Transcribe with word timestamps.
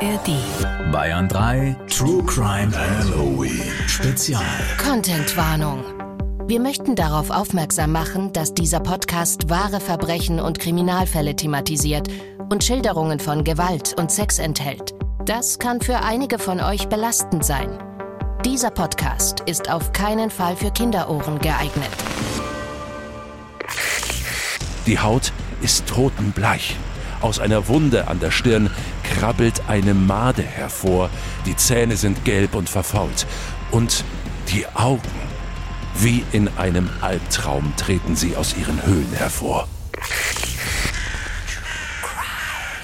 ARD. 0.00 0.92
Bayern 0.92 1.28
3 1.28 1.76
True 1.88 2.22
Crime 2.22 2.70
Halloween 2.72 3.60
Spezial. 3.88 4.44
Contentwarnung. 4.80 5.82
Wir 6.46 6.60
möchten 6.60 6.94
darauf 6.94 7.30
aufmerksam 7.30 7.90
machen, 7.90 8.32
dass 8.32 8.54
dieser 8.54 8.78
Podcast 8.78 9.50
wahre 9.50 9.80
Verbrechen 9.80 10.38
und 10.38 10.60
Kriminalfälle 10.60 11.34
thematisiert 11.34 12.06
und 12.48 12.62
Schilderungen 12.62 13.18
von 13.18 13.42
Gewalt 13.42 13.96
und 13.98 14.12
Sex 14.12 14.38
enthält. 14.38 14.94
Das 15.24 15.58
kann 15.58 15.80
für 15.80 15.96
einige 15.96 16.38
von 16.38 16.60
euch 16.60 16.88
belastend 16.88 17.44
sein. 17.44 17.68
Dieser 18.44 18.70
Podcast 18.70 19.40
ist 19.46 19.68
auf 19.68 19.92
keinen 19.92 20.30
Fall 20.30 20.54
für 20.54 20.70
Kinderohren 20.70 21.40
geeignet. 21.40 21.90
Die 24.86 25.00
Haut 25.00 25.32
ist 25.60 25.88
totenbleich. 25.88 26.76
Aus 27.20 27.40
einer 27.40 27.66
Wunde 27.66 28.06
an 28.06 28.20
der 28.20 28.30
Stirn 28.30 28.70
krabbelt 29.18 29.62
eine 29.66 29.94
Made 29.94 30.42
hervor. 30.42 31.10
Die 31.44 31.56
Zähne 31.56 31.96
sind 31.96 32.24
gelb 32.24 32.54
und 32.54 32.68
verfault. 32.68 33.26
Und 33.72 34.04
die 34.48 34.64
Augen. 34.74 35.02
Wie 35.96 36.24
in 36.30 36.48
einem 36.56 36.88
Albtraum 37.00 37.72
treten 37.76 38.14
sie 38.14 38.36
aus 38.36 38.56
ihren 38.56 38.80
Höhlen 38.86 39.12
hervor. 39.14 39.66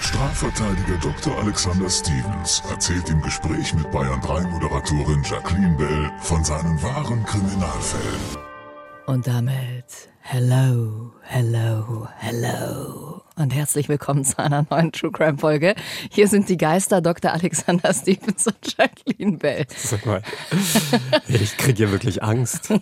Strafverteidiger 0.00 0.98
Dr. 1.00 1.38
Alexander 1.38 1.88
Stevens 1.88 2.62
erzählt 2.68 3.08
im 3.08 3.20
Gespräch 3.22 3.72
mit 3.74 3.90
Bayern 3.92 4.20
3 4.20 4.42
Moderatorin 4.42 5.22
Jacqueline 5.22 5.76
Bell 5.76 6.10
von 6.20 6.44
seinen 6.44 6.82
wahren 6.82 7.24
Kriminalfällen. 7.24 8.20
Und 9.06 9.26
damit 9.26 10.08
hello, 10.20 11.12
hello, 11.22 12.08
hello 12.16 13.03
und 13.36 13.54
herzlich 13.54 13.88
willkommen 13.88 14.24
zu 14.24 14.38
einer 14.38 14.64
neuen 14.70 14.92
True 14.92 15.10
Crime 15.10 15.38
Folge. 15.38 15.74
Hier 16.10 16.28
sind 16.28 16.48
die 16.48 16.56
Geister 16.56 17.00
Dr. 17.00 17.32
Alexander 17.32 17.92
Stevens 17.92 18.46
und 18.46 18.76
Jacqueline 18.76 19.38
Bell. 19.38 19.66
Sag 19.76 20.06
mal, 20.06 20.22
ich 21.28 21.56
kriege 21.56 21.84
ja 21.84 21.90
wirklich 21.90 22.22
Angst. 22.22 22.72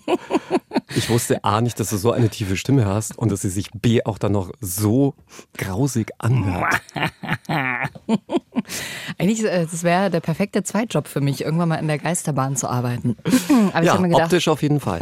Ich 0.94 1.08
wusste 1.08 1.44
A 1.44 1.60
nicht, 1.60 1.80
dass 1.80 1.90
du 1.90 1.96
so 1.96 2.12
eine 2.12 2.28
tiefe 2.28 2.56
Stimme 2.56 2.86
hast 2.86 3.16
und 3.16 3.32
dass 3.32 3.42
sie 3.42 3.50
sich 3.50 3.70
B 3.72 4.04
auch 4.04 4.18
dann 4.18 4.32
noch 4.32 4.52
so 4.60 5.14
grausig 5.56 6.10
anhört. 6.18 6.82
Eigentlich, 9.18 9.44
äh, 9.44 9.66
das 9.70 9.82
wäre 9.82 10.10
der 10.10 10.20
perfekte 10.20 10.62
Zweitjob 10.62 11.08
für 11.08 11.20
mich, 11.20 11.42
irgendwann 11.42 11.68
mal 11.68 11.76
in 11.76 11.88
der 11.88 11.98
Geisterbahn 11.98 12.56
zu 12.56 12.68
arbeiten. 12.68 13.16
Aber 13.72 13.76
ja, 13.76 13.82
ich 13.82 13.90
hab 13.90 14.00
mir 14.00 14.08
gedacht, 14.08 14.24
optisch 14.24 14.48
auf 14.48 14.62
jeden 14.62 14.80
Fall. 14.80 15.00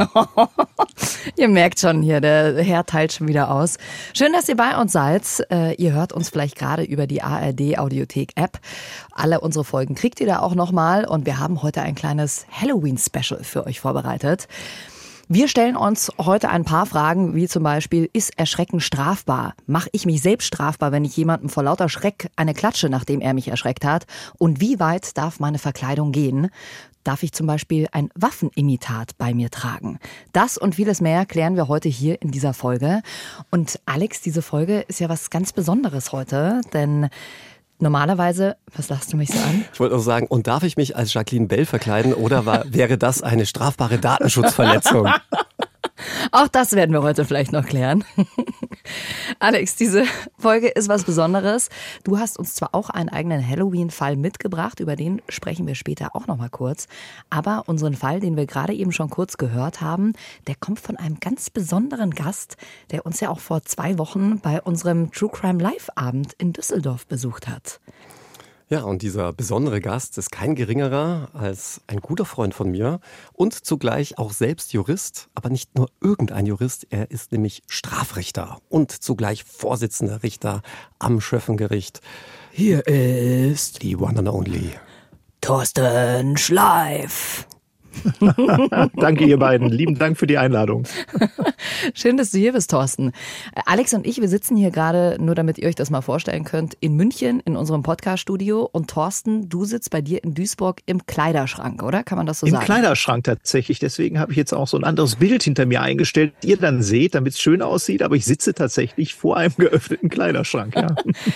Ihr 1.35 1.47
merkt 1.47 1.79
schon 1.79 2.01
hier, 2.01 2.21
der 2.21 2.61
Herr 2.61 2.85
teilt 2.85 3.13
schon 3.13 3.27
wieder 3.27 3.51
aus. 3.51 3.77
Schön, 4.13 4.33
dass 4.33 4.49
ihr 4.49 4.55
bei 4.55 4.77
uns 4.77 4.91
seid. 4.91 5.23
Äh, 5.51 5.75
ihr 5.75 5.93
hört 5.93 6.13
uns 6.13 6.29
vielleicht 6.29 6.57
gerade 6.57 6.83
über 6.83 7.07
die 7.07 7.21
ARD 7.21 7.77
Audiothek 7.77 8.31
App. 8.35 8.59
Alle 9.11 9.39
unsere 9.39 9.63
Folgen 9.63 9.95
kriegt 9.95 10.19
ihr 10.19 10.27
da 10.27 10.39
auch 10.39 10.55
nochmal 10.55 11.05
und 11.05 11.25
wir 11.25 11.39
haben 11.39 11.61
heute 11.61 11.81
ein 11.81 11.95
kleines 11.95 12.45
Halloween 12.51 12.97
Special 12.97 13.43
für 13.43 13.65
euch 13.65 13.79
vorbereitet. 13.79 14.47
Wir 15.33 15.47
stellen 15.47 15.77
uns 15.77 16.11
heute 16.17 16.49
ein 16.49 16.65
paar 16.65 16.85
Fragen, 16.85 17.35
wie 17.35 17.47
zum 17.47 17.63
Beispiel, 17.63 18.09
ist 18.11 18.37
Erschrecken 18.37 18.81
strafbar? 18.81 19.53
Mache 19.65 19.87
ich 19.93 20.05
mich 20.05 20.21
selbst 20.21 20.45
strafbar, 20.47 20.91
wenn 20.91 21.05
ich 21.05 21.15
jemandem 21.15 21.47
vor 21.47 21.63
lauter 21.63 21.87
Schreck 21.87 22.29
eine 22.35 22.53
klatsche, 22.53 22.89
nachdem 22.89 23.21
er 23.21 23.33
mich 23.33 23.47
erschreckt 23.47 23.85
hat? 23.85 24.07
Und 24.39 24.59
wie 24.59 24.81
weit 24.81 25.17
darf 25.17 25.39
meine 25.39 25.57
Verkleidung 25.57 26.11
gehen? 26.11 26.49
Darf 27.05 27.23
ich 27.23 27.31
zum 27.31 27.47
Beispiel 27.47 27.87
ein 27.93 28.09
Waffenimitat 28.13 29.17
bei 29.17 29.33
mir 29.33 29.49
tragen? 29.49 29.99
Das 30.33 30.57
und 30.57 30.75
vieles 30.75 30.99
mehr 30.99 31.25
klären 31.25 31.55
wir 31.55 31.69
heute 31.69 31.87
hier 31.87 32.21
in 32.21 32.31
dieser 32.31 32.53
Folge. 32.53 33.01
Und 33.51 33.79
Alex, 33.85 34.19
diese 34.19 34.41
Folge 34.41 34.81
ist 34.81 34.99
ja 34.99 35.07
was 35.07 35.29
ganz 35.29 35.53
Besonderes 35.53 36.11
heute, 36.11 36.59
denn 36.73 37.09
normalerweise, 37.81 38.57
was 38.75 38.89
lachst 38.89 39.11
du 39.11 39.17
mich 39.17 39.29
so 39.29 39.39
an? 39.39 39.65
Ich 39.73 39.79
wollte 39.79 39.95
auch 39.95 40.01
sagen, 40.01 40.27
und 40.27 40.47
darf 40.47 40.63
ich 40.63 40.77
mich 40.77 40.95
als 40.95 41.13
Jacqueline 41.13 41.47
Bell 41.47 41.65
verkleiden 41.65 42.13
oder 42.13 42.45
war, 42.45 42.63
wäre 42.67 42.97
das 42.97 43.23
eine 43.23 43.45
strafbare 43.45 43.97
Datenschutzverletzung? 43.97 45.09
Auch 46.31 46.47
das 46.47 46.73
werden 46.73 46.93
wir 46.93 47.03
heute 47.03 47.25
vielleicht 47.25 47.51
noch 47.51 47.65
klären. 47.65 48.03
Alex, 49.39 49.75
diese 49.75 50.03
Folge 50.37 50.67
ist 50.67 50.89
was 50.89 51.03
Besonderes. 51.03 51.69
Du 52.03 52.17
hast 52.17 52.37
uns 52.37 52.55
zwar 52.55 52.73
auch 52.73 52.89
einen 52.89 53.09
eigenen 53.09 53.47
Halloween-Fall 53.47 54.15
mitgebracht, 54.15 54.79
über 54.79 54.95
den 54.95 55.21
sprechen 55.29 55.67
wir 55.67 55.75
später 55.75 56.15
auch 56.15 56.27
noch 56.27 56.37
mal 56.37 56.49
kurz. 56.49 56.87
Aber 57.29 57.63
unseren 57.67 57.95
Fall, 57.95 58.19
den 58.19 58.37
wir 58.37 58.45
gerade 58.45 58.73
eben 58.73 58.91
schon 58.91 59.09
kurz 59.09 59.37
gehört 59.37 59.81
haben, 59.81 60.13
der 60.47 60.55
kommt 60.55 60.79
von 60.79 60.97
einem 60.97 61.19
ganz 61.19 61.49
besonderen 61.49 62.11
Gast, 62.11 62.57
der 62.91 63.05
uns 63.05 63.19
ja 63.19 63.29
auch 63.29 63.39
vor 63.39 63.63
zwei 63.63 63.97
Wochen 63.97 64.39
bei 64.39 64.61
unserem 64.61 65.11
True 65.11 65.29
Crime 65.31 65.61
Live-Abend 65.61 66.33
in 66.33 66.53
Düsseldorf 66.53 67.07
besucht 67.07 67.47
hat. 67.47 67.79
Ja, 68.71 68.83
und 68.83 69.01
dieser 69.01 69.33
besondere 69.33 69.81
Gast 69.81 70.17
ist 70.17 70.31
kein 70.31 70.55
geringerer 70.55 71.27
als 71.33 71.81
ein 71.87 71.99
guter 71.99 72.23
Freund 72.23 72.53
von 72.53 72.71
mir 72.71 73.01
und 73.33 73.53
zugleich 73.53 74.17
auch 74.17 74.31
selbst 74.31 74.71
Jurist, 74.71 75.27
aber 75.35 75.49
nicht 75.49 75.75
nur 75.75 75.89
irgendein 75.99 76.45
Jurist, 76.45 76.87
er 76.89 77.11
ist 77.11 77.33
nämlich 77.33 77.63
Strafrichter 77.67 78.61
und 78.69 78.93
zugleich 78.93 79.43
Vorsitzender 79.43 80.23
Richter 80.23 80.61
am 80.99 81.19
Schöffengericht. 81.19 81.99
Hier 82.49 82.87
ist 82.87 83.83
die 83.83 83.97
One 83.97 84.19
and 84.19 84.29
Only. 84.29 84.71
Thorsten 85.41 86.37
Schleif. 86.37 87.45
Danke, 88.95 89.25
ihr 89.25 89.37
beiden. 89.37 89.69
Lieben 89.69 89.97
Dank 89.97 90.17
für 90.17 90.27
die 90.27 90.37
Einladung. 90.37 90.83
Schön, 91.93 92.17
dass 92.17 92.31
du 92.31 92.37
hier 92.37 92.53
bist, 92.53 92.71
Thorsten. 92.71 93.11
Alex 93.65 93.93
und 93.93 94.05
ich, 94.05 94.21
wir 94.21 94.29
sitzen 94.29 94.55
hier 94.55 94.71
gerade, 94.71 95.17
nur 95.19 95.35
damit 95.35 95.57
ihr 95.57 95.67
euch 95.67 95.75
das 95.75 95.89
mal 95.89 96.01
vorstellen 96.01 96.43
könnt, 96.43 96.75
in 96.79 96.95
München 96.95 97.41
in 97.41 97.55
unserem 97.55 97.83
Podcast-Studio. 97.83 98.67
Und 98.71 98.89
Thorsten, 98.89 99.49
du 99.49 99.65
sitzt 99.65 99.89
bei 99.91 100.01
dir 100.01 100.23
in 100.23 100.33
Duisburg 100.33 100.81
im 100.85 101.05
Kleiderschrank, 101.05 101.83
oder? 101.83 102.03
Kann 102.03 102.17
man 102.17 102.25
das 102.25 102.39
so 102.39 102.47
Im 102.47 102.53
sagen? 102.53 102.65
Kleiderschrank 102.65 103.23
tatsächlich. 103.23 103.79
Deswegen 103.79 104.19
habe 104.19 104.31
ich 104.31 104.37
jetzt 104.37 104.53
auch 104.53 104.67
so 104.67 104.77
ein 104.77 104.83
anderes 104.83 105.17
Bild 105.17 105.43
hinter 105.43 105.65
mir 105.65 105.81
eingestellt, 105.81 106.33
ihr 106.43 106.57
dann 106.57 106.81
seht, 106.81 107.15
damit 107.15 107.33
es 107.33 107.41
schön 107.41 107.61
aussieht. 107.61 108.01
Aber 108.01 108.15
ich 108.15 108.25
sitze 108.25 108.53
tatsächlich 108.53 109.15
vor 109.15 109.37
einem 109.37 109.55
geöffneten 109.57 110.09
Kleiderschrank. 110.09 110.75
Ja. 110.75 110.95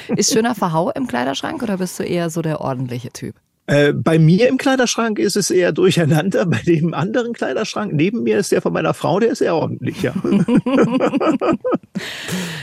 Ist 0.15 0.33
schöner 0.33 0.55
Verhau 0.55 0.91
im 0.91 1.07
Kleiderschrank 1.07 1.61
oder 1.61 1.77
bist 1.77 1.99
du 1.99 2.03
eher 2.03 2.29
so 2.29 2.41
der 2.41 2.61
ordentliche 2.61 3.11
Typ? 3.11 3.35
Äh, 3.67 3.93
bei 3.93 4.19
mir 4.19 4.47
im 4.47 4.57
Kleiderschrank 4.57 5.17
ist 5.17 5.35
es 5.35 5.49
eher 5.49 5.71
durcheinander. 5.71 6.45
Bei 6.45 6.59
dem 6.59 6.93
anderen 6.93 7.33
Kleiderschrank 7.33 7.93
neben 7.93 8.23
mir 8.23 8.37
ist 8.37 8.51
der 8.51 8.61
von 8.61 8.73
meiner 8.73 8.93
Frau, 8.93 9.19
der 9.19 9.29
ist 9.29 9.41
eher 9.41 9.55
ordentlich, 9.55 10.01
ja. 10.01 10.13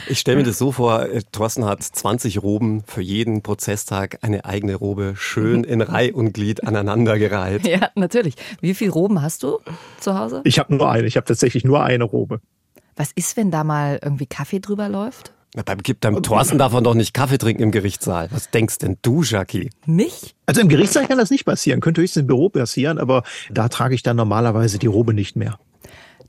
Ich 0.08 0.18
stelle 0.18 0.36
mir 0.38 0.42
das 0.42 0.58
so 0.58 0.72
vor, 0.72 1.06
äh, 1.06 1.22
Thorsten 1.32 1.64
hat 1.64 1.82
20 1.82 2.42
Roben 2.42 2.82
für 2.86 3.00
jeden 3.00 3.42
Prozesstag 3.42 4.18
eine 4.20 4.44
eigene 4.44 4.74
Robe 4.74 5.14
schön 5.16 5.64
in 5.64 5.80
Reih 5.80 6.12
und 6.12 6.34
Glied 6.34 6.64
aneinandergereiht. 6.64 7.66
Ja, 7.66 7.88
natürlich. 7.94 8.34
Wie 8.60 8.74
viele 8.74 8.90
Roben 8.90 9.22
hast 9.22 9.42
du 9.42 9.58
zu 10.00 10.18
Hause? 10.18 10.42
Ich 10.44 10.58
habe 10.58 10.74
nur 10.74 10.90
eine. 10.90 11.06
Ich 11.06 11.16
habe 11.16 11.24
tatsächlich 11.24 11.64
nur 11.64 11.82
eine 11.82 12.04
Robe. 12.04 12.40
Was 12.96 13.12
ist, 13.12 13.36
wenn 13.38 13.50
da 13.50 13.64
mal 13.64 13.98
irgendwie 14.02 14.26
Kaffee 14.26 14.60
drüber 14.60 14.88
läuft? 14.88 15.32
Na, 15.54 15.62
Beim, 15.62 15.78
beim 16.00 16.22
Thorsten 16.22 16.56
darf 16.56 16.72
man 16.72 16.82
doch 16.82 16.94
nicht 16.94 17.12
Kaffee 17.12 17.36
trinken 17.36 17.62
im 17.62 17.70
Gerichtssaal. 17.72 18.28
Was 18.30 18.50
denkst 18.50 18.78
denn 18.78 18.96
du, 19.02 19.22
Jackie? 19.22 19.70
Nicht? 19.84 20.34
Also 20.46 20.62
im 20.62 20.68
Gerichtssaal 20.68 21.06
kann 21.06 21.18
das 21.18 21.30
nicht 21.30 21.44
passieren. 21.44 21.80
Könnte 21.80 22.00
höchstens 22.00 22.22
im 22.22 22.26
Büro 22.26 22.48
passieren, 22.48 22.98
aber 22.98 23.22
da 23.50 23.68
trage 23.68 23.94
ich 23.94 24.02
dann 24.02 24.16
normalerweise 24.16 24.78
die 24.78 24.86
Robe 24.86 25.12
nicht 25.12 25.36
mehr. 25.36 25.58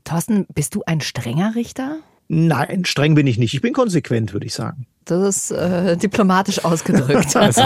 Thorsten, 0.04 0.46
bist 0.54 0.74
du 0.74 0.82
ein 0.84 1.00
strenger 1.00 1.54
Richter? 1.54 1.98
Nein, 2.28 2.84
streng 2.84 3.14
bin 3.14 3.26
ich 3.26 3.38
nicht. 3.38 3.54
Ich 3.54 3.60
bin 3.60 3.72
konsequent, 3.72 4.32
würde 4.32 4.46
ich 4.46 4.54
sagen. 4.54 4.86
Das 5.04 5.50
ist 5.50 5.50
äh, 5.50 5.96
diplomatisch 5.96 6.64
ausgedrückt. 6.64 7.34
Also, 7.36 7.62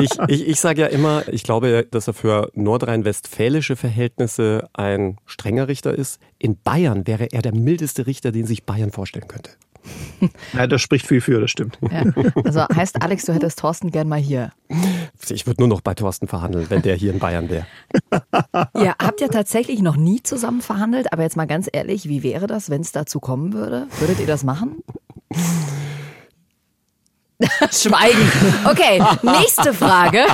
ich 0.00 0.10
ich, 0.28 0.48
ich 0.48 0.60
sage 0.60 0.82
ja 0.82 0.86
immer, 0.86 1.28
ich 1.28 1.42
glaube, 1.42 1.86
dass 1.90 2.06
er 2.06 2.14
für 2.14 2.50
nordrhein-westfälische 2.54 3.76
Verhältnisse 3.76 4.68
ein 4.72 5.18
strenger 5.26 5.68
Richter 5.68 5.94
ist. 5.94 6.18
In 6.38 6.58
Bayern 6.58 7.06
wäre 7.06 7.26
er 7.32 7.42
der 7.42 7.54
mildeste 7.54 8.06
Richter, 8.06 8.32
den 8.32 8.46
sich 8.46 8.64
Bayern 8.64 8.90
vorstellen 8.90 9.28
könnte. 9.28 9.50
Ja, 10.52 10.66
das 10.66 10.82
spricht 10.82 11.06
viel 11.06 11.20
für, 11.20 11.40
das 11.40 11.50
stimmt. 11.50 11.78
ja. 11.92 12.02
Also 12.44 12.66
heißt 12.74 13.00
Alex, 13.02 13.24
du 13.26 13.34
hättest 13.34 13.60
Thorsten 13.60 13.92
gern 13.92 14.08
mal 14.08 14.18
hier. 14.18 14.50
Ich 15.28 15.46
würde 15.46 15.62
nur 15.62 15.68
noch 15.68 15.80
bei 15.80 15.94
Thorsten 15.94 16.26
verhandeln, 16.26 16.66
wenn 16.70 16.82
der 16.82 16.96
hier 16.96 17.12
in 17.12 17.20
Bayern 17.20 17.48
wäre. 17.48 17.66
Ihr 18.74 18.94
habt 19.00 19.20
ja 19.20 19.28
tatsächlich 19.28 19.80
noch 19.80 19.96
nie 19.96 20.22
zusammen 20.22 20.60
verhandelt, 20.60 21.12
aber 21.12 21.22
jetzt 21.22 21.36
mal 21.36 21.46
ganz 21.46 21.68
ehrlich, 21.72 22.08
wie 22.08 22.22
wäre 22.22 22.46
das, 22.46 22.68
wenn 22.68 22.80
es 22.80 22.90
dazu 22.92 23.20
kommen 23.20 23.52
würde? 23.52 23.86
Würdet 24.00 24.18
ihr 24.20 24.26
das 24.26 24.42
machen? 24.42 24.82
Schweigen. 27.70 28.32
Okay, 28.64 29.00
nächste 29.22 29.72
Frage. 29.72 30.18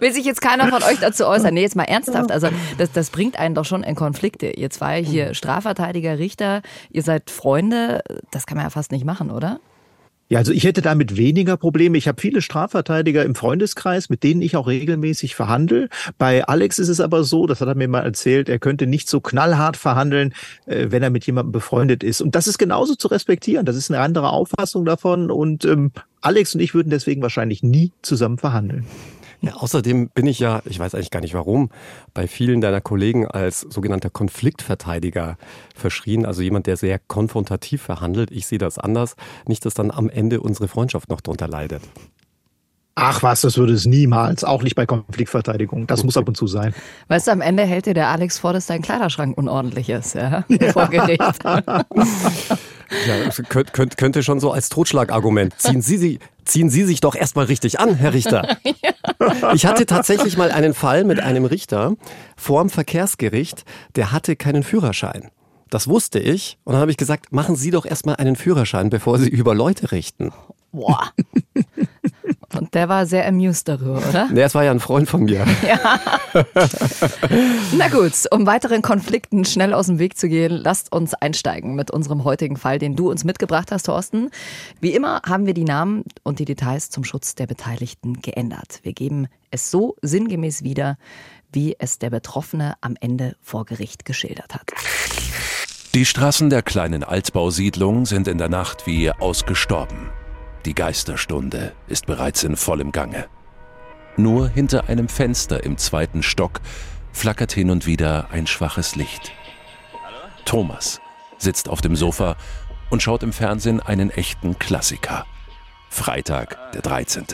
Will 0.00 0.12
sich 0.12 0.24
jetzt 0.24 0.40
keiner 0.40 0.68
von 0.68 0.82
euch 0.82 1.00
dazu 1.00 1.26
äußern? 1.26 1.52
Nee, 1.52 1.60
jetzt 1.62 1.76
mal 1.76 1.84
ernsthaft. 1.84 2.32
Also, 2.32 2.48
das, 2.78 2.92
das 2.92 3.10
bringt 3.10 3.38
einen 3.38 3.54
doch 3.54 3.66
schon 3.66 3.82
in 3.82 3.94
Konflikte. 3.94 4.48
Ihr 4.50 4.70
zwei 4.70 5.02
hier 5.02 5.34
Strafverteidiger, 5.34 6.18
Richter, 6.18 6.62
ihr 6.90 7.02
seid 7.02 7.30
Freunde. 7.30 8.02
Das 8.30 8.46
kann 8.46 8.56
man 8.56 8.64
ja 8.66 8.70
fast 8.70 8.90
nicht 8.90 9.04
machen, 9.04 9.30
oder? 9.30 9.60
Ja, 10.32 10.38
also 10.38 10.50
ich 10.50 10.64
hätte 10.64 10.80
damit 10.80 11.18
weniger 11.18 11.58
Probleme. 11.58 11.98
Ich 11.98 12.08
habe 12.08 12.18
viele 12.18 12.40
Strafverteidiger 12.40 13.22
im 13.22 13.34
Freundeskreis, 13.34 14.08
mit 14.08 14.22
denen 14.22 14.40
ich 14.40 14.56
auch 14.56 14.66
regelmäßig 14.66 15.34
verhandle. 15.34 15.90
Bei 16.16 16.42
Alex 16.46 16.78
ist 16.78 16.88
es 16.88 17.00
aber 17.00 17.22
so, 17.22 17.46
das 17.46 17.60
hat 17.60 17.68
er 17.68 17.74
mir 17.74 17.86
mal 17.86 18.00
erzählt, 18.00 18.48
er 18.48 18.58
könnte 18.58 18.86
nicht 18.86 19.10
so 19.10 19.20
knallhart 19.20 19.76
verhandeln, 19.76 20.32
äh, 20.64 20.86
wenn 20.88 21.02
er 21.02 21.10
mit 21.10 21.26
jemandem 21.26 21.52
befreundet 21.52 22.02
ist. 22.02 22.22
Und 22.22 22.34
das 22.34 22.46
ist 22.46 22.56
genauso 22.56 22.94
zu 22.94 23.08
respektieren. 23.08 23.66
Das 23.66 23.76
ist 23.76 23.90
eine 23.90 24.00
andere 24.00 24.30
Auffassung 24.30 24.86
davon 24.86 25.30
und 25.30 25.66
ähm, 25.66 25.92
Alex 26.22 26.54
und 26.54 26.62
ich 26.62 26.72
würden 26.72 26.88
deswegen 26.88 27.20
wahrscheinlich 27.20 27.62
nie 27.62 27.92
zusammen 28.00 28.38
verhandeln. 28.38 28.86
Ja, 29.42 29.54
außerdem 29.54 30.10
bin 30.10 30.26
ich 30.26 30.38
ja, 30.38 30.62
ich 30.66 30.78
weiß 30.78 30.94
eigentlich 30.94 31.10
gar 31.10 31.20
nicht 31.20 31.34
warum, 31.34 31.70
bei 32.14 32.28
vielen 32.28 32.60
deiner 32.60 32.80
Kollegen 32.80 33.26
als 33.26 33.60
sogenannter 33.60 34.08
Konfliktverteidiger 34.08 35.36
verschrien. 35.74 36.24
Also 36.24 36.42
jemand, 36.42 36.68
der 36.68 36.76
sehr 36.76 37.00
konfrontativ 37.00 37.82
verhandelt. 37.82 38.30
Ich 38.30 38.46
sehe 38.46 38.58
das 38.58 38.78
anders. 38.78 39.16
Nicht, 39.48 39.64
dass 39.66 39.74
dann 39.74 39.90
am 39.90 40.08
Ende 40.08 40.40
unsere 40.40 40.68
Freundschaft 40.68 41.08
noch 41.08 41.20
drunter 41.20 41.48
leidet. 41.48 41.82
Ach 42.94 43.22
was, 43.22 43.40
das 43.40 43.56
würde 43.56 43.72
es 43.72 43.86
niemals, 43.86 44.44
auch 44.44 44.62
nicht 44.62 44.74
bei 44.74 44.84
Konfliktverteidigung. 44.84 45.86
Das 45.86 46.04
muss 46.04 46.16
ab 46.18 46.28
und 46.28 46.36
zu 46.36 46.46
sein. 46.46 46.74
Weißt 47.08 47.26
du, 47.26 47.32
am 47.32 47.40
Ende 47.40 47.64
hält 47.64 47.86
dir 47.86 47.94
der 47.94 48.08
Alex 48.08 48.38
vor, 48.38 48.52
dass 48.52 48.66
dein 48.66 48.82
Kleiderschrank 48.82 49.36
unordentlich 49.36 49.88
ist, 49.88 50.14
ja, 50.14 50.44
ja. 50.48 50.72
vor 50.72 50.88
Gericht. 50.88 51.20
Ja, 53.06 53.30
könnte, 53.48 53.96
könnte 53.96 54.22
schon 54.22 54.40
so 54.40 54.52
als 54.52 54.68
Totschlagargument. 54.68 55.54
Ziehen 55.58 55.82
Sie, 55.82 55.96
Sie, 55.96 56.18
ziehen 56.44 56.70
Sie 56.70 56.84
sich 56.84 57.00
doch 57.00 57.14
erstmal 57.14 57.46
richtig 57.46 57.80
an, 57.80 57.94
Herr 57.94 58.14
Richter. 58.14 58.56
Ja. 58.82 59.52
Ich 59.52 59.66
hatte 59.66 59.86
tatsächlich 59.86 60.36
mal 60.36 60.50
einen 60.52 60.74
Fall 60.74 61.04
mit 61.04 61.20
einem 61.20 61.44
Richter 61.44 61.94
vorm 62.36 62.70
Verkehrsgericht, 62.70 63.64
der 63.96 64.12
hatte 64.12 64.36
keinen 64.36 64.62
Führerschein. 64.62 65.30
Das 65.70 65.88
wusste 65.88 66.18
ich 66.18 66.58
und 66.64 66.74
dann 66.74 66.80
habe 66.82 66.90
ich 66.90 66.96
gesagt, 66.96 67.32
machen 67.32 67.56
Sie 67.56 67.70
doch 67.70 67.84
erstmal 67.84 68.16
einen 68.16 68.36
Führerschein, 68.36 68.90
bevor 68.90 69.18
Sie 69.18 69.28
über 69.28 69.54
Leute 69.54 69.90
richten. 69.92 70.32
Boah. 70.70 71.12
Und 72.62 72.74
der 72.74 72.88
war 72.88 73.06
sehr 73.06 73.26
amused 73.26 73.66
darüber, 73.66 74.00
oder? 74.08 74.28
Nee, 74.30 74.42
es 74.42 74.54
war 74.54 74.62
ja 74.62 74.70
ein 74.70 74.78
Freund 74.78 75.08
von 75.08 75.24
mir. 75.24 75.44
Ja. 75.66 76.00
Na 77.76 77.88
gut, 77.88 78.12
um 78.30 78.46
weiteren 78.46 78.82
Konflikten 78.82 79.44
schnell 79.44 79.74
aus 79.74 79.86
dem 79.86 79.98
Weg 79.98 80.16
zu 80.16 80.28
gehen, 80.28 80.52
lasst 80.52 80.92
uns 80.92 81.12
einsteigen 81.14 81.74
mit 81.74 81.90
unserem 81.90 82.22
heutigen 82.22 82.56
Fall, 82.56 82.78
den 82.78 82.94
du 82.94 83.10
uns 83.10 83.24
mitgebracht 83.24 83.72
hast, 83.72 83.86
Thorsten. 83.86 84.30
Wie 84.80 84.94
immer 84.94 85.22
haben 85.26 85.46
wir 85.46 85.54
die 85.54 85.64
Namen 85.64 86.04
und 86.22 86.38
die 86.38 86.44
Details 86.44 86.90
zum 86.90 87.02
Schutz 87.02 87.34
der 87.34 87.48
Beteiligten 87.48 88.22
geändert. 88.22 88.78
Wir 88.84 88.92
geben 88.92 89.26
es 89.50 89.70
so 89.72 89.96
sinngemäß 90.02 90.62
wieder, 90.62 90.98
wie 91.52 91.74
es 91.80 91.98
der 91.98 92.10
Betroffene 92.10 92.74
am 92.80 92.94
Ende 93.00 93.34
vor 93.40 93.64
Gericht 93.64 94.04
geschildert 94.04 94.54
hat. 94.54 94.70
Die 95.94 96.04
Straßen 96.04 96.48
der 96.48 96.62
kleinen 96.62 97.02
Altbausiedlung 97.02 98.06
sind 98.06 98.28
in 98.28 98.38
der 98.38 98.48
Nacht 98.48 98.86
wie 98.86 99.10
ausgestorben. 99.10 100.10
Die 100.64 100.74
Geisterstunde 100.74 101.72
ist 101.88 102.06
bereits 102.06 102.44
in 102.44 102.56
vollem 102.56 102.92
Gange. 102.92 103.26
Nur 104.16 104.48
hinter 104.48 104.88
einem 104.88 105.08
Fenster 105.08 105.64
im 105.64 105.76
zweiten 105.76 106.22
Stock 106.22 106.60
flackert 107.12 107.52
hin 107.52 107.70
und 107.70 107.86
wieder 107.86 108.28
ein 108.30 108.46
schwaches 108.46 108.94
Licht. 108.94 109.32
Thomas 110.44 111.00
sitzt 111.38 111.68
auf 111.68 111.80
dem 111.80 111.96
Sofa 111.96 112.36
und 112.90 113.02
schaut 113.02 113.22
im 113.22 113.32
Fernsehen 113.32 113.80
einen 113.80 114.10
echten 114.10 114.58
Klassiker. 114.58 115.26
Freitag, 115.88 116.72
der 116.72 116.82
13. 116.82 117.26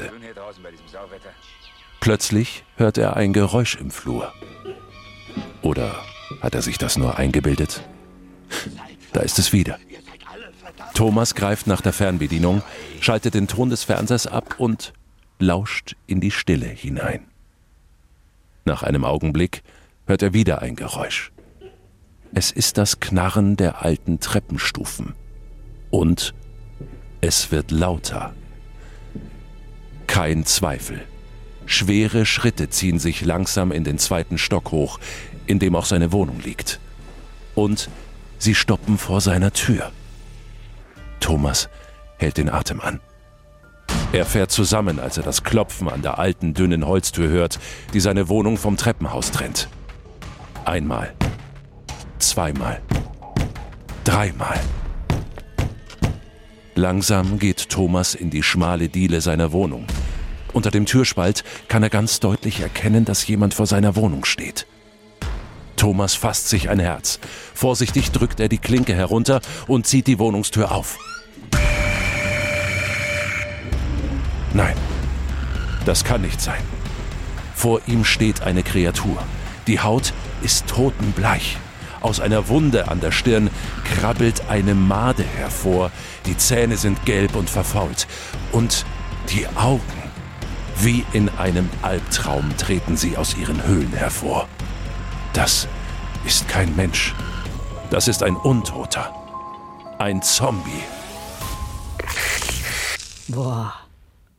Plötzlich 2.01 2.65
hört 2.77 2.97
er 2.97 3.17
ein 3.17 3.33
Geräusch 3.33 3.77
im 3.77 3.91
Flur. 3.91 4.33
Oder 5.63 5.95
hat 6.41 6.55
er 6.55 6.63
sich 6.63 6.79
das 6.79 6.97
nur 6.97 7.19
eingebildet? 7.19 7.83
Da 9.13 9.21
ist 9.21 9.39
es 9.39 9.53
wieder. 9.53 9.79
Thomas 10.95 11.35
greift 11.35 11.67
nach 11.67 11.81
der 11.81 11.93
Fernbedienung, 11.93 12.63
schaltet 13.01 13.35
den 13.35 13.49
Ton 13.49 13.71
des 13.71 13.85
Fernsehers 13.85 14.27
ab 14.27 14.57
und 14.59 14.93
lauscht 15.39 15.97
in 16.07 16.21
die 16.21 16.31
Stille 16.31 16.67
hinein. 16.67 17.27
Nach 18.65 18.83
einem 18.83 19.05
Augenblick 19.05 19.63
hört 20.07 20.23
er 20.23 20.35
wieder 20.35 20.61
ein 20.63 20.77
Geräusch. 20.77 21.33
Es 22.35 22.51
ist 22.51 22.77
das 22.77 23.01
Knarren 23.01 23.57
der 23.57 23.83
alten 23.83 24.21
Treppenstufen. 24.21 25.15
Und 25.91 26.35
es 27.21 27.51
wird 27.51 27.71
lauter. 27.71 28.35
Kein 30.07 30.45
Zweifel. 30.45 31.03
Schwere 31.67 32.27
Schritte 32.27 32.71
ziehen 32.71 32.99
sich 32.99 33.25
langsam 33.25 33.73
in 33.73 33.85
den 33.85 33.99
zweiten 33.99 34.39
Stock 34.39 34.71
hoch, 34.71 34.99
in 35.47 35.59
dem 35.59 35.75
auch 35.75 35.87
seine 35.87 36.13
Wohnung 36.13 36.41
liegt. 36.41 36.81
Und 37.55 37.89
sie 38.39 38.55
stoppen 38.55 38.99
vor 38.99 39.21
seiner 39.21 39.53
Tür. 39.53 39.93
Thomas 41.21 41.69
hält 42.19 42.37
den 42.37 42.51
Atem 42.51 42.81
an. 42.81 43.01
Er 44.13 44.25
fährt 44.25 44.51
zusammen, 44.51 45.01
als 45.01 45.17
er 45.17 45.23
das 45.23 45.45
Klopfen 45.45 45.89
an 45.89 46.03
der 46.03 46.19
alten, 46.19 46.55
dünnen 46.55 46.87
Holztür 46.87 47.29
hört, 47.29 47.59
die 47.93 48.01
seine 48.01 48.29
Wohnung 48.29 48.57
vom 48.57 48.77
Treppenhaus 48.77 49.31
trennt. 49.31 49.69
Einmal, 50.65 51.15
zweimal, 52.19 52.81
dreimal. 54.05 54.59
Langsam 56.75 57.39
geht 57.39 57.71
Thomas 57.71 58.15
in 58.15 58.31
die 58.31 58.43
schmale 58.43 58.89
Diele 58.89 59.21
seiner 59.21 59.53
Wohnung. 59.53 59.87
Unter 60.53 60.71
dem 60.71 60.87
Türspalt 60.87 61.45
kann 61.69 61.83
er 61.83 61.91
ganz 61.91 62.21
deutlich 62.21 62.61
erkennen, 62.61 63.05
dass 63.05 63.27
jemand 63.27 63.55
vor 63.55 63.67
seiner 63.67 63.97
Wohnung 63.97 64.25
steht. 64.25 64.67
Thomas 65.77 66.15
fasst 66.15 66.49
sich 66.49 66.71
ein 66.71 66.79
Herz. 66.79 67.21
Vorsichtig 67.55 68.11
drückt 68.11 68.41
er 68.41 68.49
die 68.49 68.59
Klinke 68.59 68.95
herunter 68.95 69.41
und 69.67 69.87
zieht 69.87 70.07
die 70.07 70.19
Wohnungstür 70.19 70.73
auf. 70.73 70.99
Nein, 74.55 74.77
das 75.85 76.05
kann 76.05 76.23
nicht 76.23 76.41
sein. 76.41 76.63
Vor 77.55 77.81
ihm 77.87 78.05
steht 78.05 78.43
eine 78.43 78.63
Kreatur. 78.63 79.19
Die 79.67 79.81
Haut 79.81 80.13
ist 80.43 80.67
totenbleich. 80.69 81.59
Aus 82.01 82.21
einer 82.21 82.49
Wunde 82.49 82.89
an 82.89 83.01
der 83.01 83.11
Stirn 83.11 83.51
krabbelt 83.85 84.49
eine 84.49 84.75
Made 84.75 85.25
hervor. 85.25 85.91
Die 86.27 86.37
Zähne 86.37 86.77
sind 86.77 87.05
gelb 87.05 87.35
und 87.35 87.51
verfault. 87.51 88.07
Und 88.53 88.87
die 89.31 89.47
Augen, 89.57 89.83
wie 90.81 91.05
in 91.13 91.29
einem 91.31 91.69
Albtraum, 91.83 92.57
treten 92.57 92.97
sie 92.97 93.17
aus 93.17 93.37
ihren 93.37 93.65
Höhlen 93.67 93.93
hervor. 93.93 94.49
Das 95.33 95.67
ist 96.25 96.49
kein 96.49 96.75
Mensch. 96.77 97.15
Das 97.91 98.07
ist 98.07 98.23
ein 98.23 98.37
Untoter. 98.37 99.15
Ein 99.99 100.23
Zombie. 100.23 100.85
Boah. 103.29 103.88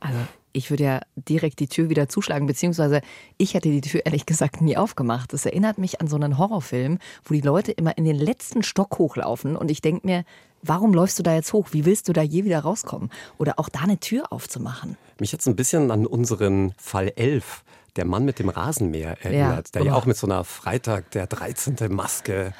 Also 0.00 0.18
ich 0.52 0.70
würde 0.70 0.84
ja 0.84 1.00
direkt 1.14 1.60
die 1.60 1.68
Tür 1.68 1.90
wieder 1.90 2.08
zuschlagen, 2.08 2.46
beziehungsweise 2.46 3.02
ich 3.38 3.54
hätte 3.54 3.70
die 3.70 3.80
Tür 3.80 4.04
ehrlich 4.04 4.26
gesagt 4.26 4.60
nie 4.60 4.76
aufgemacht. 4.76 5.32
Das 5.32 5.46
erinnert 5.46 5.78
mich 5.78 6.00
an 6.00 6.08
so 6.08 6.16
einen 6.16 6.38
Horrorfilm, 6.38 6.98
wo 7.24 7.34
die 7.34 7.40
Leute 7.40 7.72
immer 7.72 7.96
in 7.96 8.04
den 8.04 8.16
letzten 8.16 8.62
Stock 8.62 8.98
hochlaufen 8.98 9.56
und 9.56 9.70
ich 9.70 9.80
denke 9.80 10.06
mir, 10.06 10.24
warum 10.62 10.92
läufst 10.92 11.18
du 11.18 11.22
da 11.22 11.34
jetzt 11.34 11.52
hoch? 11.52 11.68
Wie 11.72 11.84
willst 11.84 12.08
du 12.08 12.12
da 12.12 12.22
je 12.22 12.44
wieder 12.44 12.60
rauskommen? 12.60 13.10
Oder 13.38 13.58
auch 13.58 13.68
da 13.68 13.80
eine 13.80 13.98
Tür 13.98 14.32
aufzumachen. 14.32 14.96
Mich 15.18 15.32
jetzt 15.32 15.46
ein 15.46 15.56
bisschen 15.56 15.90
an 15.90 16.06
unseren 16.06 16.72
Fall 16.76 17.12
11 17.14 17.62
der 17.96 18.04
Mann 18.04 18.24
mit 18.24 18.38
dem 18.38 18.48
Rasenmäher 18.48 19.16
erinnert, 19.22 19.68
ja. 19.68 19.80
der 19.80 19.82
ja 19.82 19.94
auch 19.94 20.06
mit 20.06 20.16
so 20.16 20.26
einer 20.26 20.44
Freitag 20.44 21.10
der 21.12 21.26
13. 21.26 21.76
Maske 21.88 22.52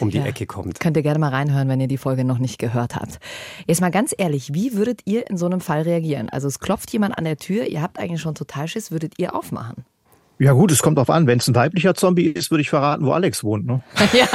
um 0.00 0.10
die 0.10 0.18
ja. 0.18 0.24
Ecke 0.24 0.46
kommt. 0.46 0.80
Könnt 0.80 0.96
ihr 0.96 1.02
gerne 1.02 1.18
mal 1.18 1.30
reinhören, 1.30 1.68
wenn 1.68 1.80
ihr 1.80 1.88
die 1.88 1.98
Folge 1.98 2.24
noch 2.24 2.38
nicht 2.38 2.58
gehört 2.58 2.96
habt. 2.96 3.18
Jetzt 3.66 3.80
mal 3.80 3.90
ganz 3.90 4.14
ehrlich, 4.16 4.54
wie 4.54 4.74
würdet 4.74 5.02
ihr 5.04 5.28
in 5.28 5.36
so 5.36 5.46
einem 5.46 5.60
Fall 5.60 5.82
reagieren? 5.82 6.28
Also 6.28 6.48
es 6.48 6.60
klopft 6.60 6.92
jemand 6.92 7.16
an 7.18 7.24
der 7.24 7.36
Tür, 7.36 7.66
ihr 7.66 7.82
habt 7.82 7.98
eigentlich 7.98 8.20
schon 8.20 8.34
total 8.34 8.68
Schiss, 8.68 8.90
würdet 8.90 9.14
ihr 9.18 9.34
aufmachen? 9.34 9.84
Ja 10.38 10.52
gut, 10.52 10.70
es 10.70 10.82
kommt 10.82 10.98
drauf 10.98 11.08
an. 11.08 11.26
Wenn 11.26 11.38
es 11.38 11.48
ein 11.48 11.54
weiblicher 11.54 11.94
Zombie 11.94 12.26
ist, 12.26 12.50
würde 12.50 12.60
ich 12.60 12.68
verraten, 12.68 13.06
wo 13.06 13.12
Alex 13.12 13.42
wohnt. 13.42 13.64
Ne? 13.66 13.80
ja, 14.12 14.28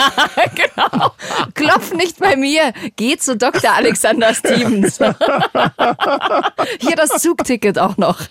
genau. 0.55 1.11
Klopf 1.53 1.93
nicht 1.93 2.17
bei 2.17 2.35
mir. 2.35 2.73
Geh 2.95 3.17
zu 3.17 3.37
Dr. 3.37 3.71
Alexander 3.71 4.33
Stevens. 4.33 4.97
Hier 6.79 6.95
das 6.95 7.11
Zugticket 7.21 7.77
auch 7.77 7.97
noch. 7.97 8.19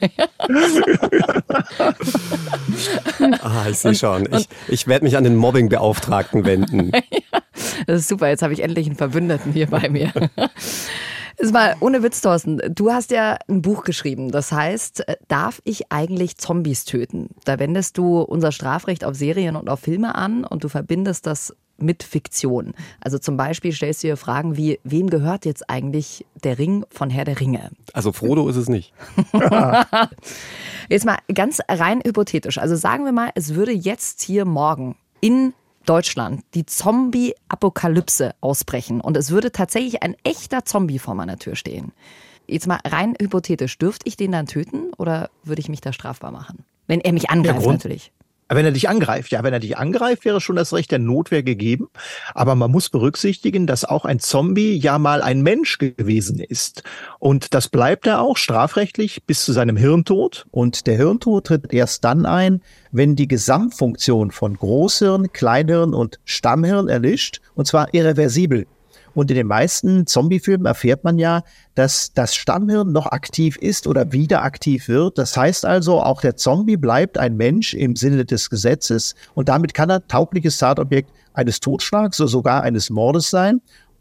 ah, 3.43 3.67
ich 3.71 3.79
sehe 3.79 3.95
schon. 3.95 4.29
Ich, 4.33 4.49
ich 4.67 4.89
werde 4.89 5.05
mich 5.05 5.17
an 5.17 5.23
den 5.23 5.37
Mobbingbeauftragten 5.37 6.45
wenden. 6.45 6.91
das 7.87 8.00
ist 8.00 8.09
super. 8.09 8.29
Jetzt 8.29 8.43
habe 8.43 8.53
ich 8.53 8.65
endlich 8.65 8.87
einen 8.87 8.97
Verbündeten 8.97 9.53
hier 9.53 9.69
bei 9.69 9.89
mir. 9.89 10.12
Ist 11.41 11.55
mal 11.55 11.75
ohne 11.81 12.03
Witz, 12.03 12.21
Thorsten. 12.21 12.61
Du 12.69 12.93
hast 12.93 13.11
ja 13.11 13.39
ein 13.49 13.63
Buch 13.63 13.83
geschrieben. 13.85 14.31
Das 14.31 14.53
heißt, 14.53 15.09
äh, 15.09 15.17
darf 15.29 15.63
ich 15.65 15.91
eigentlich 15.91 16.37
Zombies 16.37 16.85
töten? 16.85 17.31
Da 17.47 17.59
wendest 17.59 17.97
du 17.97 18.21
unser 18.21 18.53
Strafrecht 18.53 19.07
auf 19.07 19.15
Serien 19.15 19.57
und 19.57 19.71
auf 19.71 19.81
Filme 19.81 20.15
an 20.17 20.45
und 20.45 20.65
du 20.65 20.69
verbindest 20.69 21.27
das 21.27 21.57
mit 21.79 22.03
Fiktion. 22.03 22.75
Also 23.01 23.19
zum 23.19 23.39
Beispiel 23.39 23.73
stellst 23.73 24.03
du 24.03 24.09
dir 24.09 24.19
Fragen 24.19 24.59
wie, 24.59 24.81
wem 24.85 25.09
gehört 25.09 25.47
jetzt 25.47 25.71
eigentlich 25.71 26.27
der 26.45 26.59
Ring 26.59 26.85
von 26.91 27.09
Herr 27.09 27.25
der 27.25 27.41
Ringe? 27.41 27.71
Also 27.95 28.13
Frodo 28.13 28.47
ist 28.51 28.57
es 28.57 28.69
nicht. 28.69 28.93
jetzt 30.91 31.07
mal 31.07 31.17
ganz 31.35 31.61
rein 31.71 32.03
hypothetisch. 32.05 32.59
Also 32.59 32.77
sagen 32.77 33.07
wir 33.07 33.13
mal, 33.13 33.31
es 33.35 33.55
würde 33.55 33.73
jetzt 33.73 34.21
hier 34.21 34.45
morgen 34.45 34.95
in 35.23 35.55
Deutschland 35.91 36.45
die 36.55 36.67
Zombie-Apokalypse 36.67 38.37
ausbrechen 38.41 39.01
und 39.01 39.17
es 39.17 39.33
würde 39.33 39.51
tatsächlich 39.51 40.05
ein 40.05 40.15
echter 40.23 40.65
Zombie 40.65 41.01
vor 41.01 41.17
meiner 41.17 41.37
Tür 41.37 41.57
stehen. 41.57 41.91
Jetzt 42.47 42.69
mal 42.69 42.79
rein 42.87 43.17
hypothetisch, 43.21 43.77
dürfte 43.77 44.07
ich 44.07 44.17
den 44.17 44.31
dann 44.31 44.47
töten 44.47 44.93
oder 44.99 45.31
würde 45.43 45.59
ich 45.59 45.69
mich 45.69 45.81
da 45.81 45.93
strafbar 45.93 46.31
machen? 46.31 46.65
Wenn 46.87 47.01
er 47.01 47.13
mich 47.13 47.29
angreift, 47.31 47.67
ja, 47.67 47.73
natürlich. 47.73 48.13
Wenn 48.52 48.64
er 48.64 48.73
dich 48.73 48.88
angreift, 48.88 49.30
ja, 49.30 49.45
wenn 49.45 49.52
er 49.52 49.61
dich 49.61 49.78
angreift, 49.78 50.25
wäre 50.25 50.40
schon 50.40 50.57
das 50.57 50.73
Recht 50.73 50.90
der 50.90 50.99
Notwehr 50.99 51.45
gegeben. 51.45 51.88
Aber 52.35 52.57
man 52.57 52.73
muss 52.73 52.90
berücksichtigen, 52.90 53.69
dass 53.69 53.85
auch 53.85 54.04
ein 54.04 54.19
Zombie 54.19 54.76
ja 54.76 54.99
mal 54.99 55.23
ein 55.23 55.42
Mensch 55.42 55.78
gewesen 55.78 56.40
ist. 56.40 56.83
Und 57.21 57.54
das 57.54 57.69
bleibt 57.69 58.09
er 58.09 58.21
auch 58.21 58.37
strafrechtlich 58.37 59.23
bis 59.25 59.45
zu 59.45 59.52
seinem 59.52 59.76
Hirntod. 59.76 60.47
Und 60.50 60.88
der 60.88 60.97
Hirntod 60.97 61.47
tritt 61.47 61.73
erst 61.73 62.02
dann 62.02 62.26
ein, 62.26 62.61
wenn 62.90 63.14
die 63.14 63.28
Gesamtfunktion 63.28 64.33
von 64.33 64.57
Großhirn, 64.57 65.33
Kleinhirn 65.33 65.95
und 65.95 66.19
Stammhirn 66.25 66.88
erlischt, 66.88 67.40
und 67.54 67.69
zwar 67.69 67.95
irreversibel. 67.95 68.66
Und 69.14 69.31
in 69.31 69.37
den 69.37 69.47
meisten 69.47 70.07
Zombie-Filmen 70.07 70.67
erfährt 70.67 71.05
man 71.05 71.19
ja, 71.19 71.43
dass 71.75 72.12
das 72.12 72.35
Stammhirn 72.35 72.93
noch 72.93 73.07
aktiv 73.07 73.57
ist 73.57 73.87
oder 73.87 74.12
wieder 74.12 74.43
aktiv 74.43 74.88
wird. 74.88 75.19
Das 75.19 75.37
heißt 75.37 75.64
also, 75.64 76.02
auch 76.02 76.21
der 76.21 76.37
Zombie 76.37 76.76
bleibt 76.76 77.19
ein 77.19 77.37
Mensch 77.37 77.75
im 77.75 77.97
Sinne 77.97 78.25
des 78.25 78.50
Gesetzes 78.50 79.14
und 79.35 79.49
damit 79.49 79.75
kann 79.75 79.90
er 79.90 80.07
taugliches 80.07 80.59
Tatobjekt 80.59 81.11
eines 81.33 81.61
Totschlags 81.61 82.21
oder 82.21 82.29
sogar 82.29 82.62
eines 82.62 82.90
Mordes 82.90 83.31
sein. 83.31 83.61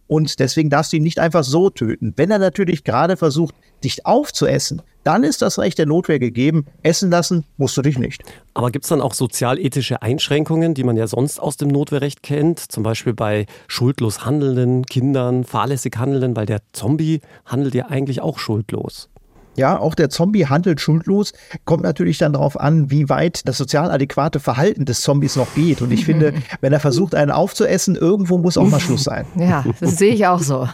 Und 0.10 0.40
deswegen 0.40 0.72
darfst 0.72 0.92
du 0.92 0.98
ihn 0.98 1.04
nicht 1.04 1.20
einfach 1.20 1.44
so 1.44 1.70
töten. 1.70 2.14
Wenn 2.18 2.32
er 2.32 2.40
natürlich 2.40 2.84
gerade 2.84 3.16
versucht, 3.16 3.54
dich 3.84 4.08
aufzuessen, 4.08 4.82
dann 5.04 5.24
ist 5.24 5.44
das 5.44 5.60
Recht 5.60 5.78
der 5.78 5.86
Notwehr 5.86 6.18
gegeben. 6.18 6.66
Essen 6.82 7.12
lassen 7.12 7.46
musst 7.58 7.78
du 7.78 7.84
dich 7.84 8.00
nicht. 8.00 8.24
Aber 8.56 8.72
gibt 8.72 8.86
es 8.86 8.90
dann 8.90 9.02
auch 9.02 9.14
sozialethische 9.14 10.02
Einschränkungen, 10.02 10.74
die 10.74 10.84
man 10.84 10.98
ja 10.98 11.06
sonst 11.06 11.40
aus 11.40 11.58
dem 11.58 11.68
Notwehrrecht 11.68 12.24
kennt? 12.24 12.60
Zum 12.60 12.82
Beispiel 12.82 13.14
bei 13.14 13.46
schuldlos 13.68 14.26
handelnden 14.26 14.84
Kindern, 14.88 15.44
fahrlässig 15.44 15.96
handelnden, 15.98 16.36
weil 16.36 16.48
der 16.48 16.62
Zombie 16.74 17.22
handelt 17.46 17.76
ja 17.76 17.86
eigentlich 17.86 18.20
auch 18.20 18.40
schuldlos. 18.40 19.10
Ja, 19.60 19.78
auch 19.78 19.94
der 19.94 20.10
Zombie 20.10 20.46
handelt 20.46 20.80
schuldlos. 20.80 21.34
Kommt 21.66 21.84
natürlich 21.84 22.18
dann 22.18 22.32
darauf 22.32 22.58
an, 22.58 22.90
wie 22.90 23.10
weit 23.10 23.46
das 23.46 23.58
sozial 23.58 23.92
adäquate 23.92 24.40
Verhalten 24.40 24.86
des 24.86 25.02
Zombies 25.02 25.36
noch 25.36 25.54
geht. 25.54 25.82
Und 25.82 25.92
ich 25.92 26.06
finde, 26.06 26.34
wenn 26.62 26.72
er 26.72 26.80
versucht, 26.80 27.14
einen 27.14 27.30
aufzuessen, 27.30 27.98
irgendwo 27.98 28.38
muss 28.38 28.58
auch 28.58 28.70
mal 28.70 28.80
Schluss 28.80 29.04
sein. 29.04 29.26
Ja, 29.36 29.66
das 29.82 29.98
sehe 29.98 30.14
ich 30.14 30.26
auch 30.28 30.40
so. 30.40 30.70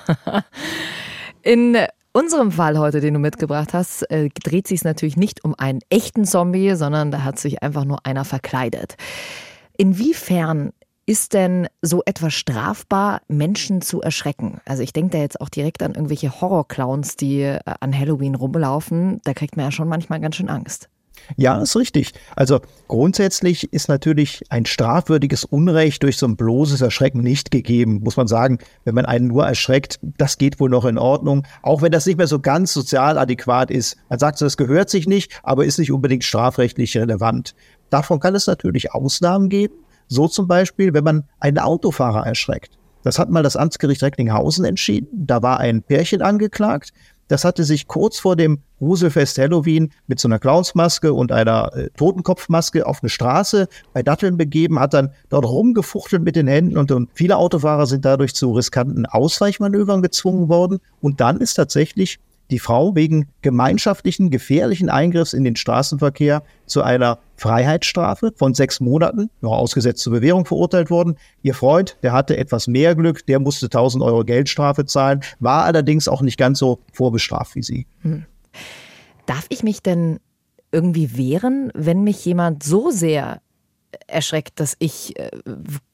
In 1.42 1.76
unserem 2.14 2.52
Fall 2.52 2.78
heute, 2.78 3.02
den 3.02 3.16
du 3.16 3.20
mitgebracht 3.20 3.74
hast, 3.74 4.04
äh, 4.12 4.30
dreht 4.44 4.68
sich 4.68 4.82
es 4.82 4.84
natürlich 4.84 5.18
nicht 5.18 5.44
um 5.44 5.56
einen 5.58 5.80
echten 5.90 6.26
Zombie, 6.26 6.76
sondern 6.76 7.10
da 7.10 7.24
hat 7.24 7.40
sich 7.40 7.64
einfach 7.64 7.86
nur 7.86 8.06
einer 8.06 8.24
verkleidet. 8.24 8.98
Inwiefern 9.78 10.74
ist 11.06 11.34
denn 11.34 11.68
so 11.82 12.02
etwas 12.06 12.34
strafbar, 12.34 13.22
Menschen 13.28 13.82
zu 13.82 14.02
erschrecken? 14.02 14.60
Also 14.66 14.84
ich 14.84 14.94
denke 14.94 15.12
da 15.12 15.18
jetzt 15.20 15.40
auch 15.40 15.50
direkt 15.50 15.84
an 15.84 15.94
irgendwelche 15.94 16.42
Horrorclowns, 16.42 17.16
die 17.16 17.42
äh, 17.42 17.60
an 17.64 17.98
Halloween 17.98 18.36
rumlaufen. 18.36 19.22
Da 19.24 19.34
kriegt 19.34 19.56
man 19.56 19.66
ja 19.66 19.72
schon 19.72 19.88
manchmal 19.88 20.20
ganz 20.20 20.36
schön 20.36 20.50
Angst. 20.50 20.90
Ja, 21.38 21.62
ist 21.62 21.76
richtig. 21.76 22.14
Also 22.36 22.60
grundsätzlich 22.88 23.72
ist 23.74 23.88
natürlich 23.88 24.44
ein 24.50 24.66
strafwürdiges 24.66 25.46
Unrecht 25.46 26.04
durch 26.04 26.18
so 26.18 26.28
ein 26.28 26.36
bloßes 26.36 26.82
Erschrecken 26.82 27.22
nicht 27.22 27.52
gegeben, 27.52 28.02
muss 28.04 28.18
man 28.18 28.28
sagen. 28.28 28.60
Wenn 28.84 28.96
man 28.96 29.06
einen 29.06 29.28
nur 29.28 29.46
erschreckt, 29.46 30.00
das 30.02 30.38
geht 30.38 30.60
wohl 30.60 30.70
noch 30.70 30.86
in 30.86 30.98
Ordnung, 30.98 31.44
auch 31.62 31.82
wenn 31.82 31.92
das 31.92 32.06
nicht 32.06 32.18
mehr 32.18 32.28
so 32.28 32.40
ganz 32.40 32.74
sozial 32.74 33.18
adäquat 33.18 33.72
ist. 33.72 33.98
Man 34.10 34.20
sagt 34.20 34.38
so, 34.38 34.46
das 34.46 34.58
gehört 34.58 34.90
sich 34.90 35.08
nicht, 35.08 35.40
aber 35.44 35.66
ist 35.66 35.80
nicht 35.80 35.92
unbedingt 35.92 36.24
strafrechtlich 36.24 36.96
relevant. 36.98 37.56
Davon 37.90 38.20
kann 38.20 38.36
es 38.36 38.48
natürlich 38.48 38.94
Ausnahmen 38.94 39.50
geben. 39.50 39.76
So 40.08 40.28
zum 40.28 40.48
Beispiel, 40.48 40.94
wenn 40.94 41.04
man 41.04 41.24
einen 41.40 41.60
Autofahrer 41.60 42.26
erschreckt. 42.26 42.78
Das 43.04 43.20
hat 43.20 43.30
mal 43.30 43.44
das 43.44 43.56
Amtsgericht 43.56 44.02
Recklinghausen 44.02 44.66
entschieden. 44.66 45.08
Da 45.14 45.44
war 45.44 45.60
ein 45.60 45.84
Pärchen 45.84 46.24
angeklagt. 46.24 46.92
Das 47.28 47.44
hatte 47.44 47.64
sich 47.64 47.88
kurz 47.88 48.20
vor 48.20 48.36
dem 48.36 48.60
Gruselfest 48.80 49.38
Halloween 49.38 49.92
mit 50.08 50.20
so 50.20 50.28
einer 50.28 50.40
Clownsmaske 50.40 51.14
und 51.14 51.32
einer 51.32 51.72
äh, 51.76 51.90
Totenkopfmaske 51.98 52.86
auf 52.86 53.02
eine 53.02 53.10
Straße 53.10 53.68
bei 53.94 54.04
Datteln 54.04 54.38
begeben, 54.38 54.80
hat 54.80 54.94
dann 54.94 55.12
dort 55.30 55.46
rumgefuchtelt 55.46 56.24
mit 56.24 56.36
den 56.36 56.48
Händen 56.48 56.78
und, 56.78 56.92
und 56.92 57.10
viele 57.14 57.38
Autofahrer 57.38 57.88
sind 57.88 58.06
dadurch 58.06 58.36
zu 58.36 58.52
riskanten 58.52 59.06
Ausweichmanövern 59.06 60.02
gezwungen 60.02 60.50
worden. 60.50 60.80
Und 61.02 61.20
dann 61.20 61.42
ist 61.42 61.56
tatsächlich 61.56 62.20
die 62.52 62.60
Frau 62.60 62.96
wegen 62.96 63.28
gemeinschaftlichen 63.42 64.30
gefährlichen 64.30 64.90
Eingriffs 64.90 65.34
in 65.34 65.44
den 65.44 65.56
Straßenverkehr 65.56 66.44
zu 66.66 66.84
einer 66.84 67.20
Freiheitsstrafe 67.38 68.32
von 68.36 68.54
sechs 68.54 68.80
Monaten, 68.80 69.30
noch 69.42 69.52
ausgesetzt 69.52 70.02
zur 70.02 70.14
Bewährung 70.14 70.46
verurteilt 70.46 70.90
worden. 70.90 71.18
Ihr 71.42 71.54
Freund, 71.54 71.98
der 72.04 72.14
hatte 72.14 72.38
etwas 72.38 72.68
mehr 72.68 72.96
Glück, 72.96 73.26
der 73.26 73.40
musste 73.40 73.68
1000 73.68 74.04
Euro 74.04 74.24
Geldstrafe 74.24 74.86
zahlen, 74.86 75.22
war 75.40 75.66
allerdings 75.66 76.08
auch 76.08 76.22
nicht 76.22 76.38
ganz 76.38 76.60
so 76.60 76.80
vorbestraft 76.94 77.56
wie 77.56 77.64
sie. 77.64 77.88
Hm. 78.02 78.26
Darf 79.26 79.46
ich 79.50 79.64
mich 79.64 79.82
denn 79.82 80.20
irgendwie 80.72 81.18
wehren, 81.18 81.72
wenn 81.74 82.04
mich 82.04 82.24
jemand 82.26 82.64
so 82.64 82.92
sehr 82.92 83.42
erschreckt, 84.08 84.60
dass 84.60 84.76
ich 84.80 85.18
äh, 85.20 85.32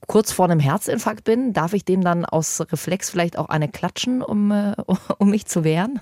kurz 0.07 0.31
vor 0.31 0.45
einem 0.45 0.59
Herzinfarkt 0.59 1.23
bin, 1.23 1.53
darf 1.53 1.73
ich 1.73 1.85
dem 1.85 2.01
dann 2.01 2.25
aus 2.25 2.61
Reflex 2.71 3.09
vielleicht 3.09 3.37
auch 3.37 3.49
eine 3.49 3.69
klatschen, 3.69 4.21
um, 4.21 4.51
äh, 4.51 4.73
um 5.17 5.29
mich 5.29 5.45
zu 5.45 5.63
wehren? 5.63 5.99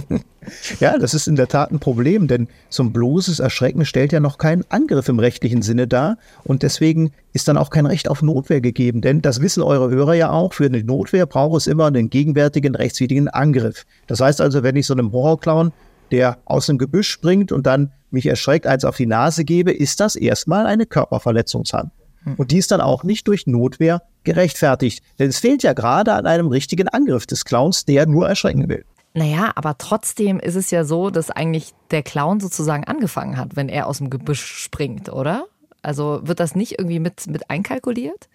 ja, 0.80 0.98
das 0.98 1.14
ist 1.14 1.26
in 1.26 1.36
der 1.36 1.48
Tat 1.48 1.70
ein 1.70 1.80
Problem, 1.80 2.28
denn 2.28 2.48
so 2.68 2.82
ein 2.82 2.92
bloßes 2.92 3.40
Erschrecken 3.40 3.84
stellt 3.84 4.12
ja 4.12 4.20
noch 4.20 4.38
keinen 4.38 4.64
Angriff 4.68 5.08
im 5.08 5.18
rechtlichen 5.18 5.62
Sinne 5.62 5.86
dar 5.86 6.18
und 6.44 6.62
deswegen 6.62 7.12
ist 7.32 7.48
dann 7.48 7.56
auch 7.56 7.70
kein 7.70 7.86
Recht 7.86 8.08
auf 8.08 8.22
Notwehr 8.22 8.60
gegeben, 8.60 9.00
denn 9.00 9.22
das 9.22 9.40
wissen 9.40 9.62
eure 9.62 9.90
Hörer 9.90 10.14
ja 10.14 10.30
auch, 10.30 10.52
für 10.52 10.66
eine 10.66 10.82
Notwehr 10.82 11.26
braucht 11.26 11.56
es 11.58 11.66
immer 11.66 11.86
einen 11.86 12.10
gegenwärtigen 12.10 12.74
rechtswidrigen 12.74 13.28
Angriff. 13.28 13.86
Das 14.06 14.20
heißt 14.20 14.40
also, 14.40 14.62
wenn 14.62 14.76
ich 14.76 14.86
so 14.86 14.94
einem 14.94 15.12
Horrorclown 15.12 15.72
der 16.10 16.38
aus 16.44 16.66
dem 16.66 16.78
Gebüsch 16.78 17.08
springt 17.08 17.52
und 17.52 17.66
dann 17.66 17.92
mich 18.10 18.26
erschreckt, 18.26 18.66
eins 18.66 18.84
auf 18.84 18.96
die 18.96 19.06
Nase 19.06 19.44
gebe, 19.44 19.72
ist 19.72 20.00
das 20.00 20.16
erstmal 20.16 20.66
eine 20.66 20.86
Körperverletzungshandlung. 20.86 21.92
Hm. 22.24 22.34
Und 22.36 22.50
die 22.50 22.58
ist 22.58 22.70
dann 22.70 22.80
auch 22.80 23.04
nicht 23.04 23.28
durch 23.28 23.46
Notwehr 23.46 24.02
gerechtfertigt. 24.24 25.02
Denn 25.18 25.28
es 25.28 25.38
fehlt 25.38 25.62
ja 25.62 25.72
gerade 25.72 26.14
an 26.14 26.26
einem 26.26 26.48
richtigen 26.48 26.88
Angriff 26.88 27.26
des 27.26 27.44
Clowns, 27.44 27.84
der 27.84 28.06
nur 28.06 28.28
erschrecken 28.28 28.68
will. 28.68 28.84
Naja, 29.14 29.52
aber 29.54 29.78
trotzdem 29.78 30.38
ist 30.38 30.54
es 30.54 30.70
ja 30.70 30.84
so, 30.84 31.10
dass 31.10 31.30
eigentlich 31.30 31.72
der 31.90 32.02
Clown 32.02 32.40
sozusagen 32.40 32.84
angefangen 32.84 33.36
hat, 33.36 33.56
wenn 33.56 33.68
er 33.68 33.86
aus 33.86 33.98
dem 33.98 34.10
Gebüsch 34.10 34.44
springt, 34.44 35.10
oder? 35.10 35.46
Also 35.82 36.20
wird 36.22 36.40
das 36.40 36.54
nicht 36.54 36.78
irgendwie 36.78 37.00
mit, 37.00 37.26
mit 37.26 37.50
einkalkuliert? 37.50 38.28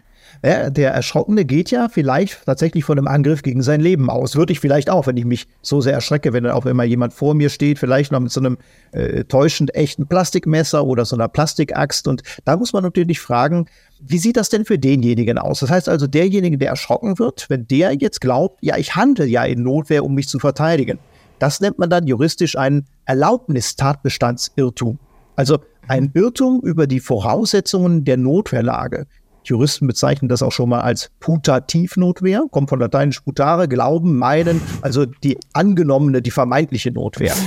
Ja, 0.44 0.70
der 0.70 0.92
Erschrockene 0.92 1.46
geht 1.46 1.72
ja 1.72 1.90
vielleicht 1.90 2.46
tatsächlich 2.46 2.84
von 2.84 2.98
einem 2.98 3.08
Angriff 3.08 3.44
gegen 3.44 3.62
sein 3.62 3.82
Leben 3.82 4.10
aus. 4.10 4.36
Würde 4.36 4.54
ich 4.54 4.60
vielleicht 4.60 4.90
auch, 4.90 5.08
wenn 5.08 5.18
ich 5.18 5.26
mich 5.26 5.48
so 5.62 5.82
sehr 5.82 5.94
erschrecke, 5.94 6.34
wenn 6.34 6.46
auch 6.48 6.66
immer 6.66 6.84
jemand 6.84 7.14
vor 7.14 7.34
mir 7.34 7.50
steht, 7.50 7.80
vielleicht 7.80 8.12
noch 8.12 8.20
mit 8.20 8.32
so 8.32 8.40
einem 8.40 8.58
äh, 8.92 9.24
täuschend 9.26 9.76
echten 9.76 10.08
Plastikmesser 10.08 10.86
oder 10.86 11.06
so 11.06 11.16
einer 11.16 11.28
Plastikaxt. 11.28 12.08
Und 12.08 12.24
da 12.46 12.58
muss 12.58 12.74
man 12.74 12.84
natürlich 12.84 13.20
fragen, 13.20 13.68
wie 14.02 14.18
sieht 14.18 14.38
das 14.38 14.50
denn 14.50 14.66
für 14.66 14.80
denjenigen 14.80 15.38
aus? 15.38 15.62
Das 15.62 15.70
heißt 15.70 15.88
also, 15.88 16.08
derjenige, 16.08 16.58
der 16.58 16.70
erschrocken 16.70 17.20
wird, 17.20 17.46
wenn 17.50 17.68
der 17.68 17.94
jetzt 17.94 18.20
glaubt, 18.20 18.60
ja, 18.62 18.78
ich 18.78 18.96
handle 18.96 19.26
ja 19.26 19.44
in 19.44 19.64
Notwehr, 19.64 20.04
um 20.04 20.14
mich 20.14 20.28
zu 20.28 20.40
verteidigen. 20.40 21.00
Das 21.40 21.62
nennt 21.62 21.80
man 21.80 21.90
dann 21.90 22.08
juristisch 22.08 22.58
einen 22.58 22.86
Erlaubnistatbestandsirrtum. 23.06 25.00
Also 25.36 25.60
ein 25.88 26.12
Irrtum 26.14 26.62
über 26.62 26.88
die 26.88 27.00
Voraussetzungen 27.00 28.06
der 28.06 28.18
Notwehrlage. 28.18 29.08
Juristen 29.48 29.88
bezeichnen 29.88 30.30
das 30.30 30.42
auch 30.42 30.52
schon 30.52 30.70
mal 30.70 30.82
als 30.82 31.12
Putativnotwehr, 31.20 32.44
kommt 32.52 32.70
von 32.70 32.80
lateinisch 32.80 33.22
putare, 33.22 33.68
glauben, 33.68 34.18
meinen, 34.18 34.62
also 34.82 35.06
die 35.06 35.38
angenommene, 35.54 36.22
die 36.22 36.32
vermeintliche 36.32 36.92
Notwehr. 36.92 37.36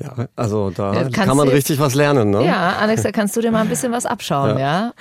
Ja, 0.00 0.28
also 0.36 0.70
da 0.70 1.08
kann 1.10 1.36
man 1.36 1.48
richtig 1.48 1.80
was 1.80 1.96
lernen, 1.96 2.30
ne? 2.30 2.46
Ja, 2.46 2.76
Alex, 2.78 3.02
da 3.02 3.10
kannst 3.10 3.36
du 3.36 3.40
dir 3.40 3.50
mal 3.50 3.62
ein 3.62 3.68
bisschen 3.68 3.90
was 3.90 4.06
abschauen, 4.06 4.50
ja. 4.50 4.58
ja? 4.58 4.92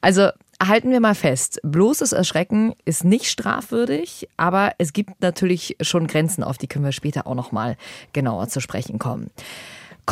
Also 0.00 0.28
halten 0.68 0.90
wir 0.90 1.00
mal 1.00 1.14
fest, 1.14 1.60
bloßes 1.64 2.12
Erschrecken 2.12 2.74
ist 2.84 3.04
nicht 3.04 3.26
strafwürdig, 3.26 4.28
aber 4.36 4.72
es 4.78 4.92
gibt 4.92 5.20
natürlich 5.20 5.76
schon 5.80 6.06
Grenzen, 6.06 6.44
auf 6.44 6.58
die 6.58 6.66
können 6.66 6.84
wir 6.84 6.92
später 6.92 7.26
auch 7.26 7.34
noch 7.34 7.52
mal 7.52 7.76
genauer 8.12 8.48
zu 8.48 8.60
sprechen 8.60 8.98
kommen. 8.98 9.30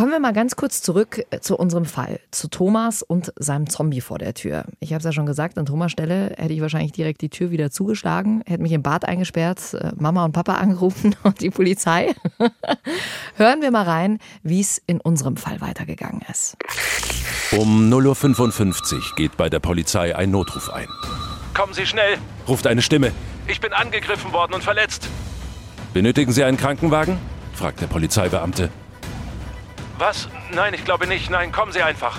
Kommen 0.00 0.12
wir 0.12 0.18
mal 0.18 0.32
ganz 0.32 0.56
kurz 0.56 0.80
zurück 0.80 1.26
äh, 1.28 1.40
zu 1.40 1.58
unserem 1.58 1.84
Fall, 1.84 2.20
zu 2.30 2.48
Thomas 2.48 3.02
und 3.02 3.34
seinem 3.36 3.68
Zombie 3.68 4.00
vor 4.00 4.16
der 4.16 4.32
Tür. 4.32 4.64
Ich 4.78 4.94
habe 4.94 5.00
es 5.00 5.04
ja 5.04 5.12
schon 5.12 5.26
gesagt, 5.26 5.58
an 5.58 5.66
Thomas 5.66 5.92
Stelle 5.92 6.34
hätte 6.38 6.54
ich 6.54 6.62
wahrscheinlich 6.62 6.92
direkt 6.92 7.20
die 7.20 7.28
Tür 7.28 7.50
wieder 7.50 7.70
zugeschlagen, 7.70 8.42
hätte 8.46 8.62
mich 8.62 8.72
im 8.72 8.82
Bad 8.82 9.04
eingesperrt, 9.04 9.74
äh, 9.74 9.92
Mama 9.96 10.24
und 10.24 10.32
Papa 10.32 10.54
angerufen 10.58 11.14
und 11.22 11.42
die 11.42 11.50
Polizei. 11.50 12.14
Hören 13.36 13.60
wir 13.60 13.70
mal 13.70 13.82
rein, 13.82 14.20
wie 14.42 14.62
es 14.62 14.80
in 14.86 15.02
unserem 15.02 15.36
Fall 15.36 15.60
weitergegangen 15.60 16.22
ist. 16.30 16.56
Um 17.52 17.92
0.55 17.92 18.94
Uhr 18.94 19.02
geht 19.16 19.36
bei 19.36 19.50
der 19.50 19.60
Polizei 19.60 20.16
ein 20.16 20.30
Notruf 20.30 20.70
ein. 20.70 20.88
Kommen 21.52 21.74
Sie 21.74 21.84
schnell, 21.84 22.16
ruft 22.48 22.66
eine 22.66 22.80
Stimme. 22.80 23.12
Ich 23.48 23.60
bin 23.60 23.74
angegriffen 23.74 24.32
worden 24.32 24.54
und 24.54 24.64
verletzt. 24.64 25.10
Benötigen 25.92 26.32
Sie 26.32 26.42
einen 26.42 26.56
Krankenwagen? 26.56 27.18
fragt 27.52 27.82
der 27.82 27.86
Polizeibeamte. 27.86 28.70
Was? 30.00 30.28
Nein, 30.54 30.72
ich 30.72 30.82
glaube 30.82 31.06
nicht. 31.06 31.28
Nein, 31.28 31.52
kommen 31.52 31.72
Sie 31.72 31.82
einfach. 31.82 32.18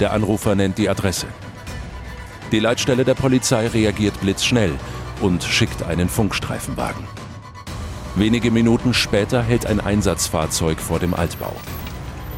Der 0.00 0.14
Anrufer 0.14 0.54
nennt 0.54 0.78
die 0.78 0.88
Adresse. 0.88 1.26
Die 2.52 2.58
Leitstelle 2.58 3.04
der 3.04 3.12
Polizei 3.12 3.66
reagiert 3.66 4.18
blitzschnell 4.22 4.72
und 5.20 5.44
schickt 5.44 5.82
einen 5.82 6.08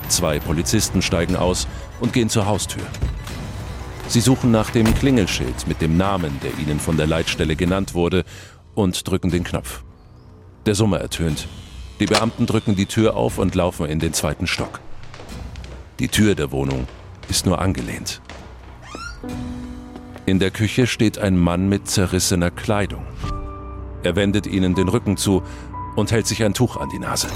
Zwei 0.09 0.41
Polizisten 0.41 1.03
steigen 1.03 1.37
aus 1.37 1.69
und 2.01 2.13
gehen 2.13 2.29
zur 2.29 2.47
Haustür. 2.47 2.83
Sie 4.09 4.21
suchen 4.21 4.51
nach 4.51 4.71
dem 4.71 4.93
Klingelschild 4.93 5.69
mit 5.69 5.81
dem 5.81 5.97
Namen, 5.97 6.41
der 6.43 6.59
ihnen 6.59 6.81
von 6.81 6.97
der 6.97 7.07
Leitstelle 7.07 7.55
genannt 7.55 7.95
wurde, 7.95 8.25
und 8.75 9.09
drücken 9.09 9.31
den 9.31 9.45
Knopf. 9.45 9.85
Der 10.67 10.75
Summer 10.75 10.99
ertönt. 10.99 11.47
Die 11.99 12.07
Beamten 12.07 12.47
drücken 12.47 12.77
die 12.77 12.87
Tür 12.87 13.17
auf 13.17 13.39
und 13.39 13.55
laufen 13.55 13.87
in 13.87 13.99
den 13.99 14.13
zweiten 14.13 14.47
Stock. 14.47 14.81
Die 15.99 16.09
Tür 16.09 16.35
der 16.35 16.53
Wohnung 16.53 16.87
ist 17.29 17.47
nur 17.47 17.61
angelehnt. 17.61 18.21
In 20.27 20.39
der 20.39 20.51
Küche 20.51 20.87
steht 20.87 21.19
ein 21.19 21.39
Mann 21.39 21.69
mit 21.69 21.89
zerrissener 21.89 22.51
Kleidung. 22.51 23.07
Er 24.03 24.15
wendet 24.15 24.47
ihnen 24.47 24.75
den 24.75 24.89
Rücken 24.89 25.17
zu 25.17 25.43
und 25.95 26.13
hält 26.13 26.27
sich 26.27 26.45
ein 26.45 26.53
Tuch 26.53 26.77
an 26.77 26.91
die 26.91 26.99
Nase. 26.99 27.29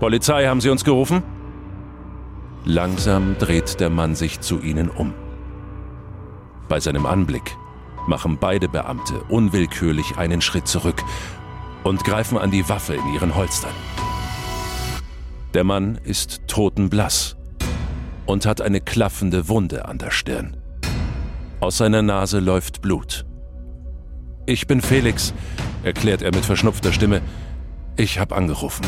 Polizei, 0.00 0.46
haben 0.46 0.60
Sie 0.60 0.70
uns 0.70 0.84
gerufen? 0.84 1.22
Langsam 2.64 3.36
dreht 3.38 3.78
der 3.80 3.90
Mann 3.90 4.14
sich 4.14 4.40
zu 4.40 4.60
ihnen 4.60 4.90
um. 4.90 5.14
Bei 6.68 6.80
seinem 6.80 7.06
Anblick 7.06 7.56
machen 8.06 8.38
beide 8.40 8.68
Beamte 8.68 9.20
unwillkürlich 9.28 10.16
einen 10.16 10.40
Schritt 10.40 10.66
zurück 10.66 11.04
und 11.84 12.04
greifen 12.04 12.38
an 12.38 12.50
die 12.50 12.68
Waffe 12.68 12.94
in 12.94 13.14
ihren 13.14 13.34
Holstern. 13.34 13.74
Der 15.54 15.64
Mann 15.64 15.98
ist 16.04 16.46
totenblass 16.46 17.36
und 18.26 18.46
hat 18.46 18.60
eine 18.60 18.80
klaffende 18.80 19.48
Wunde 19.48 19.86
an 19.86 19.98
der 19.98 20.10
Stirn. 20.10 20.56
Aus 21.60 21.78
seiner 21.78 22.02
Nase 22.02 22.38
läuft 22.38 22.80
Blut. 22.82 23.26
Ich 24.46 24.66
bin 24.66 24.80
Felix, 24.80 25.34
erklärt 25.82 26.22
er 26.22 26.32
mit 26.32 26.44
verschnupfter 26.44 26.92
Stimme. 26.92 27.20
Ich 27.96 28.18
habe 28.18 28.36
angerufen. 28.36 28.86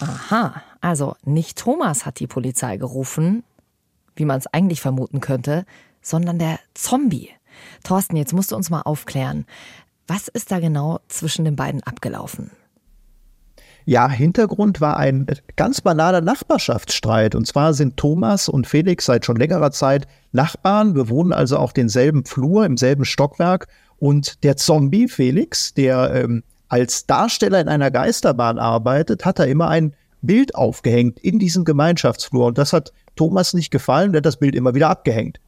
Aha, 0.00 0.62
also 0.80 1.14
nicht 1.24 1.58
Thomas 1.58 2.04
hat 2.04 2.18
die 2.18 2.26
Polizei 2.26 2.76
gerufen, 2.76 3.44
wie 4.16 4.24
man 4.24 4.38
es 4.38 4.46
eigentlich 4.48 4.80
vermuten 4.80 5.20
könnte, 5.20 5.64
sondern 6.02 6.38
der 6.38 6.58
Zombie. 6.74 7.35
Thorsten, 7.84 8.16
jetzt 8.16 8.32
musst 8.32 8.52
du 8.52 8.56
uns 8.56 8.70
mal 8.70 8.82
aufklären. 8.82 9.46
Was 10.06 10.28
ist 10.28 10.52
da 10.52 10.60
genau 10.60 11.00
zwischen 11.08 11.44
den 11.44 11.56
beiden 11.56 11.82
abgelaufen? 11.82 12.50
Ja, 13.88 14.10
Hintergrund 14.10 14.80
war 14.80 14.96
ein 14.96 15.26
ganz 15.54 15.80
banaler 15.80 16.20
Nachbarschaftsstreit. 16.20 17.36
Und 17.36 17.46
zwar 17.46 17.72
sind 17.72 17.96
Thomas 17.96 18.48
und 18.48 18.66
Felix 18.66 19.04
seit 19.04 19.24
schon 19.24 19.36
längerer 19.36 19.70
Zeit 19.70 20.08
Nachbarn, 20.32 20.92
bewohnen 20.92 21.32
also 21.32 21.56
auch 21.58 21.70
denselben 21.70 22.24
Flur 22.24 22.66
im 22.66 22.76
selben 22.76 23.04
Stockwerk. 23.04 23.68
Und 23.98 24.42
der 24.42 24.56
Zombie 24.56 25.06
Felix, 25.06 25.72
der 25.72 26.12
ähm, 26.14 26.42
als 26.68 27.06
Darsteller 27.06 27.60
in 27.60 27.68
einer 27.68 27.92
Geisterbahn 27.92 28.58
arbeitet, 28.58 29.24
hat 29.24 29.38
er 29.38 29.46
immer 29.46 29.68
ein 29.68 29.94
Bild 30.20 30.56
aufgehängt 30.56 31.20
in 31.20 31.38
diesem 31.38 31.64
Gemeinschaftsflur. 31.64 32.46
Und 32.46 32.58
das 32.58 32.72
hat 32.72 32.92
Thomas 33.14 33.54
nicht 33.54 33.70
gefallen, 33.70 34.10
der 34.12 34.18
hat 34.18 34.26
das 34.26 34.38
Bild 34.38 34.56
immer 34.56 34.74
wieder 34.74 34.90
abgehängt. 34.90 35.38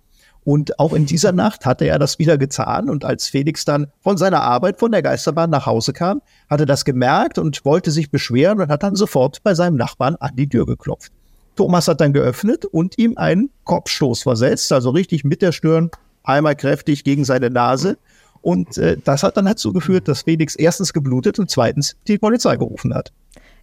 Und 0.48 0.78
auch 0.78 0.94
in 0.94 1.04
dieser 1.04 1.32
Nacht 1.32 1.66
hatte 1.66 1.84
er 1.84 1.98
das 1.98 2.18
wieder 2.18 2.38
getan. 2.38 2.88
Und 2.88 3.04
als 3.04 3.28
Felix 3.28 3.66
dann 3.66 3.88
von 4.00 4.16
seiner 4.16 4.40
Arbeit 4.40 4.78
von 4.78 4.90
der 4.90 5.02
Geisterbahn 5.02 5.50
nach 5.50 5.66
Hause 5.66 5.92
kam, 5.92 6.22
hatte 6.48 6.64
das 6.64 6.86
gemerkt 6.86 7.36
und 7.36 7.66
wollte 7.66 7.90
sich 7.90 8.10
beschweren 8.10 8.58
und 8.58 8.70
hat 8.70 8.82
dann 8.82 8.96
sofort 8.96 9.42
bei 9.42 9.54
seinem 9.54 9.76
Nachbarn 9.76 10.16
an 10.16 10.36
die 10.36 10.48
Tür 10.48 10.64
geklopft. 10.64 11.12
Thomas 11.54 11.86
hat 11.86 12.00
dann 12.00 12.14
geöffnet 12.14 12.64
und 12.64 12.96
ihm 12.96 13.18
einen 13.18 13.50
Kopfstoß 13.64 14.22
versetzt, 14.22 14.72
also 14.72 14.88
richtig 14.88 15.22
mit 15.22 15.42
der 15.42 15.52
Stirn 15.52 15.90
einmal 16.24 16.56
kräftig 16.56 17.04
gegen 17.04 17.26
seine 17.26 17.50
Nase. 17.50 17.98
Und 18.40 18.78
äh, 18.78 18.96
das 19.04 19.24
hat 19.24 19.36
dann 19.36 19.44
dazu 19.44 19.74
geführt, 19.74 20.08
dass 20.08 20.22
Felix 20.22 20.56
erstens 20.56 20.94
geblutet 20.94 21.38
und 21.38 21.50
zweitens 21.50 21.96
die 22.06 22.16
Polizei 22.16 22.56
gerufen 22.56 22.94
hat. 22.94 23.12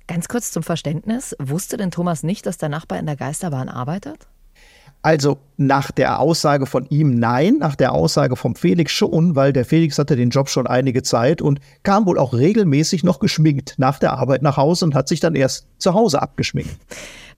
Ganz 0.05 0.27
kurz 0.27 0.51
zum 0.51 0.61
Verständnis, 0.61 1.35
wusste 1.39 1.77
denn 1.77 1.89
Thomas 1.89 2.21
nicht, 2.21 2.45
dass 2.45 2.59
der 2.59 2.69
Nachbar 2.69 2.99
in 2.99 3.07
der 3.07 3.15
Geisterbahn 3.15 3.69
arbeitet? 3.69 4.27
Also 5.05 5.37
nach 5.57 5.91
der 5.91 6.19
Aussage 6.19 6.65
von 6.65 6.87
ihm 6.89 7.13
nein, 7.19 7.57
nach 7.59 7.75
der 7.75 7.91
Aussage 7.91 8.35
vom 8.35 8.55
Felix 8.55 8.91
schon, 8.91 9.35
weil 9.35 9.53
der 9.53 9.63
Felix 9.63 9.99
hatte 9.99 10.15
den 10.15 10.31
Job 10.31 10.49
schon 10.49 10.65
einige 10.65 11.03
Zeit 11.03 11.43
und 11.43 11.59
kam 11.83 12.07
wohl 12.07 12.17
auch 12.17 12.33
regelmäßig 12.33 13.03
noch 13.03 13.19
geschminkt 13.19 13.75
nach 13.77 13.99
der 13.99 14.13
Arbeit 14.13 14.41
nach 14.41 14.57
Hause 14.57 14.83
und 14.83 14.95
hat 14.95 15.07
sich 15.07 15.19
dann 15.19 15.35
erst 15.35 15.67
zu 15.77 15.93
Hause 15.93 16.23
abgeschminkt. 16.23 16.75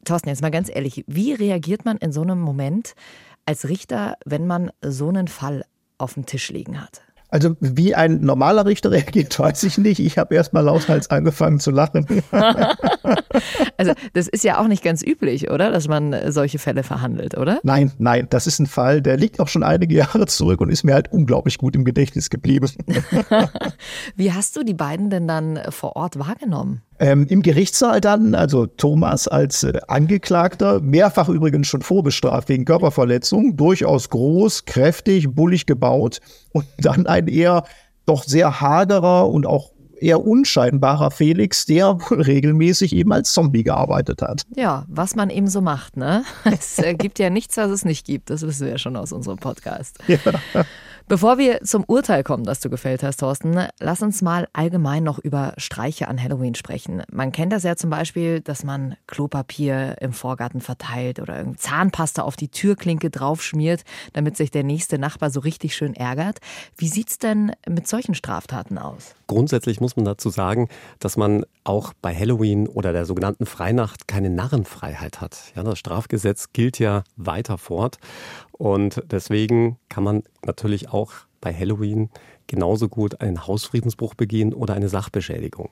Thorsten, 0.05 0.29
jetzt 0.29 0.41
mal 0.41 0.49
ganz 0.49 0.69
ehrlich, 0.73 1.03
wie 1.07 1.33
reagiert 1.33 1.83
man 1.83 1.97
in 1.97 2.13
so 2.13 2.21
einem 2.21 2.39
Moment 2.39 2.93
als 3.45 3.67
Richter, 3.67 4.15
wenn 4.23 4.47
man 4.47 4.71
so 4.81 5.09
einen 5.09 5.27
Fall 5.27 5.65
auf 5.97 6.13
dem 6.13 6.25
Tisch 6.25 6.49
liegen 6.51 6.81
hat? 6.81 7.01
Also 7.29 7.55
wie 7.59 7.93
ein 7.93 8.21
normaler 8.21 8.65
Richter 8.65 8.91
reagiert, 8.91 9.37
weiß 9.37 9.63
ich 9.63 9.77
nicht. 9.77 9.99
Ich 9.99 10.17
habe 10.17 10.35
erst 10.35 10.53
mal 10.53 10.61
lauthals 10.61 11.09
angefangen 11.09 11.59
zu 11.59 11.71
lachen. 11.71 12.05
also 13.77 13.93
das 14.13 14.27
ist 14.27 14.43
ja 14.43 14.59
auch 14.59 14.67
nicht 14.67 14.83
ganz 14.83 15.03
üblich, 15.03 15.49
oder? 15.51 15.71
Dass 15.71 15.87
man 15.87 16.15
solche 16.31 16.59
Fälle 16.59 16.83
verhandelt, 16.83 17.37
oder? 17.37 17.59
Nein, 17.63 17.91
nein, 17.97 18.27
das 18.29 18.47
ist 18.47 18.59
ein 18.59 18.67
Fall, 18.67 19.01
der 19.01 19.17
liegt 19.17 19.39
auch 19.39 19.47
schon 19.47 19.63
einige 19.63 19.95
Jahre 19.95 20.25
zurück 20.27 20.61
und 20.61 20.69
ist 20.69 20.83
mir 20.83 20.93
halt 20.93 21.11
unglaublich 21.11 21.57
gut 21.57 21.75
im 21.75 21.85
Gedächtnis 21.85 22.29
geblieben. 22.29 22.69
wie 24.15 24.31
hast 24.31 24.55
du 24.55 24.63
die 24.63 24.73
beiden 24.73 25.09
denn 25.09 25.27
dann 25.27 25.59
vor 25.69 25.95
Ort 25.95 26.19
wahrgenommen? 26.19 26.81
Ähm, 26.99 27.27
Im 27.29 27.41
Gerichtssaal 27.41 28.01
dann, 28.01 28.33
also 28.33 28.65
Thomas 28.65 29.27
als 29.27 29.63
äh, 29.63 29.79
Angeklagter, 29.87 30.79
mehrfach 30.81 31.29
übrigens 31.29 31.67
schon 31.67 31.81
vorbestraft 31.81 32.49
wegen 32.49 32.65
Körperverletzung, 32.65 33.55
durchaus 33.55 34.09
groß, 34.09 34.65
kräftig, 34.65 35.29
bullig 35.29 35.65
gebaut 35.65 36.19
und 36.53 36.65
dann 36.79 37.05
ein 37.05 37.27
eher 37.27 37.63
doch 38.05 38.23
sehr 38.23 38.61
hagerer 38.61 39.29
und 39.29 39.45
auch 39.45 39.71
eher 39.99 40.25
unscheinbarer 40.25 41.11
Felix, 41.11 41.65
der 41.65 41.97
regelmäßig 42.09 42.95
eben 42.95 43.11
als 43.11 43.33
Zombie 43.33 43.63
gearbeitet 43.63 44.21
hat. 44.21 44.43
Ja, 44.55 44.85
was 44.87 45.15
man 45.15 45.29
eben 45.29 45.47
so 45.47 45.61
macht, 45.61 45.97
ne? 45.97 46.23
Es 46.45 46.79
äh, 46.79 46.93
gibt 46.93 47.19
ja 47.19 47.29
nichts, 47.29 47.57
was 47.57 47.69
es 47.69 47.85
nicht 47.85 48.05
gibt. 48.05 48.29
Das 48.29 48.41
wissen 48.41 48.65
wir 48.65 48.73
ja 48.73 48.77
schon 48.77 48.95
aus 48.95 49.11
unserem 49.11 49.37
Podcast. 49.37 49.99
Ja. 50.07 50.63
Bevor 51.09 51.37
wir 51.37 51.61
zum 51.61 51.85
Urteil 51.87 52.21
kommen, 52.21 52.43
das 52.43 52.59
du 52.59 52.69
gefällt 52.69 53.01
hast, 53.01 53.21
Thorsten, 53.21 53.57
lass 53.79 54.01
uns 54.01 54.21
mal 54.21 54.49
allgemein 54.51 55.05
noch 55.05 55.19
über 55.19 55.53
Streiche 55.55 56.09
an 56.09 56.21
Halloween 56.21 56.53
sprechen. 56.53 57.01
Man 57.09 57.31
kennt 57.31 57.53
das 57.53 57.63
ja 57.63 57.77
zum 57.77 57.89
Beispiel, 57.89 58.41
dass 58.41 58.65
man 58.65 58.97
Klopapier 59.07 59.95
im 60.01 60.11
Vorgarten 60.11 60.59
verteilt 60.59 61.21
oder 61.21 61.45
Zahnpasta 61.55 62.23
auf 62.23 62.35
die 62.35 62.49
Türklinke 62.49 63.09
draufschmiert, 63.09 63.85
damit 64.11 64.35
sich 64.35 64.51
der 64.51 64.65
nächste 64.65 64.99
Nachbar 64.99 65.29
so 65.29 65.39
richtig 65.39 65.77
schön 65.77 65.95
ärgert. 65.95 66.39
Wie 66.75 66.89
sieht's 66.89 67.17
denn 67.19 67.53
mit 67.65 67.87
solchen 67.87 68.13
Straftaten 68.13 68.77
aus? 68.77 69.15
Grundsätzlich 69.27 69.79
muss 69.79 69.95
man 69.95 70.03
dazu 70.03 70.29
sagen, 70.29 70.67
dass 70.99 71.15
man 71.15 71.45
auch 71.63 71.93
bei 72.01 72.13
Halloween 72.13 72.67
oder 72.67 72.91
der 72.91 73.05
sogenannten 73.05 73.45
Freinacht 73.45 74.09
keine 74.09 74.29
Narrenfreiheit 74.29 75.21
hat. 75.21 75.53
Ja, 75.55 75.63
das 75.63 75.79
Strafgesetz 75.79 76.51
gilt 76.51 76.79
ja 76.79 77.03
weiter 77.15 77.57
fort. 77.57 77.97
Und 78.57 79.03
deswegen 79.11 79.77
kann 79.89 80.03
man 80.03 80.23
natürlich 80.45 80.89
auch 80.89 81.13
bei 81.41 81.53
Halloween 81.53 82.09
genauso 82.47 82.89
gut 82.89 83.21
einen 83.21 83.45
Hausfriedensbruch 83.45 84.15
begehen 84.15 84.53
oder 84.53 84.73
eine 84.73 84.89
Sachbeschädigung. 84.89 85.69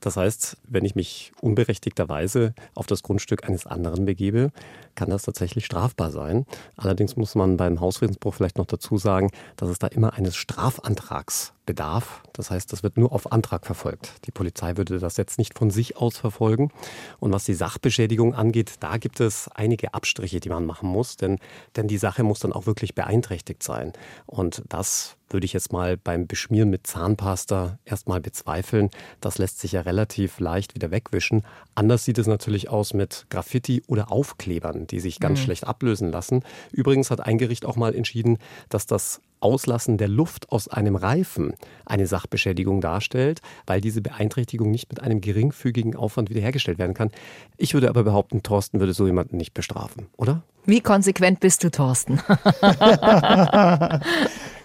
Das 0.00 0.16
heißt, 0.16 0.58
wenn 0.64 0.84
ich 0.84 0.94
mich 0.94 1.32
unberechtigterweise 1.40 2.54
auf 2.74 2.86
das 2.86 3.02
Grundstück 3.02 3.48
eines 3.48 3.66
anderen 3.66 4.04
begebe, 4.04 4.50
kann 4.98 5.10
das 5.10 5.22
tatsächlich 5.22 5.64
strafbar 5.64 6.10
sein. 6.10 6.44
Allerdings 6.76 7.16
muss 7.16 7.36
man 7.36 7.56
beim 7.56 7.80
Hausfriedensbruch 7.80 8.34
vielleicht 8.34 8.58
noch 8.58 8.66
dazu 8.66 8.98
sagen, 8.98 9.30
dass 9.56 9.68
es 9.68 9.78
da 9.78 9.86
immer 9.86 10.14
eines 10.14 10.34
Strafantrags 10.34 11.52
bedarf. 11.66 12.22
Das 12.32 12.50
heißt, 12.50 12.72
das 12.72 12.82
wird 12.82 12.96
nur 12.96 13.12
auf 13.12 13.30
Antrag 13.30 13.64
verfolgt. 13.64 14.14
Die 14.24 14.30
Polizei 14.32 14.76
würde 14.76 14.98
das 14.98 15.18
jetzt 15.18 15.38
nicht 15.38 15.56
von 15.56 15.70
sich 15.70 15.98
aus 15.98 16.16
verfolgen. 16.16 16.72
Und 17.20 17.32
was 17.32 17.44
die 17.44 17.54
Sachbeschädigung 17.54 18.34
angeht, 18.34 18.76
da 18.80 18.96
gibt 18.96 19.20
es 19.20 19.48
einige 19.54 19.94
Abstriche, 19.94 20.40
die 20.40 20.48
man 20.48 20.66
machen 20.66 20.88
muss, 20.88 21.16
denn, 21.16 21.38
denn 21.76 21.86
die 21.86 21.98
Sache 21.98 22.24
muss 22.24 22.40
dann 22.40 22.54
auch 22.54 22.66
wirklich 22.66 22.94
beeinträchtigt 22.94 23.62
sein. 23.62 23.92
Und 24.26 24.62
das 24.68 25.18
würde 25.30 25.44
ich 25.44 25.52
jetzt 25.52 25.72
mal 25.72 25.96
beim 25.96 26.26
Beschmieren 26.26 26.70
mit 26.70 26.86
Zahnpasta 26.86 27.78
erstmal 27.84 28.20
bezweifeln. 28.20 28.88
Das 29.20 29.36
lässt 29.38 29.60
sich 29.60 29.72
ja 29.72 29.82
relativ 29.82 30.40
leicht 30.40 30.74
wieder 30.74 30.90
wegwischen. 30.90 31.44
Anders 31.74 32.06
sieht 32.06 32.18
es 32.18 32.26
natürlich 32.26 32.70
aus 32.70 32.94
mit 32.94 33.26
Graffiti 33.28 33.82
oder 33.86 34.10
Aufklebern, 34.10 34.86
die 34.90 35.00
sich 35.00 35.20
ganz 35.20 35.40
mhm. 35.40 35.44
schlecht 35.44 35.66
ablösen 35.66 36.10
lassen. 36.10 36.42
Übrigens 36.72 37.10
hat 37.10 37.20
ein 37.20 37.38
Gericht 37.38 37.64
auch 37.64 37.76
mal 37.76 37.94
entschieden, 37.94 38.38
dass 38.68 38.86
das 38.86 39.20
Auslassen 39.40 39.98
der 39.98 40.08
Luft 40.08 40.50
aus 40.50 40.68
einem 40.68 40.96
Reifen 40.96 41.54
eine 41.86 42.06
Sachbeschädigung 42.06 42.80
darstellt, 42.80 43.40
weil 43.66 43.80
diese 43.80 44.00
Beeinträchtigung 44.00 44.70
nicht 44.70 44.90
mit 44.90 45.00
einem 45.00 45.20
geringfügigen 45.20 45.96
Aufwand 45.96 46.30
wiederhergestellt 46.30 46.78
werden 46.78 46.94
kann. 46.94 47.10
Ich 47.56 47.74
würde 47.74 47.88
aber 47.88 48.04
behaupten, 48.04 48.42
Thorsten 48.42 48.80
würde 48.80 48.94
so 48.94 49.06
jemanden 49.06 49.36
nicht 49.36 49.54
bestrafen, 49.54 50.06
oder? 50.16 50.42
Wie 50.64 50.80
konsequent 50.80 51.40
bist 51.40 51.64
du, 51.64 51.70
Thorsten? 51.70 52.14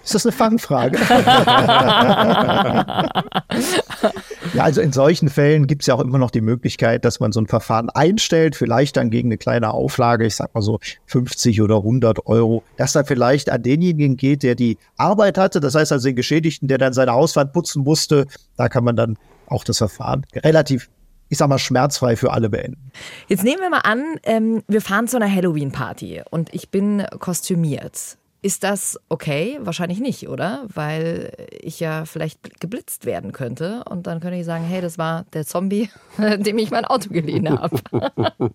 Ist 0.04 0.16
das 0.16 0.26
eine 0.26 0.34
Fangfrage? 0.34 0.98
ja, 4.54 4.64
also 4.64 4.82
in 4.82 4.92
solchen 4.92 5.30
Fällen 5.30 5.68
gibt 5.68 5.84
es 5.84 5.88
ja 5.88 5.96
auch 5.96 6.00
immer 6.00 6.18
noch 6.18 6.32
die 6.32 6.42
Möglichkeit, 6.42 7.06
dass 7.06 7.20
man 7.20 7.32
so 7.32 7.40
ein 7.40 7.48
Verfahren 7.48 7.90
einstellt, 7.90 8.56
vielleicht 8.56 8.98
dann 8.98 9.10
gegen 9.10 9.30
eine 9.30 9.38
kleine 9.38 9.74
Auflage, 9.74 10.26
ich 10.26 10.36
sag 10.36 10.54
mal 10.54 10.62
so 10.62 10.80
50 11.08 11.62
oder 11.62 11.78
100 11.78 12.26
Euro, 12.28 12.64
dass 12.78 12.94
dann 12.94 13.06
vielleicht 13.06 13.50
an 13.50 13.64
denjenigen 13.64 14.18
geht, 14.18 14.44
der 14.44 14.56
die 14.56 14.78
Arbeit 14.98 15.38
hatte, 15.38 15.60
das 15.60 15.76
heißt 15.76 15.92
also 15.92 16.08
den 16.08 16.16
Geschädigten, 16.16 16.68
der 16.68 16.78
dann 16.78 16.94
seine 16.94 17.14
Hauswand 17.14 17.54
putzen 17.54 17.84
musste, 17.84 18.28
da 18.58 18.70
kann 18.70 18.84
man 18.84 18.96
dann 18.96 19.18
auch 19.48 19.64
das 19.64 19.78
Verfahren 19.80 20.26
relativ 20.36 20.90
ich 21.30 21.40
sag 21.40 21.48
mal, 21.48 21.58
schmerzfrei 21.58 22.16
für 22.16 22.32
alle 22.32 22.50
beenden. 22.50 22.92
Jetzt 23.28 23.44
nehmen 23.44 23.60
wir 23.60 23.72
mal 23.72 23.80
an, 23.80 24.18
ähm, 24.22 24.62
wir 24.68 24.82
fahren 24.82 25.08
zu 25.08 25.18
einer 25.18 25.34
Halloween-Party 25.34 26.22
und 26.30 26.54
ich 26.54 26.70
bin 26.70 27.04
kostümiert. 27.18 28.18
Ist 28.44 28.66
das 28.66 29.00
okay? 29.08 29.58
Wahrscheinlich 29.62 30.02
nicht, 30.02 30.28
oder? 30.28 30.66
Weil 30.68 31.32
ich 31.50 31.80
ja 31.80 32.04
vielleicht 32.04 32.60
geblitzt 32.60 33.06
werden 33.06 33.32
könnte 33.32 33.86
und 33.90 34.06
dann 34.06 34.20
könnte 34.20 34.38
ich 34.38 34.46
sagen, 34.46 34.66
hey, 34.66 34.82
das 34.82 34.98
war 34.98 35.24
der 35.32 35.46
Zombie, 35.46 35.90
dem 36.18 36.58
ich 36.58 36.70
mein 36.70 36.84
Auto 36.84 37.10
geliehen 37.10 37.50
habe. 37.50 37.80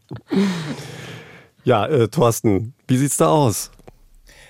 ja, 1.64 1.86
äh, 1.86 2.08
Thorsten, 2.08 2.74
wie 2.86 2.98
sieht's 2.98 3.16
da 3.16 3.28
aus? 3.28 3.70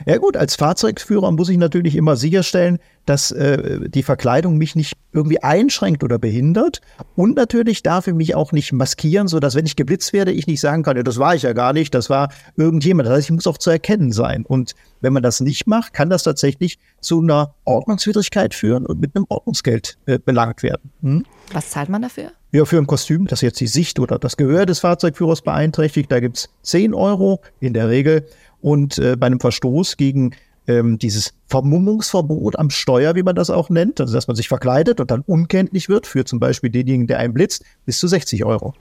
Ja 0.06 0.18
gut, 0.18 0.36
als 0.36 0.56
Fahrzeugführer 0.56 1.30
muss 1.32 1.48
ich 1.48 1.58
natürlich 1.58 1.96
immer 1.96 2.16
sicherstellen, 2.16 2.78
dass 3.06 3.30
äh, 3.30 3.88
die 3.88 4.02
Verkleidung 4.02 4.58
mich 4.58 4.76
nicht 4.76 4.94
irgendwie 5.12 5.42
einschränkt 5.42 6.04
oder 6.04 6.18
behindert. 6.18 6.80
Und 7.16 7.36
natürlich 7.36 7.82
darf 7.82 8.06
ich 8.06 8.14
mich 8.14 8.34
auch 8.34 8.52
nicht 8.52 8.72
maskieren, 8.72 9.28
sodass, 9.28 9.54
wenn 9.54 9.66
ich 9.66 9.76
geblitzt 9.76 10.12
werde, 10.12 10.30
ich 10.30 10.46
nicht 10.46 10.60
sagen 10.60 10.82
kann, 10.82 10.96
ja, 10.96 11.02
das 11.02 11.18
war 11.18 11.34
ich 11.34 11.42
ja 11.42 11.54
gar 11.54 11.72
nicht, 11.72 11.94
das 11.94 12.10
war 12.10 12.28
irgendjemand. 12.56 13.08
Das 13.08 13.16
heißt, 13.16 13.30
ich 13.30 13.34
muss 13.34 13.46
auch 13.46 13.58
zu 13.58 13.70
erkennen 13.70 14.12
sein. 14.12 14.44
Und 14.44 14.74
wenn 15.00 15.12
man 15.12 15.22
das 15.22 15.40
nicht 15.40 15.66
macht, 15.66 15.94
kann 15.94 16.10
das 16.10 16.22
tatsächlich 16.22 16.78
zu 17.00 17.20
einer 17.20 17.54
Ordnungswidrigkeit 17.64 18.54
führen 18.54 18.84
und 18.84 19.00
mit 19.00 19.16
einem 19.16 19.24
Ordnungsgeld 19.28 19.96
äh, 20.06 20.18
belangt 20.18 20.62
werden. 20.62 20.90
Hm? 21.02 21.24
Was 21.52 21.70
zahlt 21.70 21.88
man 21.88 22.02
dafür? 22.02 22.32
Ja, 22.50 22.64
für 22.64 22.78
ein 22.78 22.86
Kostüm, 22.86 23.26
das 23.26 23.42
jetzt 23.42 23.60
die 23.60 23.66
Sicht 23.66 23.98
oder 23.98 24.18
das 24.18 24.38
Gehör 24.38 24.64
des 24.64 24.80
Fahrzeugführers 24.80 25.42
beeinträchtigt, 25.42 26.10
da 26.10 26.18
gibt's 26.18 26.48
10 26.62 26.94
Euro 26.94 27.42
in 27.60 27.74
der 27.74 27.90
Regel. 27.90 28.26
Und 28.60 28.98
äh, 28.98 29.16
bei 29.16 29.26
einem 29.26 29.40
Verstoß 29.40 29.96
gegen 29.96 30.34
ähm, 30.68 30.98
dieses 30.98 31.32
Vermummungsverbot 31.46 32.58
am 32.58 32.70
Steuer, 32.70 33.14
wie 33.14 33.22
man 33.22 33.34
das 33.34 33.50
auch 33.50 33.70
nennt, 33.70 34.00
also 34.00 34.12
dass 34.12 34.28
man 34.28 34.36
sich 34.36 34.48
verkleidet 34.48 35.00
und 35.00 35.10
dann 35.10 35.22
unkenntlich 35.22 35.88
wird, 35.88 36.06
für 36.06 36.24
zum 36.24 36.38
Beispiel 36.38 36.70
denjenigen, 36.70 37.06
der 37.06 37.18
einen 37.18 37.32
blitzt, 37.32 37.64
bis 37.86 37.98
zu 37.98 38.06
60 38.06 38.44
Euro. 38.44 38.74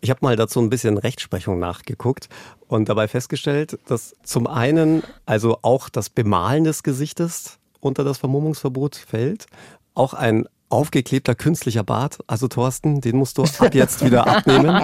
Ich 0.00 0.10
habe 0.10 0.20
mal 0.22 0.36
dazu 0.36 0.60
ein 0.60 0.70
bisschen 0.70 0.98
Rechtsprechung 0.98 1.58
nachgeguckt 1.58 2.28
und 2.68 2.88
dabei 2.88 3.08
festgestellt, 3.08 3.78
dass 3.86 4.14
zum 4.22 4.46
einen 4.46 5.02
also 5.26 5.58
auch 5.62 5.88
das 5.88 6.10
Bemalen 6.10 6.64
des 6.64 6.82
Gesichtes 6.82 7.58
unter 7.80 8.04
das 8.04 8.18
Vermummungsverbot 8.18 8.96
fällt, 8.96 9.46
auch 9.94 10.12
ein 10.12 10.46
aufgeklebter 10.70 11.34
künstlicher 11.34 11.84
Bart. 11.84 12.18
Also 12.26 12.48
Thorsten, 12.48 13.00
den 13.00 13.16
musst 13.16 13.36
du 13.38 13.44
ab 13.44 13.74
jetzt 13.74 14.04
wieder 14.04 14.26
abnehmen. 14.26 14.70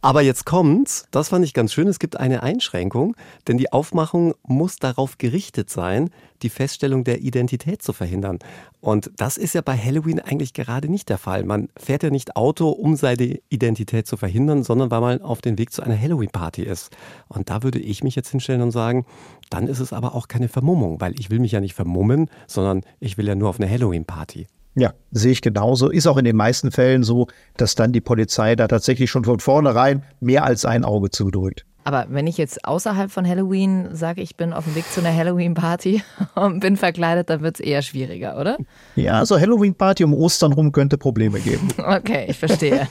Aber 0.00 0.22
jetzt 0.22 0.46
kommt's, 0.46 1.06
das 1.10 1.28
fand 1.28 1.44
ich 1.44 1.52
ganz 1.52 1.72
schön, 1.72 1.88
es 1.88 1.98
gibt 1.98 2.18
eine 2.18 2.42
Einschränkung, 2.42 3.16
denn 3.48 3.58
die 3.58 3.72
Aufmachung 3.72 4.34
muss 4.46 4.76
darauf 4.76 5.18
gerichtet 5.18 5.68
sein, 5.68 6.10
die 6.42 6.48
Feststellung 6.48 7.04
der 7.04 7.20
Identität 7.20 7.82
zu 7.82 7.92
verhindern. 7.92 8.38
Und 8.80 9.10
das 9.16 9.36
ist 9.36 9.54
ja 9.54 9.60
bei 9.60 9.76
Halloween 9.76 10.20
eigentlich 10.20 10.54
gerade 10.54 10.88
nicht 10.88 11.10
der 11.10 11.18
Fall. 11.18 11.44
Man 11.44 11.68
fährt 11.76 12.02
ja 12.02 12.10
nicht 12.10 12.36
Auto, 12.36 12.70
um 12.70 12.96
seine 12.96 13.38
Identität 13.50 14.06
zu 14.06 14.16
verhindern, 14.16 14.62
sondern 14.62 14.90
weil 14.90 15.00
man 15.00 15.22
auf 15.22 15.42
dem 15.42 15.58
Weg 15.58 15.72
zu 15.72 15.82
einer 15.82 16.00
Halloween-Party 16.00 16.62
ist. 16.62 16.90
Und 17.28 17.50
da 17.50 17.62
würde 17.62 17.78
ich 17.78 18.02
mich 18.02 18.16
jetzt 18.16 18.30
hinstellen 18.30 18.62
und 18.62 18.70
sagen, 18.70 19.04
dann 19.50 19.66
ist 19.66 19.80
es 19.80 19.92
aber 19.92 20.14
auch 20.14 20.28
keine 20.28 20.48
Vermummung, 20.48 21.00
weil 21.00 21.18
ich 21.18 21.30
will 21.30 21.40
mich 21.40 21.52
ja 21.52 21.60
nicht 21.60 21.74
vermummen, 21.74 22.30
sondern 22.46 22.82
ich 23.00 23.18
will 23.18 23.26
ja 23.28 23.34
nur 23.34 23.48
auf 23.48 23.60
eine 23.60 23.68
Halloween-Party. 23.68 24.46
Ja, 24.76 24.94
sehe 25.10 25.32
ich 25.32 25.42
genauso. 25.42 25.90
Ist 25.90 26.06
auch 26.06 26.16
in 26.16 26.24
den 26.24 26.36
meisten 26.36 26.70
Fällen 26.70 27.02
so, 27.02 27.26
dass 27.56 27.74
dann 27.74 27.92
die 27.92 28.00
Polizei 28.00 28.54
da 28.54 28.68
tatsächlich 28.68 29.10
schon 29.10 29.24
von 29.24 29.40
vornherein 29.40 30.04
mehr 30.20 30.44
als 30.44 30.64
ein 30.64 30.84
Auge 30.84 31.10
zudrückt. 31.10 31.66
Aber 31.84 32.06
wenn 32.08 32.26
ich 32.26 32.36
jetzt 32.36 32.64
außerhalb 32.64 33.10
von 33.10 33.26
Halloween 33.26 33.88
sage, 33.94 34.20
ich 34.20 34.36
bin 34.36 34.52
auf 34.52 34.64
dem 34.64 34.74
Weg 34.74 34.84
zu 34.90 35.00
einer 35.00 35.14
Halloween-Party 35.14 36.02
und 36.34 36.60
bin 36.60 36.76
verkleidet, 36.76 37.30
dann 37.30 37.42
wird 37.42 37.56
es 37.58 37.60
eher 37.60 37.82
schwieriger, 37.82 38.38
oder? 38.38 38.58
Ja, 38.96 39.24
so 39.24 39.38
Halloween-Party 39.38 40.04
um 40.04 40.14
Ostern 40.14 40.52
rum 40.52 40.72
könnte 40.72 40.98
Probleme 40.98 41.40
geben. 41.40 41.68
Okay, 41.90 42.26
ich 42.28 42.38
verstehe. 42.38 42.86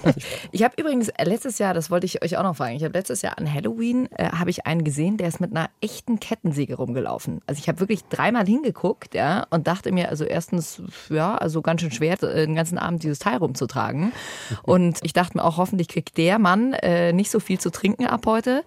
Ich 0.52 0.62
habe 0.64 0.74
übrigens 0.78 1.10
letztes 1.24 1.58
Jahr, 1.58 1.74
das 1.74 1.90
wollte 1.90 2.06
ich 2.06 2.22
euch 2.22 2.38
auch 2.38 2.44
noch 2.44 2.56
fragen, 2.56 2.76
ich 2.76 2.84
habe 2.84 2.94
letztes 2.94 3.22
Jahr 3.22 3.38
an 3.38 3.52
Halloween, 3.52 4.10
äh, 4.18 4.30
habe 4.32 4.50
ich 4.50 4.66
einen 4.66 4.84
gesehen, 4.84 5.18
der 5.18 5.30
ist 5.30 5.40
mit 5.40 5.52
einer 5.52 5.70
echten 5.80 6.20
Kettensäge 6.20 6.76
rumgelaufen. 6.76 7.40
Also 7.48 7.60
ich 7.60 7.70
habe 7.70 7.80
wirklich 7.80 8.04
dreimal 8.06 8.46
hingeguckt, 8.46 9.16
ja, 9.16 9.48
und 9.52 9.68
dachte 9.68 9.92
mir, 9.92 10.10
also 10.10 10.26
erstens, 10.26 10.82
ja, 11.10 11.36
also 11.36 11.62
ganz 11.62 11.82
schön 11.82 11.92
schwer, 11.92 12.22
äh, 12.24 12.46
den 12.46 12.56
ganzen 12.56 12.78
Abend 12.78 13.04
dieses 13.04 13.20
Teil 13.20 13.38
rumzutragen. 13.38 14.12
Und 14.64 15.00
ich 15.04 15.14
dachte 15.14 15.38
mir 15.38 15.46
auch, 15.46 15.58
hoffentlich 15.58 15.88
kriegt 15.88 16.18
der 16.18 16.40
Mann 16.40 16.74
äh, 16.74 17.14
nicht 17.14 17.32
so 17.32 17.40
viel 17.40 17.60
zu 17.60 17.72
trinken 17.72 18.06
ab 18.06 18.26
heute. 18.26 18.64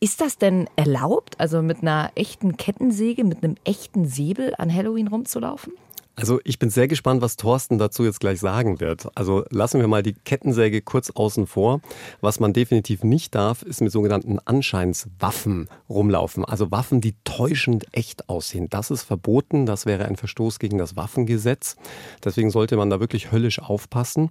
Ist 0.00 0.20
das 0.20 0.38
denn 0.38 0.68
erlaubt, 0.76 1.40
also 1.40 1.60
mit 1.60 1.82
einer 1.82 2.12
echten 2.14 2.56
Kettensäge, 2.56 3.24
mit 3.24 3.42
einem 3.42 3.56
echten 3.64 4.06
Säbel 4.06 4.54
an 4.56 4.72
Halloween 4.72 5.08
rumzulaufen? 5.08 5.72
Also 6.14 6.40
ich 6.44 6.60
bin 6.60 6.70
sehr 6.70 6.86
gespannt, 6.86 7.20
was 7.20 7.36
Thorsten 7.36 7.78
dazu 7.78 8.04
jetzt 8.04 8.20
gleich 8.20 8.38
sagen 8.38 8.78
wird. 8.78 9.08
Also 9.16 9.44
lassen 9.50 9.80
wir 9.80 9.88
mal 9.88 10.04
die 10.04 10.14
Kettensäge 10.14 10.82
kurz 10.82 11.10
außen 11.10 11.48
vor. 11.48 11.80
Was 12.20 12.38
man 12.38 12.52
definitiv 12.52 13.02
nicht 13.02 13.34
darf, 13.34 13.62
ist 13.62 13.80
mit 13.80 13.90
sogenannten 13.90 14.38
Anscheinswaffen 14.40 15.68
rumlaufen. 15.88 16.44
Also 16.44 16.70
Waffen, 16.70 17.00
die 17.00 17.14
täuschend 17.24 17.86
echt 17.92 18.28
aussehen. 18.28 18.68
Das 18.68 18.92
ist 18.92 19.02
verboten. 19.02 19.66
Das 19.66 19.84
wäre 19.84 20.06
ein 20.06 20.16
Verstoß 20.16 20.60
gegen 20.60 20.78
das 20.78 20.94
Waffengesetz. 20.94 21.76
Deswegen 22.24 22.50
sollte 22.50 22.76
man 22.76 22.90
da 22.90 23.00
wirklich 23.00 23.32
höllisch 23.32 23.60
aufpassen. 23.60 24.30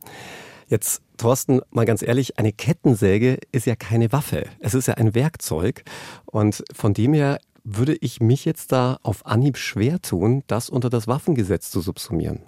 Jetzt, 0.69 1.01
Thorsten, 1.15 1.61
mal 1.71 1.85
ganz 1.85 2.01
ehrlich, 2.01 2.37
eine 2.37 2.51
Kettensäge 2.51 3.39
ist 3.53 3.65
ja 3.65 3.77
keine 3.77 4.11
Waffe. 4.11 4.45
Es 4.59 4.73
ist 4.73 4.87
ja 4.87 4.95
ein 4.95 5.15
Werkzeug. 5.15 5.83
Und 6.25 6.63
von 6.73 6.93
dem 6.93 7.13
her 7.13 7.39
würde 7.63 7.95
ich 7.95 8.19
mich 8.19 8.43
jetzt 8.43 8.73
da 8.73 8.97
auf 9.01 9.25
Anhieb 9.25 9.57
schwer 9.57 10.01
tun, 10.01 10.43
das 10.47 10.69
unter 10.69 10.89
das 10.89 11.07
Waffengesetz 11.07 11.71
zu 11.71 11.79
subsumieren. 11.79 12.41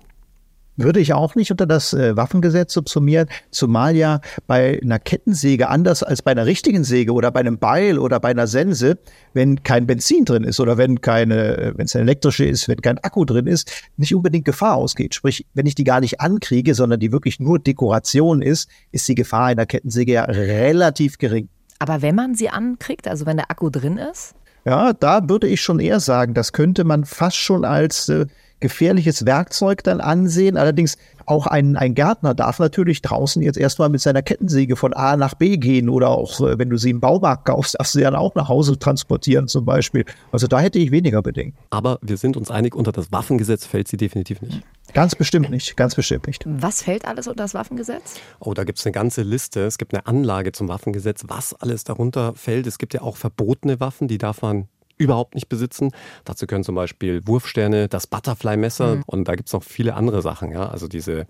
Würde 0.82 1.02
ich 1.02 1.12
auch 1.12 1.36
nicht 1.36 1.52
unter 1.52 1.66
das 1.66 1.94
äh, 1.94 2.16
Waffengesetz 2.16 2.72
subsumieren, 2.72 3.28
zumal 3.52 3.98
ja 3.98 4.22
bei 4.48 4.80
einer 4.82 4.98
Kettensäge 4.98 5.68
anders 5.68 6.04
als 6.04 6.22
bei 6.22 6.32
einer 6.32 6.46
richtigen 6.46 6.86
Säge 6.86 7.12
oder 7.12 7.32
bei 7.32 7.42
einem 7.42 7.60
Beil 7.60 8.00
oder 8.00 8.22
bei 8.22 8.30
einer 8.30 8.48
Sense, 8.48 8.98
wenn 9.34 9.62
kein 9.64 9.88
Benzin 9.88 10.24
drin 10.24 10.46
ist 10.46 10.62
oder 10.62 10.78
wenn 10.78 11.02
keine, 11.02 11.58
äh, 11.58 11.74
wenn 11.76 11.86
es 11.86 11.96
eine 11.98 12.04
elektrische 12.04 12.46
ist, 12.46 12.70
wenn 12.70 12.80
kein 12.80 12.98
Akku 13.00 13.26
drin 13.26 13.46
ist, 13.46 13.70
nicht 13.98 14.16
unbedingt 14.16 14.46
Gefahr 14.46 14.76
ausgeht. 14.76 15.16
Sprich, 15.16 15.46
wenn 15.54 15.66
ich 15.66 15.76
die 15.76 15.84
gar 15.84 16.00
nicht 16.00 16.22
ankriege, 16.22 16.74
sondern 16.74 17.02
die 17.02 17.12
wirklich 17.12 17.42
nur 17.42 17.60
Dekoration 17.60 18.42
ist, 18.42 18.70
ist 18.94 19.06
die 19.10 19.16
Gefahr 19.16 19.48
einer 19.48 19.66
Kettensäge 19.66 20.14
ja 20.14 20.24
relativ 20.24 21.18
gering. 21.18 21.50
Aber 21.80 22.02
wenn 22.02 22.16
man 22.16 22.36
sie 22.36 22.50
ankriegt, 22.50 23.06
also 23.10 23.26
wenn 23.26 23.36
der 23.36 23.52
Akku 23.52 23.70
drin 23.70 23.98
ist? 23.98 24.34
Ja, 24.64 24.94
da 24.94 25.28
würde 25.28 25.48
ich 25.48 25.62
schon 25.62 25.80
eher 25.80 26.00
sagen, 26.00 26.34
das 26.34 26.54
könnte 26.54 26.84
man 26.86 27.04
fast 27.04 27.38
schon 27.38 27.66
als 27.66 28.08
äh, 28.08 28.28
gefährliches 28.60 29.26
Werkzeug 29.26 29.84
dann 29.84 30.02
ansehen. 30.02 30.58
Allerdings 30.58 30.98
auch 31.26 31.48
ein, 31.48 31.76
ein 31.76 31.94
Gärtner 31.94 32.34
darf 32.34 32.60
natürlich 32.60 33.02
draußen 33.02 33.42
jetzt 33.42 33.58
erstmal 33.58 33.90
mit 33.90 34.02
seiner 34.02 34.22
Kettensäge 34.22 34.76
von 34.76 34.94
A 34.94 35.16
nach 35.16 35.36
B 35.36 35.58
gehen 35.58 35.90
oder 35.90 36.10
auch, 36.10 36.40
äh, 36.42 36.58
wenn 36.58 36.70
du 36.70 36.78
sie 36.78 36.90
im 36.90 37.00
Baumarkt 37.00 37.46
kaufst, 37.46 37.76
darfst 37.78 37.94
du 37.94 38.00
sie 38.00 38.04
dann 38.04 38.16
auch 38.16 38.36
nach 38.36 38.50
Hause 38.50 38.80
transportieren 38.80 39.48
zum 39.48 39.66
Beispiel. 39.66 40.06
Also 40.32 40.48
da 40.48 40.60
hätte 40.60 40.80
ich 40.80 40.92
weniger 40.92 41.22
Bedenken. 41.22 41.58
Aber 41.70 42.00
wir 42.02 42.18
sind 42.18 42.36
uns 42.36 42.50
einig, 42.50 42.76
unter 42.76 42.92
das 42.92 43.12
Waffengesetz 43.12 43.66
fällt 43.66 43.88
sie 43.88 43.98
definitiv 43.98 44.42
nicht. 44.42 44.62
Ganz 44.94 45.16
bestimmt 45.16 45.52
nicht, 45.52 45.78
ganz 45.78 45.94
bestimmt 45.94 46.26
nicht. 46.26 46.44
Was 46.48 46.82
fällt 46.82 47.06
alles 47.06 47.28
unter 47.28 47.44
das 47.44 47.54
Waffengesetz? 47.54 48.16
Oh, 48.40 48.56
da 48.56 48.64
gibt 48.64 48.80
es 48.80 48.86
eine 48.86 48.92
ganze 48.92 49.22
Liste. 49.22 49.62
Es 49.62 49.78
gibt 49.78 49.94
eine 49.94 50.08
Anlage 50.08 50.52
zum 50.52 50.68
Waffengesetz, 50.68 51.26
was 51.28 51.54
alles 51.54 51.84
darunter 51.84 52.34
fällt. 52.34 52.66
Es 52.66 52.80
gibt 52.80 52.96
ja 52.96 53.02
auch 53.02 53.18
verbotene 53.18 53.80
Waffen, 53.80 54.08
die 54.08 54.18
darf 54.18 54.42
man 54.42 54.68
überhaupt 55.00 55.34
nicht 55.34 55.50
besitzen. 55.50 55.90
Dazu 56.26 56.46
können 56.46 56.64
zum 56.64 56.76
Beispiel 56.76 57.26
Wurfsterne, 57.26 57.88
das 57.88 58.06
Butterfly-Messer 58.06 58.98
mhm. 58.98 59.04
und 59.08 59.28
da 59.28 59.36
gibt 59.36 59.48
es 59.48 59.54
noch 59.54 59.64
viele 59.64 59.96
andere 59.96 60.22
Sachen. 60.22 60.52
Ja? 60.52 60.70
Also 60.70 60.88
diese 60.88 61.26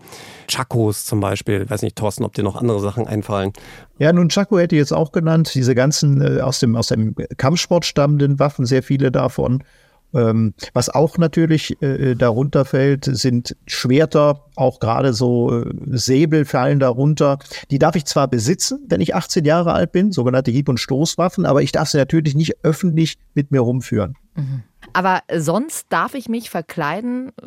Chakos 0.48 1.06
zum 1.06 1.20
Beispiel. 1.20 1.62
Ich 1.62 1.70
weiß 1.70 1.82
nicht, 1.82 1.96
Thorsten, 1.96 2.24
ob 2.24 2.34
dir 2.34 2.42
noch 2.42 2.56
andere 2.56 2.80
Sachen 2.80 3.06
einfallen. 3.06 3.52
Ja, 3.98 4.12
nun 4.12 4.28
Chaco 4.28 4.58
hätte 4.58 4.74
ich 4.74 4.80
jetzt 4.80 4.92
auch 4.92 5.12
genannt. 5.12 5.54
Diese 5.54 5.74
ganzen 5.74 6.20
äh, 6.20 6.40
aus, 6.40 6.58
dem, 6.58 6.76
aus 6.76 6.88
dem 6.88 7.14
Kampfsport 7.36 7.84
stammenden 7.84 8.38
Waffen, 8.38 8.66
sehr 8.66 8.82
viele 8.82 9.10
davon. 9.10 9.62
Ähm, 10.12 10.54
was 10.72 10.88
auch 10.88 11.18
natürlich 11.18 11.80
äh, 11.82 12.14
darunter 12.14 12.64
fällt, 12.64 13.04
sind 13.04 13.56
Schwerter, 13.66 14.44
auch 14.56 14.80
gerade 14.80 15.12
so 15.12 15.62
äh, 15.62 15.70
Säbel 15.86 16.44
fallen 16.44 16.80
darunter. 16.80 17.38
Die 17.70 17.78
darf 17.78 17.96
ich 17.96 18.04
zwar 18.06 18.28
besitzen, 18.28 18.84
wenn 18.88 19.00
ich 19.00 19.14
18 19.14 19.44
Jahre 19.44 19.72
alt 19.72 19.92
bin, 19.92 20.12
sogenannte 20.12 20.50
Hieb- 20.50 20.68
und 20.68 20.78
Stoßwaffen, 20.78 21.46
aber 21.46 21.62
ich 21.62 21.72
darf 21.72 21.88
sie 21.88 21.98
natürlich 21.98 22.34
nicht 22.34 22.64
öffentlich 22.64 23.18
mit 23.34 23.50
mir 23.50 23.60
rumführen. 23.60 24.16
Mhm. 24.34 24.62
Aber 24.92 25.20
sonst 25.36 25.86
darf 25.90 26.14
ich 26.14 26.28
mich 26.28 26.50
verkleiden, 26.50 27.28
äh, 27.40 27.46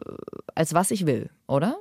als 0.55 0.73
was 0.73 0.91
ich 0.91 1.05
will, 1.05 1.29
oder? 1.47 1.77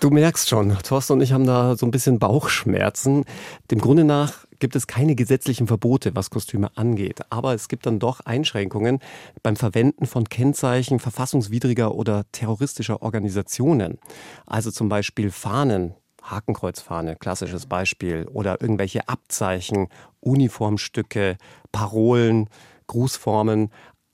Du 0.00 0.10
merkst 0.10 0.48
schon, 0.50 0.76
Thorsten 0.82 1.14
und 1.14 1.22
ich 1.22 1.32
haben 1.32 1.46
da 1.46 1.76
so 1.76 1.86
ein 1.86 1.90
bisschen 1.90 2.18
Bauchschmerzen. 2.18 3.24
Dem 3.70 3.80
Grunde 3.80 4.04
nach 4.04 4.45
gibt 4.58 4.76
es 4.76 4.86
keine 4.86 5.14
gesetzlichen 5.14 5.66
Verbote, 5.66 6.14
was 6.14 6.30
Kostüme 6.30 6.70
angeht. 6.76 7.20
Aber 7.30 7.54
es 7.54 7.68
gibt 7.68 7.86
dann 7.86 7.98
doch 7.98 8.20
Einschränkungen 8.20 9.00
beim 9.42 9.56
Verwenden 9.56 10.06
von 10.06 10.28
Kennzeichen 10.28 10.98
verfassungswidriger 10.98 11.94
oder 11.94 12.24
terroristischer 12.32 13.02
Organisationen. 13.02 13.98
Also 14.46 14.70
zum 14.70 14.88
Beispiel 14.88 15.30
Fahnen, 15.30 15.94
Hakenkreuzfahne, 16.22 17.16
klassisches 17.16 17.66
Beispiel, 17.66 18.26
oder 18.32 18.60
irgendwelche 18.60 19.08
Abzeichen, 19.08 19.88
Uniformstücke, 20.20 21.36
Parolen, 21.72 22.48
Grußformen. 22.86 23.70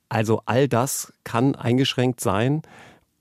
Also 0.08 0.42
all 0.46 0.68
das 0.68 1.12
kann 1.24 1.54
eingeschränkt 1.54 2.20
sein. 2.20 2.62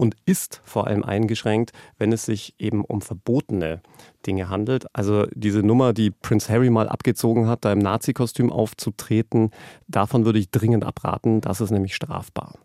und 0.02 0.16
ist 0.26 0.62
vor 0.64 0.88
allem 0.88 1.04
eingeschränkt, 1.04 1.74
wenn 2.00 2.12
es 2.12 2.26
sich 2.26 2.56
eben 2.58 2.84
um 2.84 3.02
verbotene 3.02 3.82
Dinge 4.22 4.50
handelt. 4.50 4.86
Also 4.94 5.26
diese 5.34 5.64
Nummer, 5.64 5.94
die 5.94 6.12
Prince 6.12 6.52
Harry 6.52 6.70
mal 6.70 6.90
abgezogen 6.90 7.48
hat, 7.48 7.66
da 7.66 7.72
im 7.72 7.80
Nazi-Kostüm 7.80 8.52
aufzutreten, 8.52 9.52
davon 9.88 10.26
würde 10.26 10.40
ich 10.40 10.52
dringend 10.52 10.84
abraten. 10.84 11.42
Das 11.42 11.62
ist 11.62 11.72
nämlich 11.72 11.96
strafbar. 11.96 12.56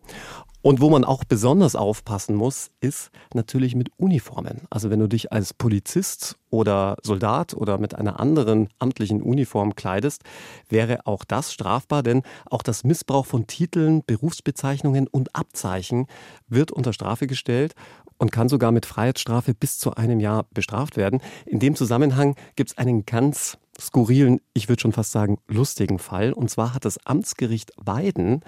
Und 0.67 0.81
wo 0.81 0.91
man 0.91 1.05
auch 1.05 1.23
besonders 1.23 1.77
aufpassen 1.77 2.35
muss, 2.35 2.73
ist 2.81 3.13
natürlich 3.33 3.77
mit 3.77 3.91
Uniformen. 3.99 4.63
Also 4.69 4.91
wenn 4.91 4.99
du 4.99 5.07
dich 5.07 5.31
als 5.31 5.55
Polizist 5.55 6.39
oder 6.51 6.97
Soldat 7.05 7.55
oder 7.55 7.79
mit 7.79 7.95
einer 7.95 8.19
anderen 8.19 8.69
amtlichen 8.81 9.23
Uniform 9.23 9.77
kleidest, 9.77 10.23
wäre 10.69 11.07
auch 11.07 11.25
das 11.25 11.53
strafbar, 11.53 12.03
denn 12.03 12.23
auch 12.51 12.65
das 12.65 12.83
Missbrauch 12.83 13.27
von 13.27 13.47
Titeln, 13.47 14.03
Berufsbezeichnungen 14.09 15.07
und 15.07 15.37
Abzeichen 15.37 16.09
wird 16.49 16.73
unter 16.73 16.93
Strafe 16.93 17.29
gestellt 17.29 17.77
und 18.19 18.33
kann 18.33 18.49
sogar 18.49 18.73
mit 18.73 18.87
Freiheitsstrafe 18.87 19.55
bis 19.55 19.79
zu 19.79 19.95
einem 19.95 20.21
Jahr 20.21 20.47
bestraft 20.53 20.97
werden. 20.97 21.21
In 21.45 21.59
dem 21.59 21.75
Zusammenhang 21.75 22.35
gibt 22.57 22.71
es 22.71 22.79
einen 22.79 23.07
ganz 23.07 23.59
skurrilen, 23.81 24.41
ich 24.55 24.69
würde 24.69 24.81
schon 24.81 24.93
fast 24.93 25.13
sagen, 25.13 25.39
lustigen 25.49 25.99
Fall. 25.99 26.33
Und 26.33 26.51
zwar 26.51 26.75
hat 26.75 26.85
das 26.85 27.05
Amtsgericht 27.07 27.73
Weiden 27.77 28.41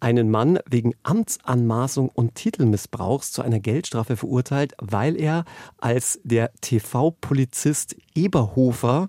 einen 0.00 0.30
Mann 0.30 0.58
wegen 0.68 0.94
Amtsanmaßung 1.02 2.08
und 2.08 2.34
Titelmissbrauchs 2.34 3.32
zu 3.32 3.42
einer 3.42 3.60
Geldstrafe 3.60 4.16
verurteilt, 4.16 4.74
weil 4.78 5.20
er 5.20 5.44
als 5.78 6.20
der 6.22 6.52
TV-Polizist 6.60 7.96
Eberhofer 8.14 9.08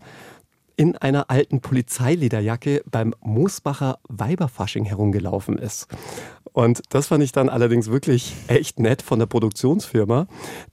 in 0.79 0.95
einer 0.95 1.29
alten 1.29 1.59
Polizeilederjacke 1.59 2.83
beim 2.89 3.13
Moosbacher 3.19 3.99
Weiberfasching 4.07 4.85
herumgelaufen 4.85 5.57
ist. 5.57 5.87
Und 6.53 6.81
das 6.87 7.07
fand 7.07 7.21
ich 7.21 7.33
dann 7.33 7.49
allerdings 7.49 7.91
wirklich 7.91 8.33
echt 8.47 8.79
nett 8.79 9.01
von 9.01 9.19
der 9.19 9.25
Produktionsfirma. 9.25 10.27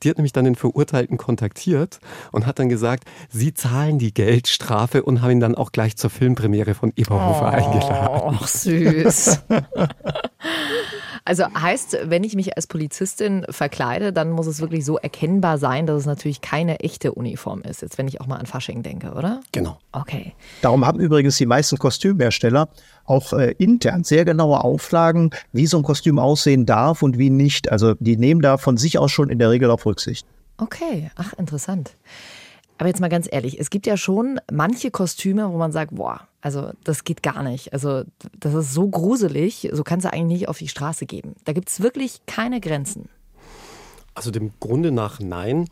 Die 0.04 0.08
hat 0.08 0.16
nämlich 0.18 0.32
dann 0.32 0.44
den 0.44 0.54
Verurteilten 0.54 1.16
kontaktiert 1.16 1.98
und 2.30 2.46
hat 2.46 2.60
dann 2.60 2.68
gesagt, 2.68 3.02
sie 3.30 3.52
zahlen 3.52 3.98
die 3.98 4.14
Geldstrafe 4.14 5.02
und 5.02 5.22
haben 5.22 5.32
ihn 5.32 5.40
dann 5.40 5.56
auch 5.56 5.72
gleich 5.72 5.96
zur 5.96 6.10
Filmpremiere 6.10 6.74
von 6.74 6.92
Eberhofer 6.94 7.42
oh, 7.42 7.56
eingeladen. 7.56 8.38
Ach, 8.40 8.46
süß. 8.46 9.40
Also 11.26 11.44
heißt, 11.52 11.98
wenn 12.04 12.22
ich 12.22 12.36
mich 12.36 12.56
als 12.56 12.68
Polizistin 12.68 13.44
verkleide, 13.50 14.12
dann 14.12 14.30
muss 14.30 14.46
es 14.46 14.60
wirklich 14.60 14.84
so 14.84 14.96
erkennbar 14.96 15.58
sein, 15.58 15.84
dass 15.84 15.98
es 16.00 16.06
natürlich 16.06 16.40
keine 16.40 16.78
echte 16.80 17.12
Uniform 17.12 17.62
ist. 17.62 17.82
Jetzt, 17.82 17.98
wenn 17.98 18.06
ich 18.06 18.20
auch 18.20 18.28
mal 18.28 18.36
an 18.36 18.46
Fasching 18.46 18.84
denke, 18.84 19.10
oder? 19.10 19.40
Genau. 19.50 19.76
Okay. 19.90 20.34
Darum 20.62 20.86
haben 20.86 21.00
übrigens 21.00 21.36
die 21.36 21.46
meisten 21.46 21.78
Kostümhersteller 21.78 22.68
auch 23.04 23.32
äh, 23.32 23.56
intern 23.58 24.04
sehr 24.04 24.24
genaue 24.24 24.62
Auflagen, 24.62 25.30
wie 25.52 25.66
so 25.66 25.78
ein 25.78 25.82
Kostüm 25.82 26.20
aussehen 26.20 26.64
darf 26.64 27.02
und 27.02 27.18
wie 27.18 27.30
nicht. 27.30 27.72
Also 27.72 27.94
die 27.98 28.16
nehmen 28.16 28.40
da 28.40 28.56
von 28.56 28.76
sich 28.76 28.98
aus 28.98 29.10
schon 29.10 29.28
in 29.28 29.40
der 29.40 29.50
Regel 29.50 29.70
auf 29.72 29.84
Rücksicht. 29.84 30.28
Okay, 30.58 31.10
ach 31.16 31.32
interessant. 31.32 31.90
Aber 32.78 32.88
jetzt 32.88 33.00
mal 33.00 33.08
ganz 33.08 33.26
ehrlich, 33.30 33.58
es 33.58 33.70
gibt 33.70 33.86
ja 33.86 33.96
schon 33.96 34.38
manche 34.52 34.90
Kostüme, 34.90 35.50
wo 35.50 35.56
man 35.56 35.72
sagt, 35.72 35.94
boah, 35.94 36.28
also 36.40 36.70
das 36.84 37.04
geht 37.04 37.22
gar 37.22 37.42
nicht. 37.42 37.72
Also 37.72 38.04
das 38.38 38.54
ist 38.54 38.74
so 38.74 38.88
gruselig, 38.88 39.68
so 39.72 39.82
kannst 39.82 40.04
du 40.04 40.12
eigentlich 40.12 40.40
nicht 40.40 40.48
auf 40.48 40.58
die 40.58 40.68
Straße 40.68 41.06
geben. 41.06 41.34
Da 41.44 41.52
gibt 41.52 41.70
es 41.70 41.80
wirklich 41.80 42.20
keine 42.26 42.60
Grenzen. 42.60 43.08
Also 44.14 44.30
dem 44.30 44.52
Grunde 44.60 44.92
nach 44.92 45.20
nein. 45.20 45.68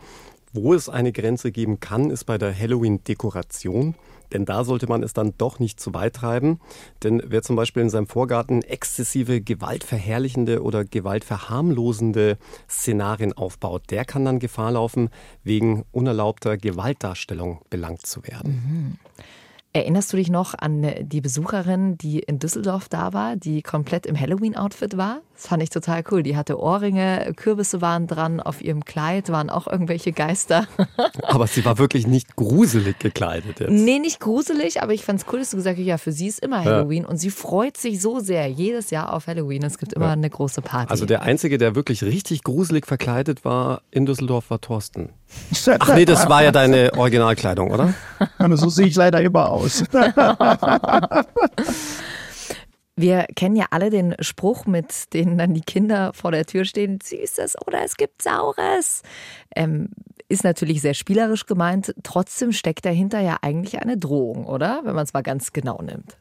Wo 0.57 0.73
es 0.73 0.89
eine 0.89 1.11
Grenze 1.11 1.51
geben 1.51 1.81
kann, 1.81 2.11
ist 2.11 2.25
bei 2.25 2.39
der 2.39 2.57
Halloween-Dekoration. 2.57 3.97
Denn 4.33 4.45
da 4.45 4.65
sollte 4.65 4.87
man 4.87 5.03
es 5.03 5.13
dann 5.13 5.35
doch 5.39 5.59
nicht 5.59 5.81
zu 5.81 5.95
weit 5.95 6.15
treiben. 6.15 6.61
Denn 7.03 7.23
wer 7.25 7.43
zum 7.43 7.57
Beispiel 7.57 7.83
in 7.83 7.91
seinem 7.91 8.07
Vorgarten 8.07 8.63
exzessive 8.63 9.41
gewaltverherrlichende 9.41 10.63
oder 10.63 10.85
gewaltverharmlosende 10.85 12.39
Szenarien 12.69 13.33
aufbaut, 13.33 13.85
der 13.91 14.05
kann 14.05 14.25
dann 14.25 14.39
Gefahr 14.39 14.73
laufen, 14.73 15.11
wegen 15.43 15.85
unerlaubter 15.93 16.57
Gewaltdarstellung 16.57 17.61
belangt 17.71 18.07
zu 18.07 18.25
werden. 18.25 18.99
Mhm. 18.99 18.99
Erinnerst 19.77 20.13
du 20.13 20.17
dich 20.17 20.31
noch 20.31 20.55
an 20.57 20.87
die 21.01 21.21
Besucherin, 21.21 21.99
die 21.99 22.21
in 22.21 22.39
Düsseldorf 22.39 22.89
da 22.89 23.13
war, 23.13 23.35
die 23.35 23.61
komplett 23.61 24.07
im 24.07 24.19
Halloween-Outfit 24.19 24.97
war? 24.97 25.21
Das 25.35 25.49
fand 25.49 25.63
ich 25.65 25.71
total 25.71 26.05
cool. 26.11 26.23
Die 26.23 26.37
hatte 26.37 26.61
Ohrringe, 26.61 27.33
Kürbisse 27.37 27.81
waren 27.81 28.07
dran, 28.07 28.41
auf 28.41 28.63
ihrem 28.63 28.85
Kleid 28.85 29.31
waren 29.31 29.51
auch 29.51 29.67
irgendwelche 29.67 30.13
Geister. 30.13 30.69
Aber 31.23 31.49
sie 31.49 31.65
war 31.65 31.79
wirklich 31.79 32.07
nicht 32.07 32.37
gruselig 32.37 33.01
gekleidet 33.01 33.59
jetzt. 33.59 33.71
Nee, 33.71 33.99
nicht 33.99 34.21
gruselig, 34.21 34.81
aber 34.81 34.93
ich 34.93 35.05
fand 35.05 35.21
es 35.21 35.27
cool, 35.33 35.41
dass 35.41 35.51
du 35.51 35.57
gesagt 35.57 35.79
hast, 35.79 35.85
ja, 35.85 35.99
für 35.99 36.13
sie 36.13 36.29
ist 36.29 36.41
immer 36.41 36.65
Halloween 36.65 37.03
ja. 37.03 37.09
und 37.09 37.17
sie 37.17 37.31
freut 37.31 37.77
sich 37.77 38.01
so 38.01 38.21
sehr 38.21 38.47
jedes 38.47 38.91
Jahr 38.91 39.13
auf 39.13 39.27
Halloween. 39.27 39.65
Es 39.65 39.79
gibt 39.79 39.93
immer 39.93 40.07
ja. 40.07 40.13
eine 40.13 40.31
große 40.31 40.63
Party. 40.63 40.91
Also 40.91 41.07
der 41.07 41.23
Einzige, 41.23 41.59
der 41.59 41.75
wirklich 41.75 42.05
richtig 42.05 42.45
gruselig 42.45 42.87
verkleidet 42.87 43.45
war 43.45 43.83
in 43.91 44.07
Düsseldorf, 44.07 44.51
war 44.51 44.61
Thorsten. 44.61 45.11
Ach 45.79 45.95
nee, 45.95 46.05
das 46.05 46.29
war 46.29 46.45
ja 46.45 46.53
deine 46.53 46.93
Originalkleidung, 46.97 47.71
oder? 47.71 47.95
so 48.57 48.69
sehe 48.69 48.87
ich 48.87 48.95
leider 48.95 49.21
immer 49.21 49.51
aus. 49.51 49.85
Wir 52.97 53.27
kennen 53.35 53.57
ja 53.57 53.67
alle 53.71 53.91
den 53.91 54.15
Spruch, 54.21 54.67
mit 54.67 55.13
dem 55.15 55.37
dann 55.37 55.53
die 55.53 55.63
Kinder 55.63 56.13
vor 56.15 56.31
der 56.31 56.47
Tür 56.47 56.65
stehen, 56.65 57.01
Süßes 57.03 57.57
oder 57.67 57.83
es 57.85 57.97
gibt 57.97 58.23
Saures. 58.23 59.03
Ähm, 59.57 59.89
ist 60.29 60.45
natürlich 60.45 60.81
sehr 60.81 60.95
spielerisch 60.95 61.47
gemeint, 61.47 61.95
trotzdem 62.03 62.53
steckt 62.53 62.85
dahinter 62.85 63.21
ja 63.21 63.39
eigentlich 63.43 63.81
eine 63.81 63.99
Drohung, 63.99 64.47
oder? 64.47 64.81
Wenn 64.85 64.95
man 64.95 65.05
es 65.05 65.13
mal 65.13 65.23
ganz 65.23 65.53
genau 65.53 65.83
nimmt. 65.83 66.17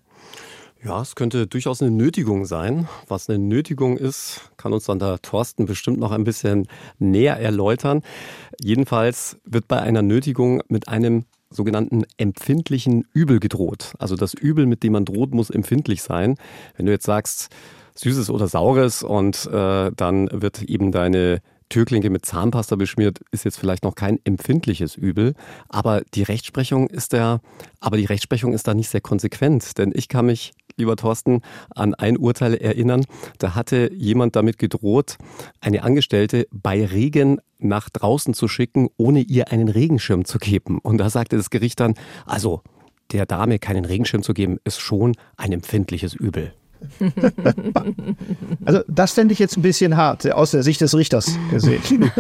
Ja, 0.84 1.02
es 1.02 1.16
könnte 1.16 1.48
durchaus 1.48 1.82
eine 1.82 1.92
Nötigung 1.92 2.44
sein. 2.44 2.90
Was 3.08 3.30
eine 3.30 3.40
Nötigung 3.40 3.96
ist, 3.98 4.52
kann 4.58 4.74
uns 4.74 4.84
dann 4.86 5.00
der 5.00 5.22
Thorsten 5.22 5.66
bestimmt 5.66 5.98
noch 5.98 6.12
ein 6.12 6.26
bisschen 6.26 6.68
näher 7.00 7.38
erläutern. 7.38 8.02
Jedenfalls 8.62 9.38
wird 9.46 9.70
bei 9.70 9.80
einer 9.80 10.02
Nötigung 10.02 10.62
mit 10.68 10.90
einem 10.90 11.24
sogenannten 11.54 12.04
empfindlichen 12.18 13.06
Übel 13.14 13.40
gedroht. 13.40 13.94
Also 14.00 14.16
das 14.16 14.34
Übel, 14.34 14.66
mit 14.66 14.84
dem 14.84 14.94
man 14.94 15.06
droht, 15.06 15.34
muss 15.34 15.50
empfindlich 15.50 16.02
sein. 16.02 16.36
Wenn 16.76 16.86
du 16.86 16.92
jetzt 16.92 17.06
sagst, 17.06 17.50
Süßes 17.96 18.30
oder 18.30 18.48
Saures 18.48 19.04
und 19.04 19.46
äh, 19.46 19.92
dann 19.96 20.30
wird 20.32 20.64
eben 20.64 20.92
deine 20.92 21.42
Türklinke 21.70 22.10
mit 22.10 22.26
Zahnpasta 22.26 22.76
beschmiert, 22.76 23.22
ist 23.32 23.46
jetzt 23.46 23.58
vielleicht 23.58 23.84
noch 23.84 23.96
kein 23.96 24.20
empfindliches 24.26 24.96
Übel, 24.96 25.34
aber 25.70 26.02
die 26.14 26.24
Rechtsprechung 26.24 26.88
ist 26.88 27.14
da, 27.14 27.42
aber 27.80 27.98
die 27.98 28.06
Rechtsprechung 28.06 28.54
ist 28.54 28.68
da 28.68 28.74
nicht 28.74 28.90
sehr 28.90 29.02
konsequent, 29.02 29.78
denn 29.78 29.92
ich 29.96 30.08
kann 30.08 30.28
mich 30.28 30.52
lieber 30.78 30.96
Thorsten, 30.96 31.42
an 31.76 31.94
ein 31.94 32.18
Urteil 32.18 32.56
erinnern. 32.56 33.06
Da 33.40 33.56
hatte 33.56 33.92
jemand 33.94 34.36
damit 34.36 34.58
gedroht, 34.58 35.18
eine 35.62 35.84
Angestellte 35.84 36.48
bei 36.52 36.86
Regen 36.86 37.40
nach 37.60 37.90
draußen 37.90 38.34
zu 38.34 38.48
schicken, 38.48 38.90
ohne 38.98 39.22
ihr 39.22 39.52
einen 39.52 39.70
Regenschirm 39.70 40.26
zu 40.26 40.38
geben. 40.38 40.80
Und 40.80 40.98
da 40.98 41.10
sagte 41.10 41.38
das 41.38 41.50
Gericht 41.50 41.80
dann, 41.80 41.96
also 42.26 42.62
der 43.12 43.26
Dame 43.26 43.60
keinen 43.60 43.86
Regenschirm 43.86 44.24
zu 44.24 44.34
geben, 44.34 44.58
ist 44.64 44.80
schon 44.80 45.16
ein 45.38 45.52
empfindliches 45.52 46.14
Übel. 46.14 46.54
Also 48.66 48.82
das 48.88 49.12
fände 49.14 49.34
ich 49.34 49.40
jetzt 49.40 49.58
ein 49.58 49.62
bisschen 49.62 49.98
hart, 49.98 50.32
aus 50.32 50.52
der 50.52 50.64
Sicht 50.64 50.80
des 50.82 50.96
Richters 50.96 51.38
gesehen. 51.50 51.82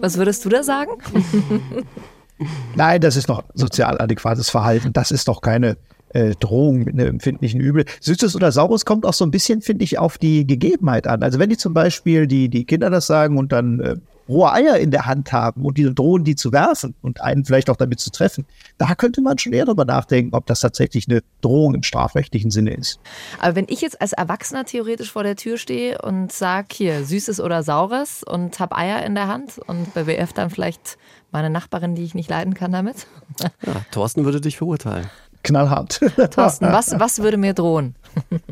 Was 0.00 0.16
würdest 0.18 0.44
du 0.44 0.48
da 0.48 0.62
sagen? 0.62 0.92
Nein, 2.74 3.00
das 3.00 3.16
ist 3.16 3.28
noch 3.28 3.42
sozial 3.54 4.00
adäquates 4.00 4.50
Verhalten. 4.50 4.92
Das 4.92 5.10
ist 5.10 5.26
doch 5.28 5.40
keine 5.40 5.76
äh, 6.10 6.34
Drohung 6.38 6.80
mit 6.80 6.94
einem 6.94 7.06
empfindlichen 7.06 7.60
Übel. 7.60 7.84
Süßes 8.00 8.36
oder 8.36 8.52
Saures 8.52 8.84
kommt 8.84 9.06
auch 9.06 9.14
so 9.14 9.24
ein 9.24 9.30
bisschen, 9.30 9.62
finde 9.62 9.84
ich, 9.84 9.98
auf 9.98 10.18
die 10.18 10.46
Gegebenheit 10.46 11.06
an. 11.06 11.22
Also 11.22 11.38
wenn 11.38 11.50
die 11.50 11.56
zum 11.56 11.74
Beispiel 11.74 12.26
die, 12.26 12.48
die 12.48 12.64
Kinder 12.64 12.90
das 12.90 13.06
sagen 13.06 13.38
und 13.38 13.52
dann 13.52 13.80
äh, 13.80 13.96
rohe 14.28 14.52
Eier 14.52 14.78
in 14.78 14.92
der 14.92 15.06
Hand 15.06 15.32
haben 15.32 15.64
und 15.64 15.76
die 15.76 15.92
drohen, 15.92 16.22
die 16.22 16.36
zu 16.36 16.52
werfen 16.52 16.94
und 17.02 17.20
einen 17.20 17.44
vielleicht 17.44 17.68
auch 17.68 17.76
damit 17.76 17.98
zu 17.98 18.10
treffen, 18.10 18.46
da 18.78 18.94
könnte 18.94 19.20
man 19.20 19.38
schon 19.38 19.52
eher 19.52 19.64
darüber 19.64 19.84
nachdenken, 19.84 20.34
ob 20.34 20.46
das 20.46 20.60
tatsächlich 20.60 21.08
eine 21.08 21.22
Drohung 21.40 21.74
im 21.74 21.82
strafrechtlichen 21.82 22.50
Sinne 22.50 22.74
ist. 22.74 23.00
Aber 23.40 23.56
wenn 23.56 23.66
ich 23.68 23.80
jetzt 23.80 24.00
als 24.00 24.12
Erwachsener 24.12 24.64
theoretisch 24.64 25.10
vor 25.10 25.24
der 25.24 25.34
Tür 25.34 25.58
stehe 25.58 26.00
und 26.00 26.32
sage, 26.32 26.68
hier, 26.72 27.04
Süßes 27.04 27.40
oder 27.40 27.64
Saures 27.64 28.22
und 28.22 28.60
habe 28.60 28.76
Eier 28.76 29.04
in 29.04 29.16
der 29.16 29.26
Hand 29.26 29.58
und 29.66 29.92
BWF 29.94 30.32
dann 30.32 30.50
vielleicht 30.50 30.96
meine 31.32 31.50
Nachbarin, 31.50 31.96
die 31.96 32.04
ich 32.04 32.14
nicht 32.14 32.30
leiden 32.30 32.54
kann 32.54 32.72
damit? 32.72 33.06
Ja, 33.40 33.84
Thorsten 33.90 34.24
würde 34.24 34.40
dich 34.40 34.56
verurteilen 34.56 35.08
knallhart. 35.42 36.00
Thorsten, 36.30 36.66
was, 36.66 36.98
was 36.98 37.22
würde 37.22 37.36
mir 37.36 37.54
drohen? 37.54 37.94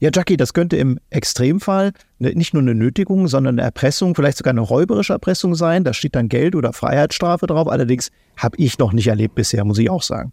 Ja, 0.00 0.10
Jackie, 0.14 0.36
das 0.36 0.54
könnte 0.54 0.76
im 0.76 1.00
Extremfall 1.10 1.92
ne, 2.20 2.30
nicht 2.30 2.54
nur 2.54 2.62
eine 2.62 2.72
Nötigung, 2.76 3.26
sondern 3.26 3.56
eine 3.56 3.62
Erpressung, 3.62 4.14
vielleicht 4.14 4.38
sogar 4.38 4.52
eine 4.52 4.60
räuberische 4.60 5.12
Erpressung 5.12 5.56
sein. 5.56 5.82
Da 5.82 5.92
steht 5.92 6.14
dann 6.14 6.28
Geld 6.28 6.54
oder 6.54 6.72
Freiheitsstrafe 6.72 7.48
drauf. 7.48 7.66
Allerdings 7.66 8.12
habe 8.36 8.56
ich 8.58 8.78
noch 8.78 8.92
nicht 8.92 9.08
erlebt 9.08 9.34
bisher, 9.34 9.64
muss 9.64 9.78
ich 9.78 9.90
auch 9.90 10.02
sagen. 10.02 10.30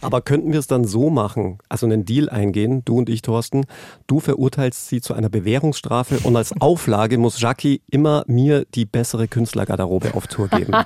Aber 0.00 0.20
könnten 0.20 0.52
wir 0.52 0.58
es 0.58 0.66
dann 0.66 0.84
so 0.84 1.10
machen, 1.10 1.58
also 1.68 1.86
einen 1.86 2.04
Deal 2.04 2.28
eingehen, 2.28 2.82
du 2.84 2.98
und 2.98 3.08
ich, 3.08 3.22
Thorsten, 3.22 3.66
du 4.06 4.20
verurteilst 4.20 4.88
sie 4.88 5.00
zu 5.00 5.14
einer 5.14 5.28
Bewährungsstrafe 5.28 6.18
und 6.22 6.36
als 6.36 6.52
Auflage 6.60 7.18
muss 7.18 7.40
Jackie 7.40 7.80
immer 7.90 8.24
mir 8.26 8.66
die 8.74 8.84
bessere 8.84 9.28
Künstlergarderobe 9.28 10.14
auf 10.14 10.26
Tour 10.26 10.48
geben. 10.48 10.72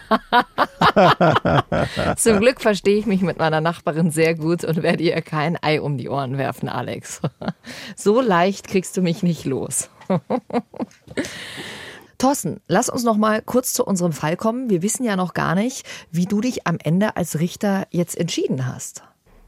Zum 2.17 2.41
Glück 2.41 2.61
verstehe 2.61 2.97
ich 2.97 3.07
mich 3.07 3.23
mit 3.23 3.39
meiner 3.39 3.61
Nachbarin 3.61 4.11
sehr 4.11 4.35
gut 4.35 4.65
und 4.65 4.83
werde 4.83 5.03
ihr 5.03 5.21
kein 5.23 5.57
Ei 5.63 5.81
um 5.81 5.99
die 5.99 6.09
Ohren 6.09 6.39
werfen, 6.39 6.69
Alex. 6.69 7.21
So 7.97 8.21
leicht 8.21 8.69
kriegst 8.69 8.97
du 8.97 9.03
mich 9.03 9.23
nicht 9.23 9.45
los. 9.45 9.91
Thorsten, 12.21 12.61
lass 12.69 12.91
uns 12.91 13.03
noch 13.03 13.17
mal 13.17 13.41
kurz 13.41 13.73
zu 13.73 13.83
unserem 13.83 14.13
Fall 14.13 14.37
kommen. 14.37 14.69
Wir 14.69 14.83
wissen 14.83 15.05
ja 15.05 15.17
noch 15.17 15.33
gar 15.33 15.55
nicht, 15.55 15.87
wie 16.11 16.27
du 16.27 16.43
dich 16.43 16.67
am 16.67 16.77
Ende 16.79 17.17
als 17.17 17.41
Richter 17.41 17.87
jetzt 17.91 18.17
entschieden 18.17 18.67
hast. 18.67 19.03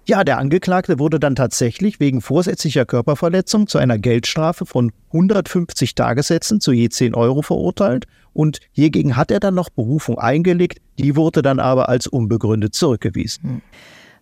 Ja, 0.06 0.24
der 0.24 0.38
Angeklagte 0.38 0.98
wurde 0.98 1.20
dann 1.20 1.36
tatsächlich 1.36 2.00
wegen 2.00 2.22
vorsätzlicher 2.22 2.86
Körperverletzung 2.86 3.66
zu 3.66 3.76
einer 3.76 3.98
Geldstrafe 3.98 4.64
von 4.64 4.90
150 5.08 5.94
Tagessätzen 5.94 6.60
zu 6.62 6.72
je 6.72 6.88
10 6.88 7.14
Euro 7.14 7.42
verurteilt 7.42 8.06
und 8.32 8.60
hiergegen 8.72 9.16
hat 9.16 9.30
er 9.30 9.38
dann 9.38 9.54
noch 9.54 9.68
Berufung 9.68 10.18
eingelegt, 10.18 10.80
die 10.98 11.14
wurde 11.14 11.42
dann 11.42 11.60
aber 11.60 11.90
als 11.90 12.06
unbegründet 12.06 12.74
zurückgewiesen. 12.74 13.42
Hm. 13.42 13.62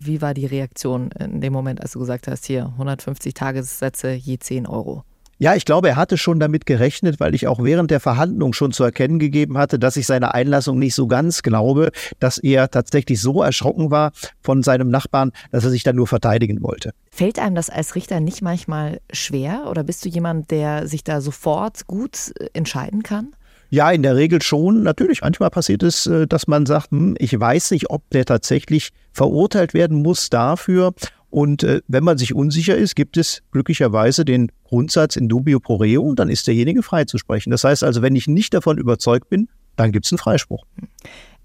Wie 0.00 0.20
war 0.20 0.34
die 0.34 0.46
Reaktion 0.46 1.10
in 1.12 1.40
dem 1.40 1.52
Moment, 1.52 1.80
als 1.80 1.92
du 1.92 2.00
gesagt 2.00 2.26
hast, 2.26 2.46
hier 2.46 2.64
150 2.66 3.32
Tagessätze 3.32 4.10
je 4.10 4.38
10 4.38 4.66
Euro? 4.66 5.04
Ja, 5.42 5.55
ich 5.55 5.64
glaube, 5.64 5.88
er 5.88 5.96
hatte 5.96 6.18
schon 6.18 6.38
damit 6.38 6.66
gerechnet, 6.66 7.18
weil 7.18 7.35
ich 7.35 7.46
auch 7.46 7.64
während 7.64 7.90
der 7.90 7.98
Verhandlung 7.98 8.53
schon 8.53 8.72
zu 8.72 8.85
erkennen 8.85 9.18
gegeben 9.18 9.57
hatte, 9.57 9.79
dass 9.79 9.96
ich 9.96 10.05
seine 10.05 10.35
Einlassung 10.35 10.79
nicht 10.79 10.94
so 10.94 11.07
ganz 11.07 11.42
glaube, 11.42 11.92
dass 12.18 12.37
er 12.37 12.70
tatsächlich 12.70 13.22
so 13.22 13.40
erschrocken 13.40 13.90
war 13.90 14.12
von 14.42 14.62
seinem 14.62 14.90
Nachbarn, 14.90 15.33
dass 15.50 15.64
er 15.64 15.70
sich 15.70 15.83
dann 15.83 15.96
nur 15.96 16.07
verteidigen 16.07 16.62
wollte. 16.62 16.92
Fällt 17.11 17.38
einem 17.38 17.55
das 17.55 17.70
als 17.70 17.94
Richter 17.94 18.20
nicht 18.20 18.42
manchmal 18.42 19.00
schwer 19.14 19.64
oder 19.70 19.83
bist 19.83 20.05
du 20.05 20.11
jemand, 20.11 20.50
der 20.50 20.87
sich 20.87 21.05
da 21.05 21.22
sofort 21.22 21.87
gut 21.87 22.33
äh, 22.38 22.48
entscheiden 22.53 23.03
kann? 23.03 23.35
Ja, 23.70 23.90
in 23.90 24.03
der 24.03 24.16
Regel 24.16 24.42
schon. 24.42 24.83
Natürlich, 24.83 25.22
manchmal 25.22 25.48
passiert 25.48 25.83
es, 25.83 26.07
äh, 26.07 26.26
dass 26.26 26.48
man 26.48 26.66
sagt, 26.66 26.90
hm, 26.90 27.16
ich 27.18 27.40
weiß 27.40 27.70
nicht, 27.70 27.88
ob 27.88 28.03
der 28.11 28.26
tatsächlich 28.26 28.90
verurteilt 29.12 29.72
werden 29.72 30.03
muss 30.03 30.29
dafür. 30.29 30.92
Und 31.30 31.62
äh, 31.62 31.80
wenn 31.86 32.04
man 32.04 32.18
sich 32.18 32.34
unsicher 32.34 32.76
ist, 32.76 32.96
gibt 32.96 33.16
es 33.16 33.42
glücklicherweise 33.52 34.24
den 34.24 34.50
Grundsatz 34.64 35.16
in 35.16 35.28
dubio 35.28 35.60
pro 35.60 35.76
reo 35.76 36.14
dann 36.14 36.28
ist 36.28 36.46
derjenige 36.46 36.82
freizusprechen. 36.82 37.50
Das 37.50 37.64
heißt 37.64 37.84
also, 37.84 38.02
wenn 38.02 38.16
ich 38.16 38.26
nicht 38.26 38.52
davon 38.52 38.78
überzeugt 38.78 39.28
bin, 39.28 39.48
dann 39.76 39.92
gibt 39.92 40.06
es 40.06 40.12
einen 40.12 40.18
Freispruch. 40.18 40.66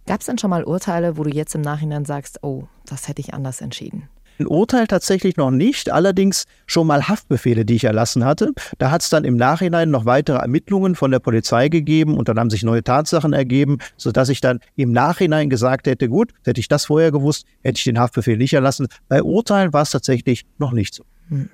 Gab 0.08 0.20
es 0.20 0.28
dann 0.28 0.38
schon 0.38 0.50
mal 0.50 0.64
Urteile, 0.64 1.18
wo 1.18 1.24
du 1.24 1.30
jetzt 1.30 1.56
im 1.56 1.62
Nachhinein 1.62 2.06
sagst, 2.06 2.44
oh, 2.44 2.64
das 2.86 3.08
hätte 3.08 3.22
ich 3.22 3.34
anders 3.34 3.62
entschieden? 3.62 4.10
Ein 4.40 4.48
Urteil 4.48 4.88
tatsächlich 4.88 5.38
noch 5.38 5.52
nicht, 5.52 5.92
allerdings 5.92 6.46
schon 6.66 6.88
mal 6.88 7.08
Haftbefehle, 7.08 7.66
die 7.66 7.76
ich 7.76 7.86
erlassen 7.86 8.26
hatte. 8.26 8.54
Da 8.78 8.92
hat 8.92 9.02
es 9.02 9.10
dann 9.10 9.24
im 9.24 9.38
Nachhinein 9.38 9.92
noch 9.92 10.06
weitere 10.06 10.38
Ermittlungen 10.38 10.96
von 10.96 11.12
der 11.12 11.20
Polizei 11.20 11.70
gegeben 11.70 12.18
und 12.18 12.28
dann 12.28 12.40
haben 12.40 12.50
sich 12.50 12.64
neue 12.64 12.84
Tatsachen 12.84 13.34
ergeben, 13.34 13.78
sodass 13.98 14.30
ich 14.30 14.42
dann 14.42 14.60
im 14.76 14.92
Nachhinein 14.92 15.50
gesagt 15.50 15.88
hätte, 15.88 16.10
gut, 16.10 16.32
hätte 16.44 16.60
ich 16.60 16.68
das 16.68 16.86
vorher 16.86 17.12
gewusst, 17.12 17.46
hätte 17.64 17.78
ich 17.78 17.84
den 17.84 18.00
Haftbefehl 18.00 18.38
nicht 18.38 18.54
erlassen. 18.54 18.88
Bei 19.08 19.24
Urteilen 19.24 19.74
war 19.74 19.84
es 19.84 19.92
tatsächlich 19.92 20.46
noch 20.58 20.72
nicht 20.72 20.94
so. 20.94 21.04
Hm. 21.30 21.50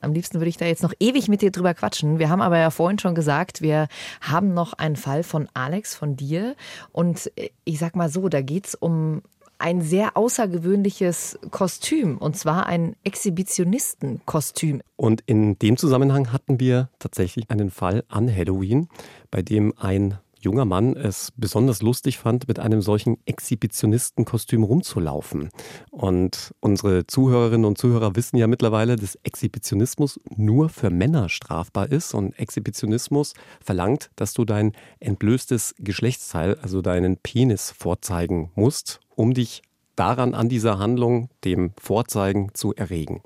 Am 0.00 0.12
liebsten 0.12 0.38
würde 0.38 0.50
ich 0.50 0.58
da 0.58 0.66
jetzt 0.66 0.82
noch 0.82 0.92
ewig 1.00 1.28
mit 1.28 1.40
dir 1.40 1.50
drüber 1.50 1.72
quatschen. 1.72 2.18
Wir 2.18 2.28
haben 2.28 2.42
aber 2.42 2.58
ja 2.58 2.70
vorhin 2.70 2.98
schon 2.98 3.14
gesagt, 3.14 3.62
wir 3.62 3.88
haben 4.20 4.52
noch 4.52 4.74
einen 4.74 4.96
Fall 4.96 5.22
von 5.22 5.48
Alex, 5.54 5.94
von 5.94 6.16
dir. 6.16 6.54
Und 6.92 7.30
äh, 7.36 7.48
ich 7.64 7.78
sag 7.78 7.96
mal 7.96 8.10
so, 8.10 8.28
da 8.28 8.42
geht 8.42 8.66
es 8.66 8.74
um 8.74 9.22
ein 9.58 9.82
sehr 9.82 10.16
außergewöhnliches 10.16 11.38
Kostüm, 11.50 12.18
und 12.18 12.36
zwar 12.36 12.66
ein 12.66 12.96
Exhibitionistenkostüm. 13.04 14.82
Und 14.96 15.22
in 15.26 15.58
dem 15.58 15.76
Zusammenhang 15.76 16.32
hatten 16.32 16.60
wir 16.60 16.90
tatsächlich 16.98 17.50
einen 17.50 17.70
Fall 17.70 18.04
an 18.08 18.34
Halloween, 18.34 18.88
bei 19.30 19.42
dem 19.42 19.72
ein 19.78 20.18
junger 20.44 20.64
Mann 20.64 20.96
es 20.96 21.32
besonders 21.36 21.82
lustig 21.82 22.18
fand, 22.18 22.46
mit 22.46 22.58
einem 22.58 22.82
solchen 22.82 23.18
Exhibitionistenkostüm 23.26 24.62
rumzulaufen. 24.62 25.48
Und 25.90 26.54
unsere 26.60 27.06
Zuhörerinnen 27.06 27.64
und 27.64 27.78
Zuhörer 27.78 28.14
wissen 28.14 28.36
ja 28.36 28.46
mittlerweile, 28.46 28.96
dass 28.96 29.16
Exhibitionismus 29.22 30.20
nur 30.36 30.68
für 30.68 30.90
Männer 30.90 31.28
strafbar 31.28 31.90
ist. 31.90 32.14
Und 32.14 32.38
Exhibitionismus 32.38 33.34
verlangt, 33.60 34.10
dass 34.16 34.34
du 34.34 34.44
dein 34.44 34.72
entblößtes 35.00 35.74
Geschlechtsteil, 35.78 36.56
also 36.62 36.82
deinen 36.82 37.16
Penis, 37.16 37.70
vorzeigen 37.70 38.50
musst, 38.54 39.00
um 39.16 39.34
dich 39.34 39.62
daran 39.96 40.34
an 40.34 40.48
dieser 40.48 40.78
Handlung, 40.78 41.28
dem 41.44 41.72
Vorzeigen, 41.80 42.50
zu 42.54 42.74
erregen. 42.74 43.22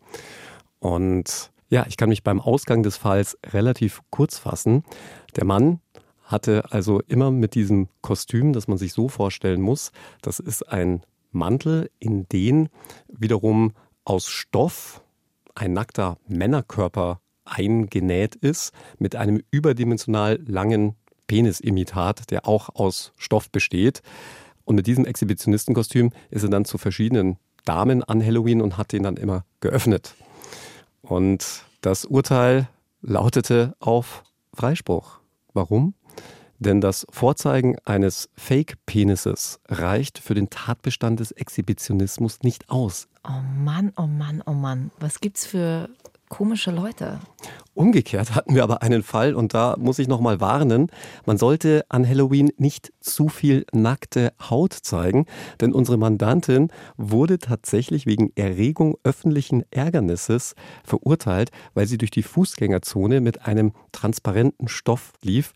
Und 0.78 1.50
ja, 1.70 1.84
ich 1.86 1.96
kann 1.96 2.08
mich 2.08 2.22
beim 2.22 2.40
Ausgang 2.40 2.82
des 2.82 2.96
Falls 2.96 3.36
relativ 3.46 4.00
kurz 4.10 4.38
fassen. 4.38 4.84
Der 5.36 5.44
Mann 5.44 5.80
hatte 6.28 6.70
also 6.70 7.00
immer 7.08 7.30
mit 7.30 7.54
diesem 7.54 7.88
Kostüm, 8.02 8.52
das 8.52 8.68
man 8.68 8.78
sich 8.78 8.92
so 8.92 9.08
vorstellen 9.08 9.60
muss, 9.60 9.92
das 10.22 10.38
ist 10.38 10.62
ein 10.68 11.02
Mantel, 11.32 11.90
in 11.98 12.28
den 12.28 12.68
wiederum 13.08 13.72
aus 14.04 14.28
Stoff 14.28 15.02
ein 15.54 15.72
nackter 15.72 16.18
Männerkörper 16.28 17.20
eingenäht 17.44 18.36
ist, 18.36 18.72
mit 18.98 19.16
einem 19.16 19.42
überdimensional 19.50 20.38
langen 20.46 20.94
Penisimitat, 21.26 22.30
der 22.30 22.46
auch 22.46 22.74
aus 22.74 23.12
Stoff 23.16 23.50
besteht. 23.50 24.02
Und 24.64 24.76
mit 24.76 24.86
diesem 24.86 25.06
Exhibitionistenkostüm 25.06 26.10
ist 26.30 26.42
er 26.42 26.50
dann 26.50 26.64
zu 26.64 26.78
verschiedenen 26.78 27.38
Damen 27.64 28.02
an 28.02 28.24
Halloween 28.24 28.60
und 28.60 28.76
hat 28.76 28.92
den 28.92 29.02
dann 29.02 29.16
immer 29.16 29.44
geöffnet. 29.60 30.14
Und 31.02 31.64
das 31.80 32.04
Urteil 32.04 32.68
lautete 33.00 33.74
auf 33.80 34.24
Freispruch. 34.54 35.20
Warum? 35.54 35.94
Denn 36.58 36.80
das 36.80 37.06
Vorzeigen 37.10 37.76
eines 37.84 38.28
Fake-Penises 38.36 39.60
reicht 39.68 40.18
für 40.18 40.34
den 40.34 40.50
Tatbestand 40.50 41.20
des 41.20 41.30
Exhibitionismus 41.32 42.40
nicht 42.42 42.68
aus. 42.68 43.08
Oh 43.24 43.42
Mann, 43.64 43.92
oh 43.96 44.06
Mann, 44.06 44.42
oh 44.46 44.52
Mann. 44.52 44.90
Was 44.98 45.20
gibt's 45.20 45.46
für 45.46 45.88
komische 46.28 46.70
Leute? 46.70 47.20
Umgekehrt 47.74 48.34
hatten 48.34 48.54
wir 48.54 48.64
aber 48.64 48.82
einen 48.82 49.02
Fall 49.02 49.34
und 49.34 49.54
da 49.54 49.76
muss 49.78 49.98
ich 49.98 50.08
noch 50.08 50.20
mal 50.20 50.40
warnen, 50.40 50.90
man 51.26 51.38
sollte 51.38 51.84
an 51.88 52.06
Halloween 52.06 52.50
nicht 52.58 52.92
zu 53.00 53.28
viel 53.28 53.64
nackte 53.72 54.32
Haut 54.50 54.72
zeigen, 54.72 55.26
denn 55.60 55.72
unsere 55.72 55.96
Mandantin 55.96 56.72
wurde 56.96 57.38
tatsächlich 57.38 58.04
wegen 58.04 58.32
Erregung 58.34 58.96
öffentlichen 59.04 59.64
Ärgernisses 59.70 60.54
verurteilt, 60.84 61.50
weil 61.74 61.86
sie 61.86 61.98
durch 61.98 62.10
die 62.10 62.24
Fußgängerzone 62.24 63.20
mit 63.20 63.46
einem 63.46 63.72
transparenten 63.92 64.68
Stoff 64.68 65.12
lief. 65.22 65.54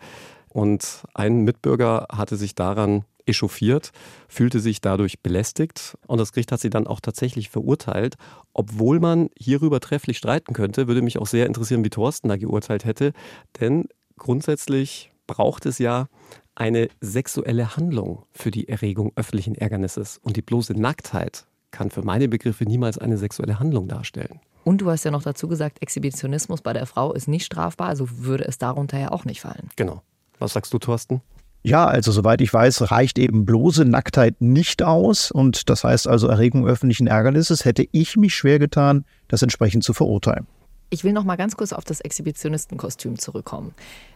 Und 0.52 1.04
ein 1.14 1.42
Mitbürger 1.42 2.06
hatte 2.12 2.36
sich 2.36 2.54
daran 2.54 3.04
echauffiert, 3.24 3.92
fühlte 4.28 4.60
sich 4.60 4.80
dadurch 4.80 5.20
belästigt 5.20 5.96
und 6.06 6.18
das 6.18 6.32
Gericht 6.32 6.52
hat 6.52 6.60
sie 6.60 6.70
dann 6.70 6.86
auch 6.86 7.00
tatsächlich 7.00 7.48
verurteilt. 7.50 8.16
Obwohl 8.52 9.00
man 9.00 9.30
hierüber 9.38 9.80
trefflich 9.80 10.18
streiten 10.18 10.54
könnte, 10.54 10.88
würde 10.88 11.02
mich 11.02 11.18
auch 11.18 11.26
sehr 11.26 11.46
interessieren, 11.46 11.84
wie 11.84 11.90
Thorsten 11.90 12.28
da 12.28 12.36
geurteilt 12.36 12.84
hätte, 12.84 13.12
denn 13.60 13.86
grundsätzlich 14.18 15.12
braucht 15.26 15.66
es 15.66 15.78
ja 15.78 16.08
eine 16.54 16.88
sexuelle 17.00 17.76
Handlung 17.76 18.24
für 18.32 18.50
die 18.50 18.68
Erregung 18.68 19.12
öffentlichen 19.16 19.54
Ärgernisses 19.54 20.18
und 20.18 20.36
die 20.36 20.42
bloße 20.42 20.74
Nacktheit 20.74 21.46
kann 21.70 21.90
für 21.90 22.02
meine 22.02 22.28
Begriffe 22.28 22.64
niemals 22.64 22.98
eine 22.98 23.16
sexuelle 23.16 23.58
Handlung 23.58 23.88
darstellen. 23.88 24.40
Und 24.64 24.82
du 24.82 24.90
hast 24.90 25.04
ja 25.04 25.10
noch 25.10 25.22
dazu 25.22 25.48
gesagt, 25.48 25.80
Exhibitionismus 25.80 26.60
bei 26.60 26.72
der 26.72 26.86
Frau 26.86 27.12
ist 27.12 27.26
nicht 27.26 27.46
strafbar, 27.46 27.88
also 27.88 28.06
würde 28.18 28.44
es 28.44 28.58
darunter 28.58 28.98
ja 28.98 29.10
auch 29.10 29.24
nicht 29.24 29.40
fallen. 29.40 29.70
Genau. 29.76 30.02
Was 30.42 30.55
sagst 30.55 30.72
du, 30.72 30.78
Thorsten? 30.78 31.22
Ja, 31.62 31.87
also 31.87 32.11
soweit 32.11 32.40
ich 32.40 32.52
weiß, 32.52 32.90
reicht 32.90 33.16
eben 33.16 33.46
bloße 33.46 33.85
Nacktheit 33.85 34.40
nicht 34.40 34.83
aus. 34.83 35.31
Und 35.31 35.70
das 35.70 35.85
heißt 35.85 36.09
also 36.09 36.26
Erregung 36.26 36.66
öffentlichen 36.66 37.07
Ärgernisses 37.07 37.64
hätte 37.64 37.87
ich 37.92 38.16
mich 38.16 38.35
schwer 38.35 38.59
getan, 38.59 39.05
das 39.28 39.42
entsprechend 39.42 39.85
zu 39.85 39.92
verurteilen. 39.92 40.48
Ich 40.90 41.05
will 41.05 41.12
noch 41.12 41.22
mal 41.22 41.37
ganz 41.37 41.57
kurz 41.57 41.72
auf 41.72 41.85
das 41.85 42.00
Exhibitionistenkostüm 42.00 43.20
zurückkommen. 43.20 43.72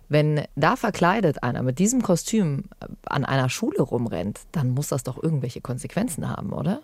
Wenn 0.08 0.42
da 0.56 0.74
verkleidet 0.74 1.44
einer 1.44 1.62
mit 1.62 1.78
diesem 1.78 2.02
Kostüm 2.02 2.64
an 3.06 3.24
einer 3.24 3.48
Schule 3.48 3.80
rumrennt, 3.80 4.40
dann 4.50 4.70
muss 4.70 4.88
das 4.88 5.04
doch 5.04 5.22
irgendwelche 5.22 5.60
Konsequenzen 5.60 6.28
haben, 6.28 6.52
oder? 6.52 6.80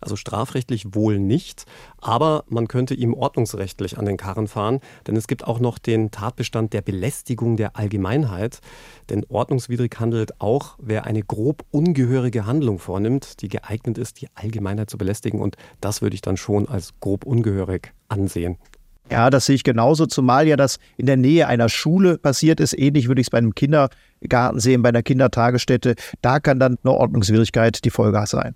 Also 0.00 0.16
strafrechtlich 0.16 0.94
wohl 0.94 1.18
nicht, 1.18 1.64
aber 2.00 2.44
man 2.48 2.68
könnte 2.68 2.94
ihm 2.94 3.14
ordnungsrechtlich 3.14 3.98
an 3.98 4.06
den 4.06 4.16
Karren 4.16 4.48
fahren, 4.48 4.80
denn 5.06 5.16
es 5.16 5.26
gibt 5.26 5.46
auch 5.46 5.60
noch 5.60 5.78
den 5.78 6.10
Tatbestand 6.10 6.72
der 6.72 6.82
Belästigung 6.82 7.56
der 7.56 7.76
Allgemeinheit. 7.76 8.60
Denn 9.10 9.26
ordnungswidrig 9.28 9.96
handelt 9.98 10.40
auch, 10.40 10.76
wer 10.78 11.04
eine 11.04 11.22
grob 11.22 11.64
ungehörige 11.70 12.46
Handlung 12.46 12.78
vornimmt, 12.78 13.42
die 13.42 13.48
geeignet 13.48 13.98
ist, 13.98 14.20
die 14.20 14.28
Allgemeinheit 14.34 14.90
zu 14.90 14.98
belästigen. 14.98 15.40
Und 15.40 15.56
das 15.80 16.02
würde 16.02 16.14
ich 16.14 16.22
dann 16.22 16.36
schon 16.36 16.68
als 16.68 16.92
grob 17.00 17.24
ungehörig 17.24 17.92
ansehen. 18.08 18.56
Ja, 19.10 19.28
das 19.28 19.46
sehe 19.46 19.56
ich 19.56 19.64
genauso, 19.64 20.06
zumal 20.06 20.46
ja 20.46 20.56
das 20.56 20.78
in 20.96 21.06
der 21.06 21.16
Nähe 21.16 21.48
einer 21.48 21.68
Schule 21.68 22.16
passiert 22.16 22.60
ist. 22.60 22.78
Ähnlich 22.78 23.08
würde 23.08 23.20
ich 23.20 23.26
es 23.26 23.30
bei 23.30 23.38
einem 23.38 23.56
Kindergarten 23.56 24.60
sehen, 24.60 24.82
bei 24.82 24.90
einer 24.90 25.02
Kindertagesstätte. 25.02 25.96
Da 26.22 26.38
kann 26.38 26.60
dann 26.60 26.78
eine 26.84 26.92
Ordnungswidrigkeit 26.92 27.84
die 27.84 27.90
Folge 27.90 28.22
sein. 28.26 28.54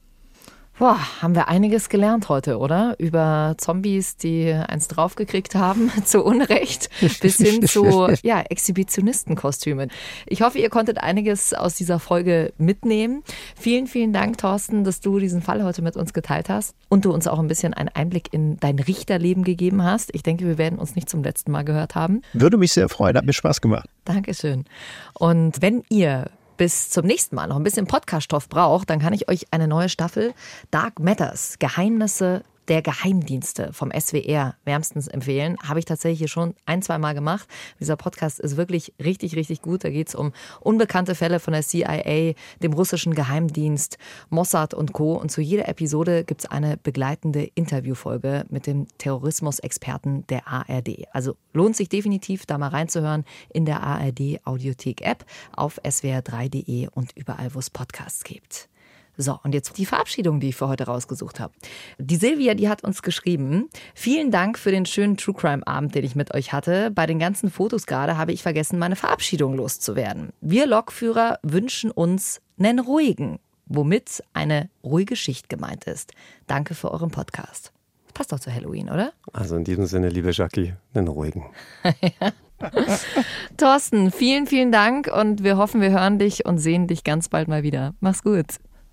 Boah, 0.77 0.99
haben 1.23 1.37
wir 1.37 1.47
einiges 1.47 1.89
gelernt 1.89 2.29
heute, 2.29 2.59
oder? 2.59 2.97
Über 2.99 3.55
Zombies, 3.59 4.17
die 4.17 4.53
eins 4.53 4.89
draufgekriegt 4.89 5.55
haben, 5.55 5.93
zu 6.05 6.25
Unrecht, 6.25 6.91
bis 7.21 7.37
hin 7.37 7.65
zu 7.65 8.09
ja, 8.23 8.41
Exhibitionistenkostümen. 8.41 9.93
Ich 10.27 10.43
hoffe, 10.43 10.59
ihr 10.59 10.71
konntet 10.71 10.99
einiges 10.99 11.55
aus 11.55 11.77
dieser 11.77 12.01
Folge 12.01 12.53
mitnehmen. 12.59 13.23
Vielen, 13.55 13.87
vielen 13.87 14.13
Dank, 14.13 14.39
Thorsten, 14.39 14.83
dass 14.83 15.01
du 15.01 15.21
diesen 15.21 15.43
Fall 15.43 15.63
heute 15.63 15.81
mit 15.81 15.97
uns 15.97 16.13
geteilt 16.13 16.49
hast 16.49 16.75
und 16.89 17.05
du 17.05 17.13
uns 17.13 17.29
auch 17.29 17.39
ein 17.39 17.47
bisschen 17.47 17.73
einen 17.73 17.91
Einblick 17.91 18.33
in 18.33 18.59
dein 18.59 18.81
Richterleben 18.81 19.45
gegeben 19.45 19.85
hast. 19.85 20.13
Ich 20.13 20.25
denke, 20.25 20.45
wir 20.45 20.59
werden 20.59 20.81
uns 20.81 20.97
nicht 20.97 21.09
zum 21.09 21.23
letzten 21.23 21.53
Mal 21.53 21.65
gehört 21.65 21.95
haben. 21.95 22.23
Würde 22.33 22.57
mich 22.57 22.73
sehr 22.73 22.89
freuen, 22.89 23.17
hat 23.17 23.25
mir 23.25 23.33
Spaß 23.33 23.61
gemacht. 23.61 23.89
Dankeschön. 24.05 24.65
Und 25.13 25.63
wenn 25.63 25.85
ihr 25.89 26.31
bis 26.57 26.91
zum 26.91 27.07
nächsten 27.07 27.37
Mal 27.37 27.47
noch 27.47 27.57
ein 27.57 27.63
bisschen 27.63 27.87
Podcaststoff 27.87 28.49
braucht, 28.49 28.91
dann 28.91 29.01
kann 29.01 29.13
ich 29.13 29.29
euch 29.29 29.47
eine 29.51 29.69
neue 29.69 29.89
Staffel 29.89 30.35
Dark 30.71 31.01
Matters, 31.01 31.59
Geheimnisse 31.59 32.43
der 32.69 32.83
Geheimdienste 32.83 33.73
vom 33.73 33.91
SWR 33.91 34.55
wärmstens 34.65 35.09
empfehlen. 35.09 35.57
Habe 35.63 35.79
ich 35.79 35.85
tatsächlich 35.85 36.31
schon 36.31 36.55
ein, 36.67 36.83
zwei 36.83 36.99
Mal 36.99 37.15
gemacht. 37.15 37.49
Dieser 37.81 37.97
Podcast 37.97 38.41
ist 38.41 38.57
wirklich 38.57 38.93
richtig, 39.03 39.37
richtig 39.37 39.63
gut. 39.63 39.85
Da 39.85 39.91
geht 39.91 40.09
es 40.09 40.15
um 40.15 40.33
unbekannte 40.61 41.15
Fälle 41.15 41.41
von 41.41 41.53
der 41.53 41.63
CIA, 41.63 42.35
dem 42.63 42.73
russischen 42.73 43.15
Geheimdienst, 43.15 43.99
Mossad 44.31 44.75
und 44.75 44.93
Co. 44.93 45.15
Und 45.15 45.31
zu 45.31 45.41
jeder 45.41 45.69
Episode 45.69 46.25
gibt 46.25 46.43
es 46.43 46.51
eine 46.51 46.77
begleitende 46.77 47.45
Interviewfolge 47.55 48.45
mit 48.49 48.67
dem 48.67 48.87
Terrorismusexperten 48.99 50.27
der 50.29 50.49
ARD. 50.49 51.07
Also 51.13 51.37
lohnt 51.53 51.77
sich 51.77 51.89
definitiv, 51.89 52.47
da 52.47 52.59
mal 52.59 52.69
reinzuhören 52.69 53.25
in 53.51 53.65
der 53.65 53.83
ARD 53.83 54.41
Audiothek 54.45 55.03
App 55.03 55.25
auf 55.53 55.81
swr3.de 55.83 56.89
und 56.89 57.13
überall, 57.17 57.55
wo 57.55 57.59
es 57.59 57.71
Podcasts 57.71 58.25
gibt. 58.25 58.69
So, 59.17 59.39
und 59.45 59.55
jetzt 59.55 59.79
die 59.79 59.87
Verabschiedung, 59.87 60.41
die 60.41 60.49
ich 60.49 60.57
für 60.57 60.69
heute 60.69 60.85
rausgesucht 60.85 61.39
habe. 61.39 61.53
Die 61.99 62.17
Silvia, 62.17 62.55
die 62.55 62.69
hat 62.69 62.83
uns 62.83 63.03
geschrieben, 63.03 63.69
vielen 63.95 64.31
Dank 64.31 64.59
für 64.59 64.73
den 64.73 64.87
schönen 64.87 65.17
True 65.17 65.35
Crime 65.35 65.67
Abend, 65.67 65.95
den 65.95 66.05
ich 66.05 66.17
mit 66.17 66.35
euch 66.35 66.53
hatte. 66.53 66.91
Bei 66.91 67.07
den 67.07 67.19
ganzen 67.19 67.51
Fotos 67.51 67.87
gerade 67.87 68.17
habe 68.17 68.33
ich 68.33 68.43
vergessen, 68.43 68.79
meine 68.79 68.97
Verabschiedung 68.97 69.55
loszuwerden. 69.55 70.33
Wir 70.41 70.67
Lokführer 70.67 71.39
wünschen 71.43 71.91
uns 71.91 72.41
einen 72.59 72.81
ruhigen, 72.81 73.39
womit 73.67 74.25
eine 74.33 74.69
ruhige 74.83 75.17
Schicht 75.17 75.49
gemeint 75.49 75.85
ist. 75.85 76.13
Danke 76.47 76.75
für 76.75 76.91
euren 76.91 77.11
Podcast. 77.11 77.73
Passt 78.15 78.33
doch 78.33 78.41
zu 78.41 78.53
Halloween, 78.53 78.91
oder? 78.91 79.13
Also 79.33 79.57
in 79.57 79.65
diesem 79.65 79.87
Sinne, 79.87 80.09
liebe 80.09 80.31
Jackie, 80.31 80.75
einen 80.93 81.09
ruhigen. 81.09 81.47
Thorsten, 83.57 84.11
vielen, 84.13 84.47
vielen 84.47 84.71
Dank 84.73 85.11
und 85.13 85.43
wir 85.43 85.57
hoffen, 85.57 85.81
wir 85.81 85.91
hören 85.91 86.19
dich 86.19 86.47
und 86.47 86.59
sehen 86.59 86.87
dich 86.87 87.05
ganz 87.05 87.29
bald 87.29 87.49
mal 87.49 87.63
wieder. 87.63 87.95
Mach's 88.01 88.23
gut. 88.23 88.47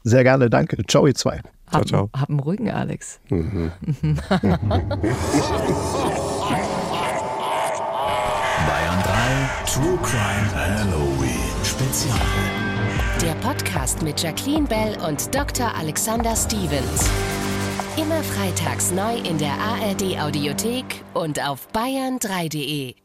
Sehr 0.04 0.24
gerne, 0.24 0.50
danke. 0.50 0.78
Ciao, 0.88 1.06
ihr 1.06 1.16
zwei. 1.16 1.42
Hab, 1.72 1.86
ciao, 1.88 2.10
ciao. 2.10 2.10
Hab 2.20 2.30
einen 2.30 2.40
ruhigen 2.40 2.70
Alex. 2.70 3.20
Mhm. 3.30 3.72
Bayern 8.68 9.04
3 9.04 9.66
True 9.66 9.98
Crime 10.02 10.56
Halloween 10.56 11.40
Spezial. 11.64 12.18
Der 13.22 13.34
Podcast 13.36 14.02
mit 14.02 14.22
Jacqueline 14.22 14.68
Bell 14.68 14.98
und 15.08 15.34
Dr. 15.34 15.74
Alexander 15.76 16.36
Stevens. 16.36 17.10
Immer 17.98 18.24
freitags 18.24 18.92
neu 18.92 19.16
in 19.18 19.38
der 19.38 19.54
ARD 19.54 20.20
Audiothek 20.20 21.04
und 21.14 21.40
auf 21.46 21.68
bayern3.de. 21.74 22.96